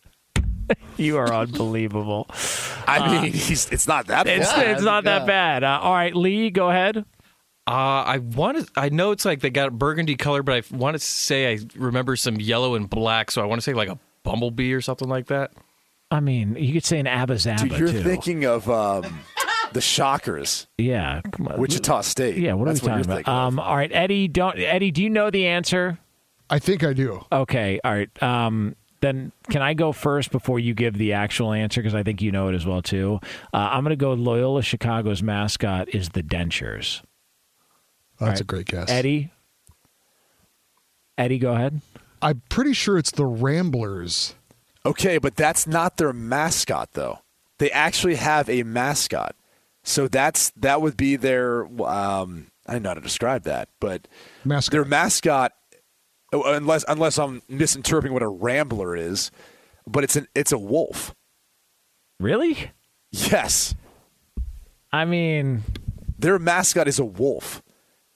you 0.96 1.16
are 1.16 1.32
unbelievable. 1.32 2.26
I 2.86 3.20
mean, 3.22 3.32
he's, 3.32 3.68
it's 3.70 3.86
not 3.86 4.06
that 4.08 4.26
It's, 4.26 4.50
bad. 4.52 4.68
it's 4.70 4.82
not 4.82 5.04
that 5.04 5.26
bad. 5.26 5.64
Uh, 5.64 5.78
all 5.82 5.92
right, 5.94 6.14
Lee, 6.14 6.50
go 6.50 6.70
ahead. 6.70 6.98
Uh, 7.66 7.70
I 8.06 8.18
want 8.18 8.58
to. 8.66 8.80
I 8.80 8.88
know 8.88 9.10
it's 9.10 9.26
like 9.26 9.40
they 9.40 9.50
got 9.50 9.72
burgundy 9.78 10.16
color, 10.16 10.42
but 10.42 10.54
I 10.54 10.76
want 10.76 10.94
to 10.94 10.98
say 10.98 11.52
I 11.52 11.58
remember 11.76 12.16
some 12.16 12.36
yellow 12.40 12.74
and 12.74 12.88
black. 12.88 13.30
So 13.30 13.42
I 13.42 13.44
want 13.44 13.60
to 13.60 13.62
say 13.62 13.74
like 13.74 13.90
a 13.90 13.98
bumblebee 14.22 14.72
or 14.72 14.80
something 14.80 15.08
like 15.08 15.26
that. 15.26 15.52
I 16.10 16.20
mean, 16.20 16.56
you 16.58 16.72
could 16.72 16.86
say 16.86 16.98
an 16.98 17.06
Abba 17.06 17.34
Zaba, 17.34 17.68
Dude, 17.68 17.78
you're 17.78 17.88
too. 17.92 18.02
thinking 18.02 18.46
of 18.46 18.70
um, 18.70 19.20
The 19.74 19.82
Shockers. 19.82 20.66
Yeah, 20.78 21.20
come 21.30 21.48
on. 21.48 21.60
Wichita 21.60 22.00
State. 22.00 22.38
Yeah, 22.38 22.54
what 22.54 22.64
That's 22.68 22.80
are 22.80 22.84
we 22.96 23.02
talking 23.04 23.20
about? 23.20 23.28
Um, 23.28 23.58
all 23.60 23.76
right, 23.76 23.92
Eddie. 23.92 24.28
Don't 24.28 24.58
Eddie. 24.58 24.90
Do 24.90 25.02
you 25.02 25.10
know 25.10 25.28
the 25.30 25.46
answer? 25.48 25.98
I 26.48 26.58
think 26.60 26.82
I 26.82 26.94
do. 26.94 27.22
Okay. 27.30 27.78
All 27.84 27.92
right. 27.92 28.22
Um, 28.22 28.76
then 29.00 29.32
can 29.50 29.62
I 29.62 29.74
go 29.74 29.92
first 29.92 30.30
before 30.30 30.58
you 30.58 30.74
give 30.74 30.98
the 30.98 31.12
actual 31.12 31.52
answer 31.52 31.80
because 31.80 31.94
I 31.94 32.02
think 32.02 32.20
you 32.20 32.32
know 32.32 32.48
it 32.48 32.54
as 32.54 32.66
well 32.66 32.82
too. 32.82 33.20
Uh, 33.52 33.56
I'm 33.56 33.84
going 33.84 33.90
to 33.90 33.96
go. 33.96 34.12
Loyola 34.12 34.62
Chicago's 34.62 35.22
mascot 35.22 35.88
is 35.94 36.10
the 36.10 36.22
Dentures. 36.22 37.02
Oh, 38.20 38.26
that's 38.26 38.30
right. 38.32 38.40
a 38.40 38.44
great 38.44 38.66
guess. 38.66 38.90
Eddie. 38.90 39.30
Eddie, 41.16 41.38
go 41.38 41.54
ahead. 41.54 41.80
I'm 42.20 42.42
pretty 42.48 42.72
sure 42.72 42.98
it's 42.98 43.10
the 43.10 43.26
Ramblers. 43.26 44.34
Okay, 44.84 45.18
but 45.18 45.36
that's 45.36 45.66
not 45.66 45.96
their 45.96 46.12
mascot 46.12 46.90
though. 46.92 47.20
They 47.58 47.70
actually 47.70 48.16
have 48.16 48.48
a 48.48 48.62
mascot. 48.62 49.34
So 49.82 50.08
that's 50.08 50.50
that 50.56 50.80
would 50.80 50.96
be 50.96 51.16
their 51.16 51.64
um 51.84 52.46
I 52.66 52.72
don't 52.72 52.82
know 52.82 52.90
how 52.90 52.94
to 52.94 53.00
describe 53.00 53.44
that, 53.44 53.68
but 53.80 54.06
Mascot. 54.44 54.72
their 54.72 54.84
mascot 54.84 55.52
Oh, 56.32 56.42
unless 56.52 56.84
unless 56.88 57.18
I'm 57.18 57.42
misinterpreting 57.48 58.12
what 58.12 58.22
a 58.22 58.28
rambler 58.28 58.94
is, 58.96 59.30
but 59.86 60.04
it's 60.04 60.16
an 60.16 60.26
it's 60.34 60.52
a 60.52 60.58
wolf. 60.58 61.14
Really? 62.20 62.70
Yes. 63.10 63.74
I 64.92 65.04
mean, 65.04 65.62
Their 66.18 66.38
mascot 66.38 66.88
is 66.88 66.98
a 66.98 67.04
wolf. 67.04 67.62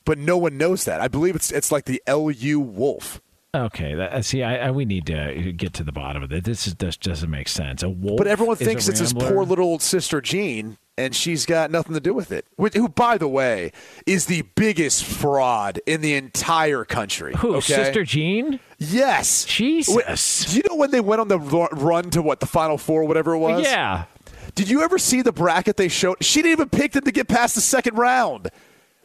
But 0.05 0.19
no 0.19 0.37
one 0.37 0.59
knows 0.59 0.85
that. 0.85 1.01
I 1.01 1.09
believe 1.09 1.37
it's 1.37 1.51
it's 1.53 1.71
like 1.71 1.85
the 1.85 2.03
LU 2.09 2.59
wolf. 2.59 3.21
Okay. 3.55 3.95
That, 3.95 4.13
uh, 4.13 4.23
see, 4.23 4.43
I, 4.43 4.69
I, 4.69 4.71
we 4.71 4.85
need 4.85 5.07
to 5.07 5.53
get 5.53 5.73
to 5.75 5.85
the 5.85 5.93
bottom 5.93 6.23
of 6.23 6.33
it. 6.33 6.45
This 6.45 6.67
is 6.67 6.75
this 6.77 6.97
doesn't 6.97 7.31
make 7.31 7.49
sense. 7.49 7.83
A 7.83 7.89
wolf. 7.89 8.19
But 8.19 8.27
everyone 8.27 8.57
thinks 8.57 8.89
it's 8.89 9.01
his 9.01 9.13
poor 9.13 9.45
little 9.45 9.79
sister 9.79 10.21
Jean, 10.21 10.79
and 10.99 11.15
she's 11.15 11.47
got 11.47 11.71
nothing 11.71 11.95
to 11.95 12.01
do 12.01 12.15
with 12.15 12.33
it. 12.33 12.47
Which- 12.57 12.75
Who, 12.75 12.89
by 12.89 13.19
the 13.19 13.29
way, 13.29 13.73
is 14.07 14.27
the 14.27 14.43
biggest 14.55 15.05
fraud 15.05 15.81
in 15.87 16.01
the 16.01 16.15
entire 16.15 16.85
country. 16.85 17.35
Who? 17.37 17.57
okay? 17.57 17.75
Sister 17.85 18.05
Jean? 18.05 18.61
Yes. 18.79 19.45
Jesus. 19.45 20.45
Do 20.47 20.57
you 20.57 20.63
know 20.69 20.77
when 20.77 20.91
they 20.91 21.01
went 21.01 21.21
on 21.21 21.29
the 21.29 21.39
run 21.39 22.11
to 22.11 22.23
what 22.23 22.41
the 22.41 22.47
Final 22.47 22.79
Four, 22.79 23.05
whatever 23.05 23.35
it 23.35 23.39
was? 23.39 23.65
Yeah. 23.65 24.05
Did 24.55 24.69
you 24.69 24.83
ever 24.83 24.99
see 24.99 25.23
the 25.23 25.33
bracket 25.33 25.77
they 25.79 25.89
showed? 25.89 26.23
She 26.23 26.43
didn't 26.43 26.53
even 26.53 26.69
pick 26.69 26.93
them 26.93 27.05
to 27.05 27.13
get 27.13 27.27
past 27.29 27.55
the 27.55 27.61
second 27.63 27.97
round. 27.97 28.51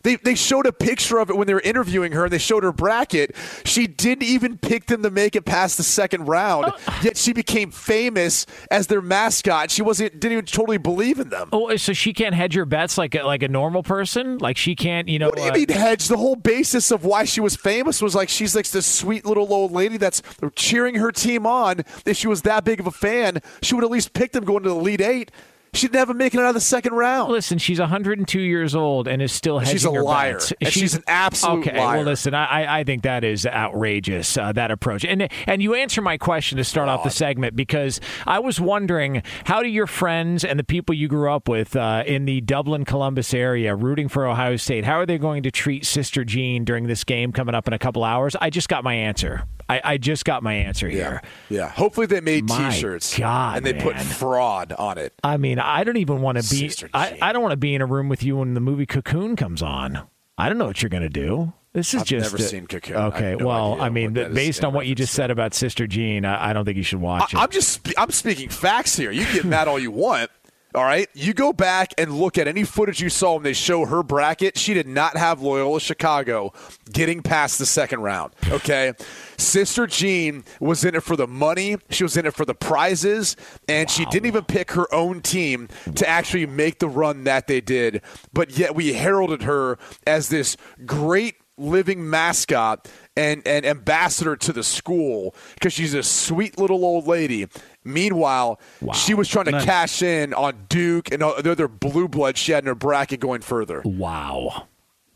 They, 0.08 0.16
they 0.16 0.36
showed 0.36 0.66
a 0.66 0.72
picture 0.72 1.20
of 1.20 1.30
it 1.30 1.36
when 1.36 1.48
they 1.48 1.54
were 1.54 1.60
interviewing 1.60 2.14
her 2.14 2.24
and 2.24 2.32
they 2.32 2.38
showed 2.38 2.64
her 2.64 2.72
bracket. 2.72 3.36
She 3.66 3.88
didn't 3.88 4.24
even 4.24 4.58
pick 4.58 4.86
them 4.86 5.04
to 5.04 5.10
make 5.10 5.36
it 5.36 5.44
past 5.44 5.76
the 5.76 5.84
second 5.84 6.30
round, 6.30 6.72
yet 7.04 7.18
she 7.18 7.34
became 7.34 7.72
famous 7.72 8.46
as 8.72 8.88
their 8.88 9.02
mascot. 9.02 9.70
She 9.70 9.82
wasn't 9.82 10.14
didn't 10.14 10.32
even 10.32 10.46
totally 10.46 10.78
believe 10.78 11.20
in 11.20 11.28
them. 11.28 11.50
Oh, 11.52 11.76
so 11.76 11.92
she 11.92 12.14
can't 12.14 12.34
hedge 12.34 12.54
her 12.54 12.64
bets 12.64 12.98
like 12.98 13.16
a, 13.16 13.24
like 13.24 13.44
a 13.44 13.50
normal 13.50 13.84
person? 13.84 14.38
Like 14.38 14.56
she 14.56 14.78
can't, 14.78 15.10
you 15.10 15.20
know? 15.20 15.28
What 15.28 15.36
do 15.36 15.44
you 15.44 15.52
uh, 15.52 15.54
mean 15.56 15.68
hedge? 15.68 16.08
The 16.08 16.16
whole 16.16 16.38
basis 16.38 16.90
of 16.90 17.04
why 17.04 17.26
she 17.26 17.42
was 17.42 17.58
famous 17.58 18.02
was 18.02 18.16
like 18.16 18.30
she's 18.30 18.56
like 18.56 18.70
this 18.70 18.86
sweet 18.86 19.26
little 19.26 19.54
old 19.54 19.74
lady 19.74 19.98
that's 19.98 20.22
cheering 20.56 20.96
her 20.96 21.12
team 21.12 21.46
on. 21.46 21.82
If 22.06 22.16
she 22.16 22.30
was 22.30 22.44
that 22.44 22.64
big 22.64 22.80
of 22.80 22.88
a 22.88 22.92
fan, 22.92 23.42
she 23.62 23.76
would 23.76 23.84
at 23.84 23.92
least 23.92 24.14
pick 24.14 24.32
them 24.32 24.46
going 24.46 24.64
to 24.64 24.70
the 24.70 24.76
Elite 24.76 25.02
Eight. 25.02 25.32
She 25.78 25.88
didn't 25.88 26.00
have 26.00 26.08
them 26.10 26.18
making 26.18 26.40
it 26.40 26.44
out 26.44 26.50
of 26.50 26.56
the 26.56 26.62
second 26.62 26.94
round. 26.94 27.32
Listen, 27.32 27.58
she's 27.58 27.80
102 27.80 28.40
years 28.40 28.76
old 28.76 29.08
and 29.08 29.22
is 29.22 29.32
still 29.32 29.60
hedging 29.60 29.74
She's 29.74 29.86
a 29.86 29.92
her 29.92 30.04
liar. 30.04 30.34
bets. 30.34 30.54
And 30.60 30.74
she's 30.74 30.96
an 30.96 31.04
absolute 31.08 31.68
okay, 31.68 31.78
liar. 31.78 31.98
well, 31.98 32.06
listen, 32.06 32.34
I 32.34 32.46
I- 32.64 32.80
I 32.80 32.84
think 32.84 33.04
that 33.04 33.24
is 33.24 33.46
outrageous 33.46 34.38
uh, 34.38 34.52
that 34.54 34.72
approach. 34.72 35.06
And 35.06 35.30
and 35.46 35.62
you 35.62 35.76
answer 35.76 36.02
my 36.02 36.18
question 36.18 36.58
to 36.58 36.64
start 36.64 36.90
off 36.90 37.04
the 37.04 37.10
segment 37.10 37.56
because 37.56 38.00
I 38.26 38.40
was 38.40 38.60
wondering 38.60 39.24
how 39.46 39.62
do 39.62 39.70
your 39.70 39.88
friends 39.88 40.44
and 40.44 40.58
the 40.60 40.64
people 40.64 40.96
you 40.96 41.08
grew 41.08 41.32
up 41.32 41.48
with 41.48 41.76
uh, 41.76 42.04
in 42.06 42.26
the 42.26 42.42
Dublin 42.42 42.86
Columbus 42.86 43.34
area 43.34 43.76
rooting 43.76 44.08
for 44.08 44.26
Ohio 44.26 44.56
State, 44.56 44.84
how 44.86 44.96
are 45.00 45.06
they 45.06 45.18
going 45.18 45.44
to 45.44 45.52
treat 45.52 45.86
Sister 45.86 46.24
Jean 46.24 46.64
during 46.66 46.88
this 46.88 47.04
game 47.04 47.32
coming 47.32 47.54
up 47.56 47.68
in 47.68 47.74
a 47.74 47.80
couple 47.80 48.04
hours? 48.04 48.36
I 48.42 48.50
just 48.50 48.70
got 48.70 48.84
my 48.84 48.94
answer. 48.94 49.44
I, 49.70 49.82
I 49.84 49.98
just 49.98 50.24
got 50.26 50.44
my 50.44 50.54
answer 50.54 50.88
here. 50.88 51.22
Yeah. 51.50 51.70
Hopefully 51.70 52.08
they 52.08 52.22
made 52.22 52.48
My 52.48 52.70
T-shirts. 52.70 53.18
God, 53.18 53.58
and 53.58 53.66
they 53.66 53.74
put 53.74 53.98
fraud 53.98 54.72
on 54.74 54.98
it. 54.98 55.14
I 55.24 55.38
mean, 55.38 55.60
I 55.60 55.84
don't 55.84 55.98
even 55.98 56.22
want 56.22 56.42
to 56.42 56.50
be. 56.50 56.72
I, 56.94 57.18
I 57.22 57.34
don't 57.34 57.42
want 57.42 57.52
to 57.52 57.58
be 57.58 57.76
in 57.76 57.82
a 57.82 57.86
room 57.86 58.08
with 58.10 58.24
you 58.24 58.38
when 58.38 58.54
the 58.54 58.62
movie 58.62 58.86
Cocoon 58.86 59.36
comes 59.36 59.62
on. 59.62 60.08
I 60.38 60.50
don't 60.50 60.58
know 60.58 60.68
what 60.68 60.82
you're 60.82 60.90
going 60.90 61.04
to 61.04 61.10
do. 61.10 61.54
This 61.74 61.94
is 61.94 62.02
I've 62.02 62.08
just 62.08 62.32
never 62.32 62.38
a- 62.44 62.48
seen 62.48 62.66
Cocoon. 62.68 62.96
I 62.96 63.06
Okay, 63.08 63.36
no 63.36 63.46
well, 63.46 63.82
I 63.82 63.90
mean, 63.90 64.12
what 64.12 64.16
th- 64.16 64.26
that 64.28 64.32
is 64.32 64.36
based 64.36 64.64
on 64.64 64.74
what 64.74 64.88
you 64.88 64.96
just 64.96 65.14
said 65.14 65.30
about 65.32 65.54
Sister 65.54 65.86
Jean, 65.86 66.26
I, 66.26 66.50
I 66.50 66.54
don't 66.54 66.66
think 66.66 66.78
you 66.78 66.84
should 66.84 67.02
watch 67.02 67.36
I, 67.36 67.40
it. 67.40 67.44
I'm 67.44 67.50
just 67.52 67.88
I'm 68.00 68.10
speaking 68.12 68.50
facts 68.50 68.96
here. 68.96 69.12
You 69.12 69.26
can 69.26 69.34
get 69.36 69.46
mad 69.46 69.68
all 69.68 69.78
you 69.80 69.92
want. 69.92 70.32
All 70.78 70.84
right, 70.84 71.10
you 71.16 71.34
go 71.34 71.54
back 71.54 71.96
and 71.98 72.20
look 72.20 72.38
at 72.38 72.48
any 72.48 72.64
footage 72.64 73.02
you 73.02 73.10
saw 73.10 73.34
when 73.34 73.42
they 73.42 73.54
show 73.54 73.88
her 73.88 74.04
bracket. 74.04 74.60
She 74.60 74.76
did 74.76 74.86
not 74.86 75.18
have 75.18 75.42
Loyola 75.42 75.80
Chicago 75.80 76.54
getting 76.94 77.24
past 77.24 77.58
the 77.58 77.66
second 77.66 78.02
round. 78.02 78.36
Okay, 78.48 78.94
Sister 79.38 79.88
Jean 79.88 80.44
was 80.60 80.86
in 80.86 80.94
it 80.94 81.02
for 81.02 81.16
the 81.16 81.26
money. 81.26 81.78
She 81.90 82.04
was 82.04 82.16
in 82.16 82.28
it 82.28 82.36
for 82.36 82.46
the 82.46 82.54
prizes, 82.54 83.36
and 83.68 83.90
she 83.90 84.06
didn't 84.06 84.28
even 84.28 84.44
pick 84.46 84.74
her 84.74 84.94
own 84.94 85.22
team 85.22 85.68
to 85.96 86.08
actually 86.08 86.46
make 86.46 86.78
the 86.78 86.90
run 86.90 87.24
that 87.24 87.48
they 87.48 87.60
did. 87.60 88.04
But 88.32 88.56
yet 88.56 88.76
we 88.76 88.94
heralded 88.94 89.42
her 89.42 89.80
as 90.06 90.30
this 90.30 90.58
great 90.86 91.38
living 91.58 92.08
mascot 92.08 92.88
and, 93.16 93.42
and 93.48 93.66
ambassador 93.66 94.36
to 94.36 94.54
the 94.54 94.64
school 94.64 95.36
because 95.56 95.74
she's 95.74 95.94
a 95.94 96.04
sweet 96.04 96.58
little 96.60 96.86
old 96.86 97.08
lady. 97.08 97.48
Meanwhile, 97.88 98.60
she 98.94 99.14
was 99.14 99.28
trying 99.28 99.46
to 99.46 99.52
Nice. 99.52 99.66
cash 99.66 100.02
in 100.02 100.34
on 100.34 100.66
Duke 100.70 101.12
and 101.12 101.22
the 101.22 101.52
other 101.52 101.68
blue 101.68 102.08
blood 102.08 102.38
she 102.38 102.52
had 102.52 102.64
in 102.64 102.68
her 102.68 102.76
bracket 102.76 103.20
going 103.20 103.42
further. 103.42 103.82
Wow. 103.86 104.68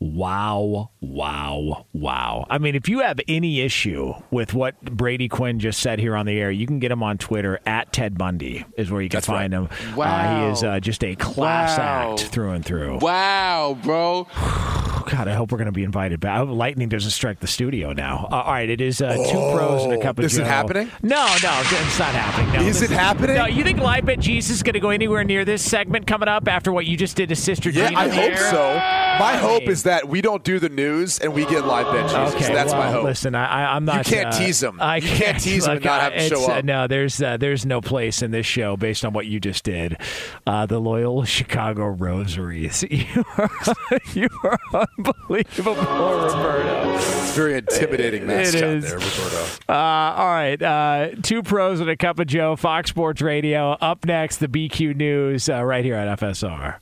Wow, 0.02 0.90
wow, 1.00 1.86
wow. 1.92 2.44
I 2.50 2.58
mean, 2.58 2.74
if 2.74 2.88
you 2.88 3.00
have 3.00 3.20
any 3.28 3.60
issue 3.60 4.12
with 4.32 4.52
what 4.52 4.80
Brady 4.82 5.28
Quinn 5.28 5.60
just 5.60 5.78
said 5.78 6.00
here 6.00 6.16
on 6.16 6.26
the 6.26 6.38
air, 6.40 6.50
you 6.50 6.66
can 6.66 6.80
get 6.80 6.90
him 6.90 7.04
on 7.04 7.18
Twitter 7.18 7.60
at 7.66 7.92
Ted 7.92 8.18
Bundy, 8.18 8.64
is 8.76 8.90
where 8.90 9.00
you 9.00 9.08
can 9.08 9.18
That's 9.18 9.26
find 9.28 9.52
right. 9.52 9.62
him. 9.62 9.68
Uh, 9.92 9.96
Wow. 9.96 10.46
he 10.46 10.52
is 10.52 10.64
uh, 10.64 10.80
just 10.80 11.04
a 11.04 11.14
class 11.14 11.78
Wow. 11.78 12.12
act 12.12 12.22
through 12.24 12.50
and 12.50 12.64
through. 12.64 12.98
Wow, 12.98 13.78
bro. 13.82 14.26
God, 15.06 15.28
I 15.28 15.34
hope 15.34 15.52
we're 15.52 15.58
going 15.58 15.66
to 15.66 15.72
be 15.72 15.84
invited 15.84 16.20
back. 16.20 16.34
I 16.34 16.38
hope 16.38 16.48
Lightning 16.50 16.88
doesn't 16.88 17.10
strike 17.10 17.38
the 17.40 17.46
studio 17.46 17.92
now. 17.92 18.28
Uh, 18.32 18.36
all 18.36 18.52
right, 18.52 18.68
it 18.70 18.80
is 18.80 19.02
uh, 19.02 19.14
two 19.14 19.32
pros 19.52 19.84
and 19.84 19.92
a 19.92 19.98
cup 20.00 20.18
of 20.18 20.24
Oh, 20.24 20.26
is 20.26 20.38
it 20.38 20.46
happening? 20.46 20.90
No, 21.02 21.26
no, 21.42 21.62
it's 21.64 21.98
not 21.98 22.14
happening. 22.14 22.52
No, 22.62 22.66
Is 22.66 22.80
it 22.82 22.90
happening? 22.90 23.36
No, 23.36 23.46
you 23.46 23.62
think 23.62 23.78
Live 23.78 24.06
Bet 24.06 24.20
Jesus 24.20 24.56
is 24.56 24.62
going 24.62 24.72
to 24.74 24.80
go 24.80 24.90
anywhere 24.90 25.22
near 25.22 25.44
this 25.44 25.62
segment 25.62 26.06
coming 26.06 26.28
up 26.28 26.48
after 26.48 26.72
what 26.72 26.86
you 26.86 26.96
just 26.96 27.14
did 27.16 27.28
to 27.28 27.36
Sister 27.36 27.68
Yeah? 27.70 27.90
I 27.94 28.08
hope 28.08 28.36
so. 28.38 28.58
My 29.18 29.36
hope 29.36 29.64
is 29.64 29.84
that 29.84 30.08
we 30.08 30.20
don't 30.20 30.42
do 30.42 30.58
the 30.58 30.68
news 30.68 31.18
and 31.18 31.32
we 31.34 31.44
get 31.46 31.64
live 31.66 31.86
bet 31.92 32.10
Jesus. 32.10 32.34
Okay, 32.34 32.52
That's 32.54 32.72
well, 32.72 32.80
my 32.80 32.90
hope. 32.90 33.04
Listen, 33.04 33.34
I, 33.34 33.74
I'm 33.76 33.84
not. 33.84 34.06
You 34.08 34.16
can't 34.16 34.34
uh, 34.34 34.52
them. 34.60 34.80
I 34.80 34.96
You 34.96 35.02
can't 35.08 35.38
tease 35.40 35.64
'em 35.66 35.72
and 35.76 35.80
look, 35.80 35.84
not 35.84 36.00
have 36.00 36.12
'em 36.14 36.28
show 36.28 36.44
uh, 36.50 36.54
up. 36.58 36.64
no, 36.64 36.86
there's 36.86 37.20
uh, 37.22 37.36
there's 37.36 37.64
no 37.66 37.80
place 37.80 38.22
in 38.22 38.30
this 38.30 38.46
show 38.46 38.76
based 38.76 39.04
on 39.04 39.12
what 39.12 39.26
you 39.26 39.38
just 39.40 39.64
did. 39.64 39.96
Uh, 40.46 40.66
the 40.66 40.80
Loyola 40.80 41.26
Chicago 41.26 41.86
Rosaries. 41.88 42.84
You 42.92 43.24
are, 43.38 43.50
you 44.14 44.28
are 44.44 44.58
unbelievable, 44.98 45.74
Roberto. 45.74 46.94
It's 46.94 47.34
very 47.36 47.54
intimidating 47.58 48.22
It 48.22 48.26
mascot 48.26 48.62
is. 48.62 48.84
there, 48.84 48.98
Roberto. 48.98 49.44
Uh, 49.68 49.72
all 49.72 50.26
right, 50.28 50.60
uh, 50.62 51.08
two 51.22 51.42
pros 51.42 51.80
and 51.80 51.88
a 51.90 51.96
cup 51.96 52.18
of 52.18 52.26
Joe. 52.26 52.56
Fox 52.56 52.90
Sports 52.90 53.20
Radio. 53.22 53.72
Up 53.80 54.04
next, 54.04 54.38
the 54.38 54.48
BQ 54.48 54.94
News 54.96 55.48
uh, 55.48 55.64
right 55.64 55.84
here 55.84 55.94
at 55.94 56.18
FSR. 56.18 56.81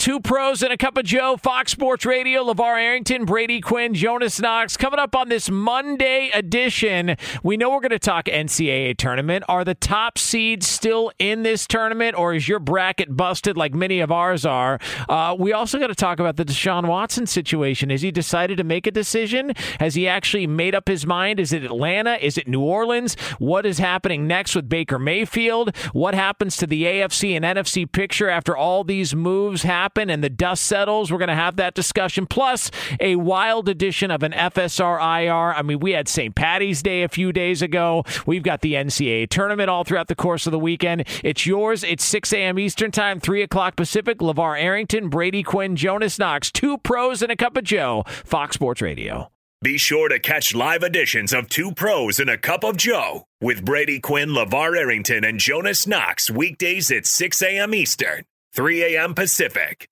Two 0.00 0.18
pros 0.18 0.62
and 0.62 0.72
a 0.72 0.78
cup 0.78 0.96
of 0.96 1.04
Joe, 1.04 1.36
Fox 1.36 1.72
Sports 1.72 2.06
Radio, 2.06 2.42
LeVar 2.42 2.82
Arrington, 2.82 3.26
Brady 3.26 3.60
Quinn, 3.60 3.92
Jonas 3.92 4.40
Knox. 4.40 4.78
Coming 4.78 4.98
up 4.98 5.14
on 5.14 5.28
this 5.28 5.50
Monday 5.50 6.30
edition, 6.32 7.16
we 7.42 7.58
know 7.58 7.68
we're 7.68 7.80
going 7.80 7.90
to 7.90 7.98
talk 7.98 8.24
NCAA 8.24 8.96
tournament. 8.96 9.44
Are 9.46 9.62
the 9.62 9.74
top 9.74 10.16
seeds 10.16 10.66
still 10.66 11.12
in 11.18 11.42
this 11.42 11.66
tournament, 11.66 12.18
or 12.18 12.32
is 12.32 12.48
your 12.48 12.60
bracket 12.60 13.14
busted 13.14 13.58
like 13.58 13.74
many 13.74 14.00
of 14.00 14.10
ours 14.10 14.46
are? 14.46 14.78
Uh, 15.06 15.36
we 15.38 15.52
also 15.52 15.78
got 15.78 15.88
to 15.88 15.94
talk 15.94 16.18
about 16.18 16.36
the 16.36 16.46
Deshaun 16.46 16.86
Watson 16.86 17.26
situation. 17.26 17.90
Has 17.90 18.00
he 18.00 18.10
decided 18.10 18.56
to 18.56 18.64
make 18.64 18.86
a 18.86 18.90
decision? 18.90 19.52
Has 19.80 19.96
he 19.96 20.08
actually 20.08 20.46
made 20.46 20.74
up 20.74 20.88
his 20.88 21.04
mind? 21.04 21.38
Is 21.38 21.52
it 21.52 21.62
Atlanta? 21.62 22.14
Is 22.24 22.38
it 22.38 22.48
New 22.48 22.62
Orleans? 22.62 23.16
What 23.38 23.66
is 23.66 23.76
happening 23.76 24.26
next 24.26 24.56
with 24.56 24.66
Baker 24.66 24.98
Mayfield? 24.98 25.76
What 25.92 26.14
happens 26.14 26.56
to 26.56 26.66
the 26.66 26.84
AFC 26.84 27.36
and 27.36 27.44
NFC 27.44 27.84
picture 27.92 28.30
after 28.30 28.56
all 28.56 28.82
these 28.82 29.14
moves 29.14 29.62
happen? 29.62 29.89
Happen 29.90 30.08
and 30.08 30.22
the 30.22 30.30
dust 30.30 30.64
settles. 30.64 31.10
We're 31.10 31.18
going 31.18 31.28
to 31.28 31.34
have 31.34 31.56
that 31.56 31.74
discussion. 31.74 32.26
Plus, 32.26 32.70
a 33.00 33.16
wild 33.16 33.68
edition 33.68 34.12
of 34.12 34.22
an 34.22 34.30
FSR 34.30 34.98
IR. 35.00 35.54
I 35.54 35.62
mean, 35.62 35.80
we 35.80 35.92
had 35.92 36.06
St. 36.06 36.34
Patty's 36.34 36.80
Day 36.80 37.02
a 37.02 37.08
few 37.08 37.32
days 37.32 37.60
ago. 37.60 38.04
We've 38.24 38.44
got 38.44 38.60
the 38.60 38.74
NCAA 38.74 39.28
tournament 39.28 39.68
all 39.68 39.82
throughout 39.82 40.06
the 40.06 40.14
course 40.14 40.46
of 40.46 40.52
the 40.52 40.60
weekend. 40.60 41.08
It's 41.24 41.44
yours. 41.44 41.82
It's 41.82 42.04
6 42.04 42.32
a.m. 42.32 42.58
Eastern 42.58 42.92
Time, 42.92 43.18
3 43.18 43.42
o'clock 43.42 43.74
Pacific. 43.74 44.18
LeVar 44.18 44.60
Arrington, 44.60 45.08
Brady 45.08 45.42
Quinn, 45.42 45.74
Jonas 45.74 46.18
Knox. 46.18 46.52
Two 46.52 46.78
pros 46.78 47.20
and 47.20 47.32
a 47.32 47.36
cup 47.36 47.56
of 47.56 47.64
Joe. 47.64 48.04
Fox 48.24 48.54
Sports 48.54 48.80
Radio. 48.80 49.30
Be 49.62 49.76
sure 49.76 50.08
to 50.08 50.18
catch 50.18 50.54
live 50.54 50.82
editions 50.82 51.34
of 51.34 51.50
Two 51.50 51.72
Pros 51.72 52.18
and 52.18 52.30
a 52.30 52.38
Cup 52.38 52.64
of 52.64 52.78
Joe 52.78 53.26
with 53.42 53.62
Brady 53.62 54.00
Quinn, 54.00 54.30
LeVar 54.30 54.74
Arrington, 54.74 55.22
and 55.22 55.38
Jonas 55.38 55.86
Knox 55.86 56.30
weekdays 56.30 56.90
at 56.90 57.04
6 57.04 57.42
a.m. 57.42 57.74
Eastern, 57.74 58.24
3 58.52 58.82
a.m. 58.96 59.14
Pacific. 59.14 59.88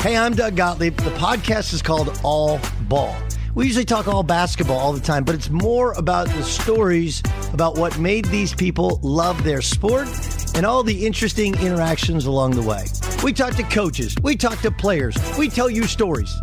Hey, 0.00 0.16
I'm 0.16 0.34
Doug 0.34 0.54
Gottlieb. 0.54 0.94
The 0.98 1.10
podcast 1.12 1.72
is 1.72 1.80
called 1.80 2.20
All 2.22 2.60
Ball. 2.82 3.16
We 3.54 3.64
usually 3.64 3.86
talk 3.86 4.06
all 4.06 4.22
basketball 4.22 4.76
all 4.76 4.92
the 4.92 5.00
time, 5.00 5.24
but 5.24 5.34
it's 5.34 5.48
more 5.48 5.92
about 5.94 6.28
the 6.28 6.42
stories 6.42 7.22
about 7.54 7.78
what 7.78 7.98
made 7.98 8.26
these 8.26 8.54
people 8.54 9.00
love 9.02 9.44
their 9.44 9.62
sport 9.62 10.08
and 10.54 10.66
all 10.66 10.82
the 10.82 11.06
interesting 11.06 11.54
interactions 11.54 12.26
along 12.26 12.50
the 12.50 12.62
way. 12.62 12.84
We 13.24 13.32
talk 13.32 13.54
to 13.54 13.62
coaches, 13.62 14.14
we 14.22 14.36
talk 14.36 14.60
to 14.60 14.70
players, 14.70 15.16
we 15.38 15.48
tell 15.48 15.70
you 15.70 15.84
stories. 15.84 16.34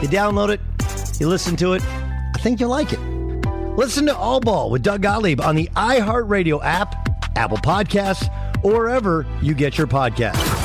You 0.00 0.08
download 0.08 0.48
it, 0.48 0.60
you 1.20 1.28
listen 1.28 1.56
to 1.56 1.74
it. 1.74 1.82
I 1.84 2.38
think 2.38 2.58
you'll 2.58 2.70
like 2.70 2.94
it. 2.94 3.00
Listen 3.76 4.06
to 4.06 4.16
All 4.16 4.40
Ball 4.40 4.70
with 4.70 4.82
Doug 4.82 5.02
Gottlieb 5.02 5.42
on 5.42 5.56
the 5.56 5.68
iHeartRadio 5.76 6.64
app, 6.64 6.94
Apple 7.36 7.58
Podcasts, 7.58 8.30
or 8.62 8.72
wherever 8.72 9.26
you 9.42 9.54
get 9.54 9.78
your 9.78 9.86
podcasts. 9.86 10.55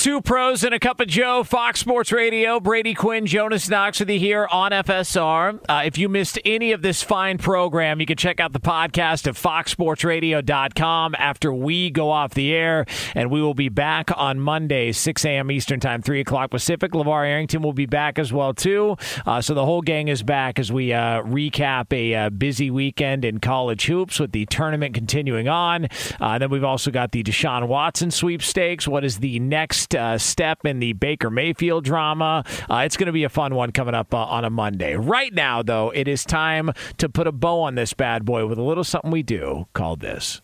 Two 0.00 0.22
pros 0.22 0.64
and 0.64 0.72
a 0.72 0.78
cup 0.78 0.98
of 1.00 1.08
Joe, 1.08 1.44
Fox 1.44 1.78
Sports 1.78 2.10
Radio. 2.10 2.58
Brady 2.58 2.94
Quinn, 2.94 3.26
Jonas 3.26 3.68
Knox 3.68 4.00
with 4.00 4.08
you 4.08 4.18
here 4.18 4.48
on 4.50 4.70
FSR. 4.70 5.60
Uh, 5.68 5.82
if 5.84 5.98
you 5.98 6.08
missed 6.08 6.38
any 6.42 6.72
of 6.72 6.80
this 6.80 7.02
fine 7.02 7.36
program, 7.36 8.00
you 8.00 8.06
can 8.06 8.16
check 8.16 8.40
out 8.40 8.54
the 8.54 8.60
podcast 8.60 9.26
at 9.26 9.34
foxsportsradio.com 9.34 11.14
after 11.18 11.52
we 11.52 11.90
go 11.90 12.10
off 12.10 12.32
the 12.32 12.50
air. 12.50 12.86
And 13.14 13.30
we 13.30 13.42
will 13.42 13.52
be 13.52 13.68
back 13.68 14.08
on 14.16 14.40
Monday, 14.40 14.92
6 14.92 15.22
a.m. 15.26 15.50
Eastern 15.50 15.80
Time, 15.80 16.00
3 16.00 16.20
o'clock 16.20 16.50
Pacific. 16.50 16.92
LeVar 16.92 17.28
Arrington 17.28 17.60
will 17.60 17.74
be 17.74 17.84
back 17.84 18.18
as 18.18 18.32
well, 18.32 18.54
too. 18.54 18.96
Uh, 19.26 19.42
so 19.42 19.52
the 19.52 19.66
whole 19.66 19.82
gang 19.82 20.08
is 20.08 20.22
back 20.22 20.58
as 20.58 20.72
we 20.72 20.94
uh, 20.94 21.20
recap 21.24 21.92
a 21.92 22.14
uh, 22.14 22.30
busy 22.30 22.70
weekend 22.70 23.22
in 23.26 23.38
college 23.38 23.84
hoops 23.84 24.18
with 24.18 24.32
the 24.32 24.46
tournament 24.46 24.94
continuing 24.94 25.46
on. 25.46 25.88
Uh, 26.18 26.38
then 26.38 26.48
we've 26.48 26.64
also 26.64 26.90
got 26.90 27.12
the 27.12 27.22
Deshaun 27.22 27.68
Watson 27.68 28.10
sweepstakes. 28.10 28.88
What 28.88 29.04
is 29.04 29.18
the 29.18 29.38
next 29.40 29.89
uh, 29.94 30.18
step 30.18 30.64
in 30.64 30.78
the 30.78 30.92
Baker 30.92 31.30
Mayfield 31.30 31.84
drama? 31.84 32.44
Uh, 32.70 32.82
it's 32.86 32.96
going 32.96 33.06
to 33.06 33.12
be 33.12 33.24
a 33.24 33.28
fun 33.28 33.54
one 33.54 33.72
coming 33.72 33.94
up 33.94 34.14
uh, 34.14 34.18
on 34.18 34.44
a 34.44 34.50
Monday. 34.50 34.94
Right 34.96 35.32
now, 35.32 35.62
though, 35.62 35.90
it 35.90 36.08
is 36.08 36.24
time 36.24 36.72
to 36.98 37.08
put 37.08 37.26
a 37.26 37.32
bow 37.32 37.62
on 37.62 37.74
this 37.74 37.92
bad 37.92 38.24
boy 38.24 38.46
with 38.46 38.58
a 38.58 38.62
little 38.62 38.84
something 38.84 39.10
we 39.10 39.22
do 39.22 39.66
called 39.72 40.00
this. 40.00 40.40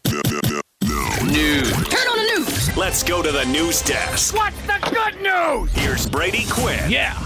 News. 1.24 1.72
Turn 1.88 2.06
on 2.08 2.16
the 2.18 2.32
news. 2.38 2.76
Let's 2.76 3.02
go 3.02 3.22
to 3.22 3.32
the 3.32 3.44
news 3.46 3.82
desk. 3.82 4.34
What's 4.34 4.60
the 4.62 4.78
good 4.92 5.20
news? 5.20 5.72
Here's 5.72 6.08
Brady 6.08 6.44
Quinn. 6.48 6.90
Yeah. 6.90 7.16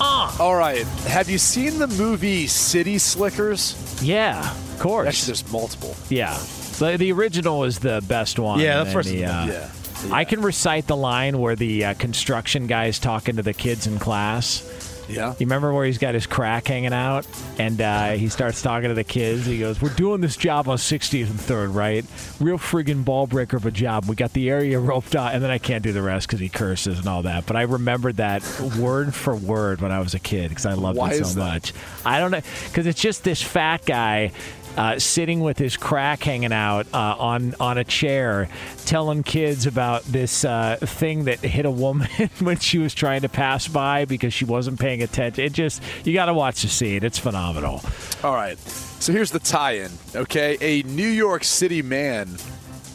Uh. 0.00 0.34
All 0.40 0.56
right. 0.56 0.86
Have 1.06 1.28
you 1.28 1.36
seen 1.36 1.78
the 1.78 1.88
movie 1.88 2.46
City 2.46 2.96
Slickers? 2.96 4.00
Yeah, 4.02 4.50
of 4.50 4.78
course. 4.78 5.08
Actually, 5.08 5.26
there's 5.26 5.52
multiple. 5.52 5.94
Yeah. 6.08 6.38
The, 6.78 6.96
the 6.96 7.12
original 7.12 7.64
is 7.64 7.78
the 7.80 8.02
best 8.08 8.38
one. 8.38 8.60
Yeah, 8.60 8.76
the 8.76 8.82
and 8.84 8.92
first 8.92 9.10
the, 9.10 9.22
one, 9.24 9.30
uh, 9.30 9.46
Yeah. 9.50 9.70
I 10.10 10.24
can 10.24 10.42
recite 10.42 10.86
the 10.86 10.96
line 10.96 11.38
where 11.38 11.56
the 11.56 11.84
uh, 11.84 11.94
construction 11.94 12.70
is 12.70 12.98
talking 12.98 13.36
to 13.36 13.42
the 13.42 13.52
kids 13.52 13.86
in 13.86 13.98
class. 13.98 14.62
Yeah. 15.10 15.30
You 15.30 15.46
remember 15.46 15.72
where 15.72 15.84
he's 15.84 15.98
got 15.98 16.14
his 16.14 16.26
crack 16.26 16.68
hanging 16.68 16.92
out, 16.92 17.26
and 17.58 17.80
uh, 17.80 18.10
he 18.12 18.28
starts 18.28 18.62
talking 18.62 18.88
to 18.88 18.94
the 18.94 19.04
kids. 19.04 19.44
He 19.44 19.58
goes, 19.58 19.80
"We're 19.80 19.94
doing 19.94 20.20
this 20.20 20.36
job 20.36 20.68
on 20.68 20.76
60th 20.76 21.28
and 21.28 21.40
Third, 21.40 21.70
right? 21.70 22.04
Real 22.38 22.58
friggin' 22.58 23.04
ball 23.04 23.26
breaker 23.26 23.56
of 23.56 23.66
a 23.66 23.70
job. 23.70 24.06
We 24.06 24.14
got 24.14 24.32
the 24.32 24.48
area 24.50 24.78
roped 24.80 25.16
out, 25.16 25.34
and 25.34 25.42
then 25.42 25.50
I 25.50 25.58
can't 25.58 25.82
do 25.82 25.92
the 25.92 26.02
rest 26.02 26.28
because 26.28 26.40
he 26.40 26.48
curses 26.48 26.98
and 26.98 27.08
all 27.08 27.22
that. 27.22 27.46
But 27.46 27.56
I 27.56 27.62
remembered 27.62 28.16
that 28.16 28.42
word 28.78 29.14
for 29.14 29.34
word 29.34 29.80
when 29.80 29.90
I 29.90 30.00
was 30.00 30.14
a 30.14 30.20
kid 30.20 30.50
because 30.50 30.66
I 30.66 30.74
loved 30.74 30.98
Why 30.98 31.14
it 31.14 31.24
so 31.24 31.40
much. 31.40 31.72
I 32.04 32.20
don't 32.20 32.30
know 32.30 32.42
because 32.66 32.86
it's 32.86 33.00
just 33.00 33.24
this 33.24 33.42
fat 33.42 33.84
guy. 33.84 34.32
Uh, 34.76 34.98
sitting 34.98 35.40
with 35.40 35.58
his 35.58 35.76
crack 35.76 36.22
hanging 36.22 36.52
out 36.52 36.86
uh, 36.94 37.16
on 37.18 37.54
on 37.58 37.76
a 37.76 37.84
chair, 37.84 38.48
telling 38.86 39.22
kids 39.22 39.66
about 39.66 40.04
this 40.04 40.44
uh, 40.44 40.76
thing 40.80 41.24
that 41.24 41.40
hit 41.40 41.66
a 41.66 41.70
woman 41.70 42.08
when 42.38 42.58
she 42.58 42.78
was 42.78 42.94
trying 42.94 43.22
to 43.22 43.28
pass 43.28 43.66
by 43.66 44.04
because 44.04 44.32
she 44.32 44.44
wasn't 44.44 44.78
paying 44.78 45.02
attention. 45.02 45.44
It 45.44 45.52
just 45.52 45.82
you 46.04 46.14
got 46.14 46.26
to 46.26 46.34
watch 46.34 46.62
the 46.62 46.68
scene. 46.68 47.04
It's 47.04 47.18
phenomenal. 47.18 47.82
All 48.22 48.34
right. 48.34 48.58
So 48.58 49.12
here's 49.12 49.30
the 49.30 49.38
tie-in. 49.38 49.90
Okay, 50.14 50.56
a 50.60 50.82
New 50.86 51.08
York 51.08 51.42
City 51.42 51.82
man 51.82 52.36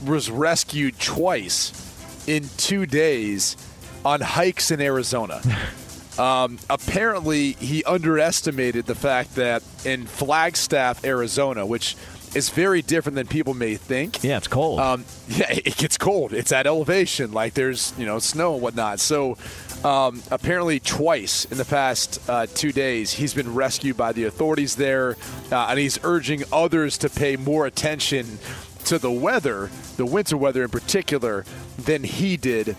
was 0.05 0.29
rescued 0.29 0.99
twice 0.99 2.25
in 2.27 2.47
two 2.57 2.85
days 2.85 3.57
on 4.05 4.21
hikes 4.21 4.71
in 4.71 4.79
Arizona. 4.81 5.41
Um, 6.17 6.59
apparently, 6.69 7.53
he 7.53 7.83
underestimated 7.83 8.85
the 8.85 8.95
fact 8.95 9.35
that 9.35 9.63
in 9.85 10.05
Flagstaff, 10.05 11.03
Arizona, 11.03 11.65
which 11.65 11.95
is 12.35 12.49
very 12.49 12.81
different 12.81 13.15
than 13.15 13.27
people 13.27 13.53
may 13.53 13.75
think. 13.75 14.23
Yeah, 14.23 14.37
it's 14.37 14.47
cold. 14.47 14.79
Um, 14.79 15.05
yeah, 15.29 15.51
it 15.51 15.77
gets 15.77 15.97
cold. 15.97 16.33
It's 16.33 16.51
at 16.51 16.67
elevation, 16.67 17.31
like 17.31 17.53
there's 17.53 17.93
you 17.97 18.05
know 18.05 18.19
snow 18.19 18.53
and 18.53 18.61
whatnot. 18.61 18.99
So 18.99 19.37
um, 19.83 20.21
apparently, 20.31 20.79
twice 20.79 21.45
in 21.45 21.57
the 21.57 21.65
past 21.65 22.19
uh, 22.29 22.47
two 22.47 22.71
days, 22.71 23.13
he's 23.13 23.33
been 23.33 23.53
rescued 23.53 23.97
by 23.97 24.11
the 24.11 24.25
authorities 24.25 24.75
there, 24.75 25.15
uh, 25.51 25.67
and 25.69 25.79
he's 25.79 25.97
urging 26.03 26.43
others 26.51 26.97
to 26.99 27.09
pay 27.09 27.35
more 27.35 27.65
attention 27.65 28.39
to 28.85 28.99
the 28.99 29.11
weather, 29.11 29.69
the 29.97 30.05
winter 30.05 30.37
weather 30.37 30.63
in 30.63 30.69
particular, 30.69 31.45
than 31.77 32.03
he 32.03 32.37
did. 32.37 32.75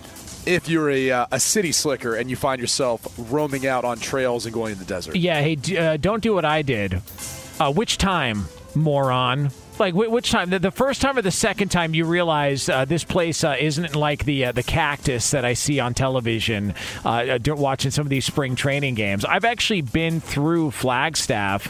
If 0.47 0.69
you're 0.69 0.91
a, 0.91 1.11
uh, 1.11 1.27
a 1.33 1.41
city 1.41 1.73
slicker 1.73 2.15
and 2.15 2.31
you 2.31 2.37
find 2.37 2.61
yourself 2.61 3.07
roaming 3.31 3.67
out 3.67 3.85
on 3.85 3.99
trails 3.99 4.47
and 4.47 4.55
going 4.55 4.73
in 4.73 4.79
the 4.79 4.85
desert, 4.85 5.17
Yeah, 5.17 5.41
hey, 5.43 5.57
d- 5.57 5.77
uh, 5.77 5.97
don't 5.97 6.23
do 6.23 6.35
what 6.35 6.45
I 6.45 6.63
did. 6.63 7.03
Uh, 7.59 7.73
which 7.73 7.99
time, 7.99 8.47
moron? 8.75 9.51
Like 9.79 9.95
wh- 9.95 10.11
which 10.11 10.31
time? 10.31 10.51
The, 10.51 10.59
the 10.59 10.71
first 10.71 11.03
time 11.03 11.19
or 11.19 11.23
the 11.23 11.31
second 11.31 11.71
time 11.71 11.95
you 11.95 12.05
realize 12.07 12.69
uh, 12.69 12.85
this 12.85 13.03
place 13.05 13.43
uh, 13.45 13.57
isn't 13.59 13.95
like 13.97 14.25
the 14.25 14.47
uh, 14.47 14.53
the 14.53 14.63
cactus 14.63 15.33
that 15.33 15.45
I 15.45 15.53
see 15.55 15.81
on 15.81 15.93
television 15.95 16.75
watching 17.05 17.91
some 17.91 18.07
of 18.07 18.11
these 18.11 18.25
spring 18.25 18.55
training 18.57 18.95
games. 18.95 19.25
I've 19.25 19.45
actually 19.45 19.83
been 19.83 20.21
through 20.21 20.71
Flagstaff, 20.71 21.67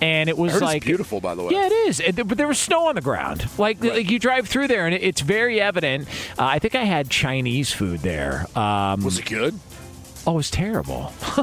and 0.00 0.28
it 0.28 0.36
was 0.38 0.50
I 0.50 0.54
heard 0.54 0.62
it's 0.62 0.72
like 0.72 0.84
beautiful, 0.84 1.20
by 1.20 1.34
the 1.34 1.42
way. 1.42 1.52
Yeah, 1.52 1.66
it 1.66 1.72
is. 1.72 2.00
It- 2.00 2.26
but 2.28 2.38
there 2.38 2.48
was 2.48 2.58
snow 2.58 2.86
on 2.88 2.94
the 2.94 3.00
ground. 3.00 3.48
Like, 3.58 3.82
like 3.82 4.10
you 4.10 4.18
drive 4.18 4.48
through 4.48 4.68
there, 4.68 4.86
and 4.86 4.94
it- 4.94 5.02
it's 5.02 5.20
very 5.20 5.60
evident. 5.60 6.08
Uh, 6.38 6.44
I 6.44 6.58
think 6.58 6.74
I 6.74 6.84
had 6.84 7.10
Chinese 7.10 7.72
food 7.72 8.00
there. 8.00 8.46
Um, 8.56 9.02
was 9.02 9.18
it 9.18 9.26
good? 9.26 9.58
Oh, 10.26 10.32
it 10.32 10.36
was 10.36 10.50
terrible. 10.50 11.12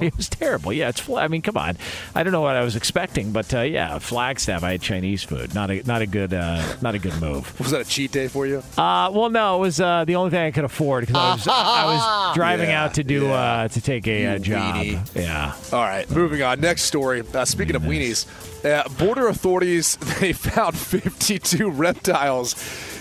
it 0.00 0.16
was 0.16 0.28
terrible. 0.28 0.72
Yeah, 0.72 0.88
it's. 0.88 1.08
I 1.08 1.28
mean, 1.28 1.42
come 1.42 1.56
on. 1.56 1.76
I 2.14 2.22
don't 2.24 2.32
know 2.32 2.40
what 2.40 2.56
I 2.56 2.64
was 2.64 2.74
expecting, 2.76 3.30
but 3.30 3.54
uh, 3.54 3.60
yeah, 3.60 3.98
Flagstaff. 4.00 4.62
I 4.64 4.72
had 4.72 4.82
Chinese 4.82 5.22
food. 5.22 5.54
Not 5.54 5.70
a 5.70 5.82
not 5.84 6.02
a 6.02 6.06
good 6.06 6.34
uh, 6.34 6.62
not 6.82 6.94
a 6.94 6.98
good 6.98 7.18
move. 7.20 7.58
Was 7.60 7.70
that 7.70 7.82
a 7.82 7.84
cheat 7.84 8.10
day 8.12 8.26
for 8.28 8.46
you? 8.46 8.58
Uh, 8.76 9.10
well, 9.12 9.30
no, 9.30 9.56
it 9.56 9.60
was 9.60 9.80
uh, 9.80 10.04
the 10.04 10.16
only 10.16 10.30
thing 10.30 10.40
I 10.44 10.50
could 10.50 10.64
afford 10.64 11.06
because 11.06 11.16
I 11.16 11.32
was 11.34 11.46
I 11.48 11.84
was 12.30 12.34
driving 12.36 12.68
Yeah, 12.70 12.84
out 12.84 12.94
to 12.94 13.04
do 13.04 13.26
yeah. 13.26 13.32
uh, 13.34 13.68
to 13.68 13.80
take 13.80 14.08
a 14.08 14.26
uh, 14.26 14.38
job. 14.38 14.74
weenie. 14.76 15.14
Yeah. 15.14 15.54
All 15.72 15.82
right, 15.84 16.10
moving 16.10 16.42
on. 16.42 16.60
Next 16.60 16.82
story. 16.82 17.22
Uh, 17.32 17.44
speaking 17.44 17.76
of 17.76 17.82
weenies, 17.82 18.26
uh, 18.64 18.88
border 18.98 19.28
authorities 19.28 19.96
they 20.20 20.32
found 20.32 20.76
52 20.76 21.70
reptiles 21.70 22.54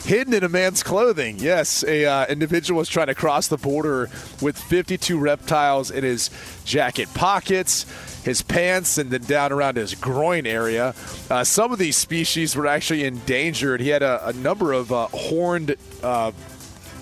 hidden 0.05 0.33
in 0.33 0.43
a 0.43 0.49
man's 0.49 0.83
clothing. 0.83 1.37
Yes, 1.39 1.83
a 1.83 2.05
uh, 2.05 2.25
individual 2.27 2.79
was 2.79 2.89
trying 2.89 3.07
to 3.07 3.15
cross 3.15 3.47
the 3.47 3.57
border 3.57 4.09
with 4.41 4.57
52 4.57 5.17
reptiles 5.17 5.91
in 5.91 6.03
his 6.03 6.29
jacket 6.65 7.09
pockets. 7.13 7.85
His 8.23 8.41
pants 8.41 8.97
and 8.97 9.11
then 9.11 9.23
down 9.23 9.51
around 9.51 9.75
his 9.75 9.95
groin 9.95 10.47
area. 10.47 10.95
Uh, 11.29 11.43
some 11.43 11.73
of 11.73 11.79
these 11.79 11.97
species 11.97 12.55
were 12.55 12.67
actually 12.67 13.03
endangered. 13.03 13.81
He 13.81 13.89
had 13.89 14.01
a, 14.01 14.29
a 14.29 14.33
number 14.33 14.71
of 14.71 14.93
uh, 14.93 15.07
horned 15.07 15.75
uh, 16.01 16.31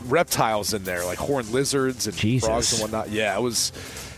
reptiles 0.05 0.73
in 0.73 0.83
there, 0.83 1.05
like 1.05 1.19
horned 1.19 1.49
lizards 1.49 2.07
and 2.07 2.15
Jesus. 2.15 2.47
frogs 2.47 2.73
and 2.73 2.81
whatnot. 2.81 3.09
Yeah, 3.11 3.37
it 3.37 3.41
was 3.41 3.71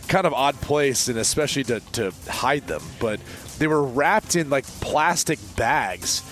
kind 0.08 0.26
of 0.26 0.32
odd 0.32 0.54
place, 0.60 1.08
and 1.08 1.18
especially 1.18 1.64
to, 1.64 1.80
to 1.92 2.12
hide 2.28 2.66
them. 2.66 2.82
But 3.00 3.20
they 3.58 3.66
were 3.66 3.82
wrapped 3.82 4.36
in 4.36 4.50
like 4.50 4.64
plastic 4.64 5.38
bags, 5.56 6.22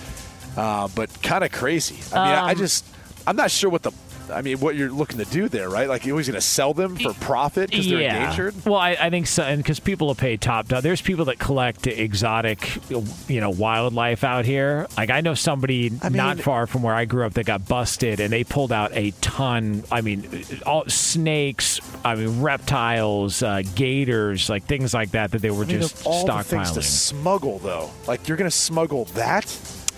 uh, 0.57 0.87
but 0.95 1.21
kind 1.21 1.43
of 1.43 1.51
crazy. 1.51 1.97
I 2.15 2.25
mean, 2.25 2.35
I, 2.35 2.47
I 2.47 2.51
Um, 2.51 2.57
just 2.57 2.85
I'm 3.25 3.35
not 3.35 3.51
sure 3.51 3.69
what 3.69 3.83
the 3.83 3.91
I 4.31 4.41
mean 4.41 4.59
what 4.61 4.75
you're 4.75 4.89
looking 4.89 5.17
to 5.17 5.25
do 5.25 5.49
there, 5.49 5.69
right? 5.69 5.87
Like 5.89 6.05
you're 6.05 6.13
always 6.13 6.27
going 6.27 6.35
to 6.35 6.41
sell 6.41 6.73
them 6.73 6.95
for 6.95 7.13
profit 7.13 7.69
because 7.69 7.89
they're 7.89 7.99
yeah. 7.99 8.21
endangered. 8.21 8.55
Well, 8.65 8.79
I, 8.79 8.91
I 8.91 9.09
think 9.09 9.27
so, 9.27 9.43
and 9.43 9.61
because 9.61 9.81
people 9.81 10.07
will 10.07 10.15
pay 10.15 10.37
top 10.37 10.69
dollar. 10.69 10.81
There's 10.81 11.01
people 11.01 11.25
that 11.25 11.39
collect 11.39 11.87
exotic, 11.87 12.71
you 12.89 13.41
know, 13.41 13.49
wildlife 13.49 14.23
out 14.23 14.45
here. 14.45 14.87
Like 14.95 15.09
I 15.09 15.19
know 15.19 15.33
somebody 15.33 15.91
not 16.09 16.39
far 16.39 16.67
from 16.67 16.83
where 16.83 16.95
I 16.95 17.03
grew 17.03 17.25
up 17.25 17.33
that 17.33 17.45
got 17.45 17.67
busted, 17.67 18.21
and 18.21 18.31
they 18.31 18.45
pulled 18.45 18.71
out 18.71 18.91
a 18.93 19.11
ton. 19.19 19.83
I 19.91 19.99
mean, 19.99 20.45
all 20.65 20.85
snakes. 20.87 21.81
I 22.05 22.15
mean, 22.15 22.41
reptiles, 22.41 23.43
uh, 23.43 23.61
gators, 23.75 24.49
like 24.49 24.63
things 24.63 24.93
like 24.93 25.11
that 25.11 25.31
that 25.31 25.41
they 25.41 25.51
were 25.51 25.65
I 25.65 25.67
mean, 25.67 25.81
just 25.81 25.99
of 25.99 26.07
all 26.07 26.25
the 26.25 26.43
things 26.43 26.71
to 26.71 26.81
smuggle, 26.81 27.59
though, 27.59 27.91
like 28.07 28.29
you're 28.29 28.37
going 28.37 28.49
to 28.49 28.55
smuggle 28.55 29.05
that. 29.15 29.45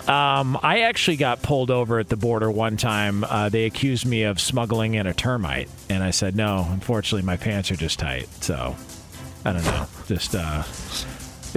Um, 0.07 0.57
I 0.61 0.81
actually 0.81 1.17
got 1.17 1.41
pulled 1.41 1.71
over 1.71 1.97
at 1.99 2.09
the 2.09 2.15
border 2.17 2.51
one 2.51 2.77
time. 2.77 3.23
Uh, 3.23 3.49
they 3.49 3.65
accused 3.65 4.05
me 4.05 4.23
of 4.23 4.39
smuggling 4.39 4.93
in 4.93 5.07
a 5.07 5.13
termite, 5.13 5.67
and 5.89 6.03
I 6.03 6.11
said 6.11 6.35
no. 6.35 6.67
Unfortunately, 6.69 7.25
my 7.25 7.37
pants 7.37 7.71
are 7.71 7.75
just 7.75 7.97
tight. 7.99 8.27
So 8.43 8.75
I 9.43 9.53
don't 9.53 9.65
know. 9.65 9.87
Just 10.07 10.35
uh, 10.35 10.63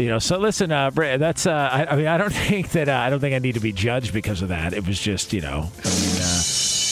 you 0.03 0.09
know. 0.09 0.19
So 0.19 0.39
listen, 0.39 0.73
uh, 0.73 0.89
that's. 0.91 1.47
Uh, 1.47 1.53
I, 1.71 1.87
I 1.93 1.97
mean, 1.97 2.07
I 2.07 2.17
don't 2.17 2.33
think 2.33 2.71
that. 2.71 2.89
Uh, 2.89 2.95
I 2.97 3.11
don't 3.11 3.21
think 3.21 3.35
I 3.35 3.39
need 3.39 3.55
to 3.55 3.61
be 3.61 3.73
judged 3.73 4.15
because 4.15 4.41
of 4.41 4.49
that. 4.49 4.73
It 4.73 4.87
was 4.87 4.99
just, 4.99 5.33
you 5.35 5.43
know. 5.43 5.71
I 5.85 5.89
mean, 5.89 6.17
uh, 6.23 6.43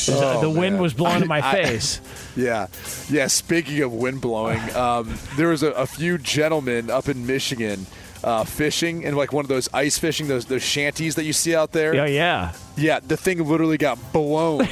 Oh, 0.09 0.41
the 0.41 0.49
wind 0.51 0.75
man. 0.75 0.83
was 0.83 0.95
blowing 0.95 1.23
in 1.23 1.27
my 1.37 1.41
I- 1.41 1.51
I- 1.51 1.65
face. 1.65 2.01
Yeah, 2.37 2.67
yeah. 3.11 3.27
Speaking 3.29 3.81
of 3.81 3.93
wind 3.93 4.21
blowing, 4.21 4.61
um, 4.77 5.13
there 5.37 5.49
was 5.49 5.63
a, 5.63 5.71
a 5.73 5.87
few 5.87 6.19
gentlemen 6.19 6.91
up 6.91 7.09
in 7.09 7.27
Michigan 7.27 7.87
uh, 8.27 8.43
fishing 8.45 9.05
and 9.07 9.17
like 9.17 9.33
one 9.33 9.45
of 9.45 9.49
those 9.49 9.69
ice 9.73 9.97
fishing, 9.99 10.27
those 10.27 10.45
those 10.47 10.63
shanties 10.63 11.15
that 11.15 11.25
you 11.25 11.33
see 11.33 11.55
out 11.55 11.71
there. 11.73 11.95
Yeah, 11.95 12.07
yeah. 12.07 12.53
Yeah, 12.77 12.99
the 13.01 13.17
thing 13.17 13.43
literally 13.43 13.79
got 13.79 13.99
blown 14.13 14.63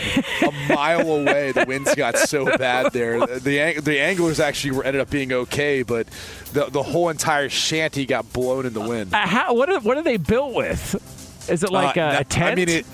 a 0.42 0.52
mile 0.74 1.08
away. 1.10 1.52
The 1.52 1.64
winds 1.66 1.94
got 1.94 2.18
so 2.18 2.44
bad 2.58 2.92
there. 2.92 3.24
The 3.26 3.60
ang- 3.60 3.80
the 3.82 3.98
anglers 4.00 4.40
actually 4.40 4.72
were, 4.72 4.84
ended 4.84 5.00
up 5.00 5.08
being 5.08 5.32
okay, 5.32 5.82
but 5.84 6.06
the 6.52 6.66
the 6.66 6.82
whole 6.82 7.08
entire 7.08 7.48
shanty 7.48 8.04
got 8.06 8.30
blown 8.32 8.66
in 8.66 8.72
the 8.74 8.80
wind. 8.80 9.14
Uh, 9.14 9.26
how, 9.26 9.54
what 9.54 9.70
are 9.70 9.80
what 9.80 9.96
are 9.96 10.02
they 10.02 10.16
built 10.18 10.52
with? 10.52 11.48
Is 11.48 11.62
it 11.62 11.70
like 11.70 11.96
Uh, 11.96 12.16
a, 12.16 12.20
a 12.20 12.24
tent? 12.24 12.52
I 12.52 12.54
mean, 12.56 12.68
it. 12.68 12.86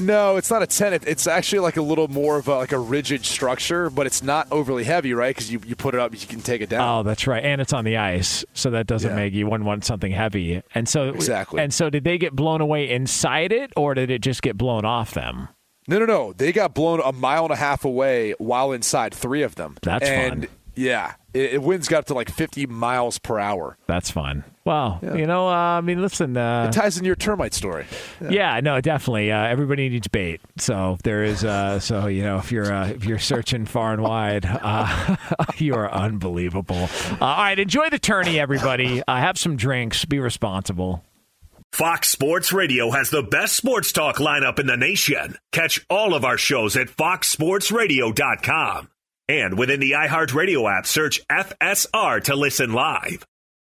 No, 0.00 0.36
it's 0.36 0.50
not 0.50 0.62
a 0.62 0.66
tent. 0.66 1.04
It's 1.06 1.26
actually 1.26 1.60
like 1.60 1.76
a 1.76 1.82
little 1.82 2.08
more 2.08 2.38
of 2.38 2.48
a, 2.48 2.56
like 2.56 2.72
a 2.72 2.78
rigid 2.78 3.24
structure, 3.24 3.90
but 3.90 4.06
it's 4.06 4.22
not 4.22 4.48
overly 4.50 4.84
heavy, 4.84 5.14
right? 5.14 5.34
Because 5.34 5.52
you, 5.52 5.60
you 5.66 5.76
put 5.76 5.94
it 5.94 6.00
up, 6.00 6.12
you 6.12 6.26
can 6.26 6.40
take 6.40 6.60
it 6.60 6.68
down. 6.68 7.00
Oh, 7.00 7.02
that's 7.02 7.26
right, 7.26 7.44
and 7.44 7.60
it's 7.60 7.72
on 7.72 7.84
the 7.84 7.96
ice, 7.96 8.44
so 8.54 8.70
that 8.70 8.86
doesn't 8.86 9.10
Yeah. 9.10 9.16
make 9.16 9.32
you 9.32 9.46
wouldn't 9.46 9.66
want 9.66 9.84
something 9.84 10.12
heavy. 10.12 10.62
And 10.74 10.88
so 10.88 11.10
Exactly. 11.10 11.60
And 11.62 11.72
so, 11.72 11.90
did 11.90 12.04
they 12.04 12.18
get 12.18 12.34
blown 12.34 12.60
away 12.60 12.90
inside 12.90 13.52
it, 13.52 13.72
or 13.76 13.94
did 13.94 14.10
it 14.10 14.20
just 14.20 14.42
get 14.42 14.56
blown 14.56 14.84
off 14.84 15.14
them? 15.14 15.48
No, 15.88 15.98
no, 15.98 16.04
no. 16.04 16.32
They 16.32 16.52
got 16.52 16.74
blown 16.74 17.00
a 17.04 17.12
mile 17.12 17.44
and 17.44 17.52
a 17.52 17.56
half 17.56 17.84
away 17.84 18.32
while 18.38 18.72
inside. 18.72 19.14
Three 19.14 19.42
of 19.42 19.56
them. 19.56 19.76
That's 19.82 20.08
and, 20.08 20.42
fun. 20.46 20.48
Yeah, 20.76 21.14
it, 21.34 21.54
it 21.54 21.62
winds 21.62 21.88
got 21.88 22.00
up 22.00 22.04
to 22.06 22.14
like 22.14 22.30
50 22.30 22.66
miles 22.66 23.18
per 23.18 23.38
hour. 23.38 23.76
That's 23.86 24.10
fun. 24.10 24.44
Well, 24.70 25.00
Yeah. 25.02 25.16
you 25.16 25.26
know, 25.26 25.48
uh, 25.48 25.52
I 25.52 25.80
mean, 25.80 26.00
listen. 26.00 26.36
Uh, 26.36 26.66
It 26.68 26.72
ties 26.72 26.96
in 26.96 27.04
your 27.04 27.16
termite 27.16 27.54
story. 27.54 27.86
yeah. 28.30 28.60
no, 28.60 28.80
definitely. 28.80 29.32
Uh, 29.32 29.42
everybody 29.48 29.88
needs 29.88 30.06
bait, 30.06 30.40
so 30.58 30.96
there 31.02 31.24
is. 31.24 31.44
Uh, 31.44 31.80
so 31.80 32.06
you 32.06 32.22
know, 32.22 32.36
if 32.38 32.52
you're 32.52 32.72
uh, 32.72 32.86
if 32.90 33.04
you're 33.04 33.18
searching 33.18 33.66
far 33.66 33.92
and 33.92 34.00
wide, 34.02 34.44
uh, 34.46 35.16
you 35.56 35.74
are 35.74 35.92
unbelievable. 35.92 36.88
Uh, 37.20 37.24
all 37.24 37.42
right, 37.42 37.58
enjoy 37.58 37.90
the 37.90 37.98
tourney, 37.98 38.38
everybody. 38.38 39.02
Uh, 39.08 39.16
have 39.16 39.36
some 39.36 39.56
drinks. 39.56 40.04
Be 40.04 40.20
responsible. 40.20 41.02
Fox 41.72 42.08
Sports 42.08 42.52
Radio 42.52 42.92
has 42.92 43.10
the 43.10 43.22
best 43.24 43.56
sports 43.56 43.90
talk 43.90 44.18
lineup 44.18 44.60
in 44.60 44.66
the 44.66 44.76
nation. 44.76 45.36
Catch 45.50 45.84
all 45.90 46.14
of 46.14 46.24
our 46.24 46.38
shows 46.38 46.76
at 46.76 46.86
foxsportsradio.com. 46.88 48.88
And 49.28 49.58
within 49.58 49.80
the 49.80 49.92
iHeartRadio 49.92 50.78
app, 50.78 50.86
search 50.86 51.20
FSR 51.28 52.22
to 52.24 52.36
listen 52.36 52.72
live. 52.72 53.24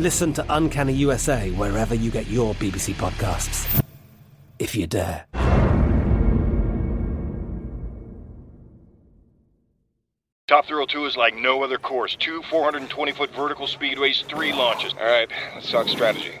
Listen 0.00 0.32
to 0.32 0.46
Uncanny 0.48 0.94
USA 0.94 1.50
wherever 1.50 1.94
you 1.94 2.10
get 2.10 2.26
your 2.26 2.54
BBC 2.54 2.94
podcasts, 2.94 3.66
if 4.58 4.74
you 4.74 4.86
dare. 4.86 5.26
Top 10.48 10.64
Thrill 10.64 10.86
2 10.86 11.04
is 11.04 11.18
like 11.18 11.36
no 11.36 11.62
other 11.62 11.76
course. 11.76 12.16
Two 12.16 12.42
420 12.44 13.12
foot 13.12 13.30
vertical 13.34 13.66
speedways, 13.66 14.24
three 14.24 14.54
launches. 14.54 14.94
All 14.94 15.04
right, 15.04 15.28
let's 15.54 15.70
talk 15.70 15.86
strategy. 15.86 16.40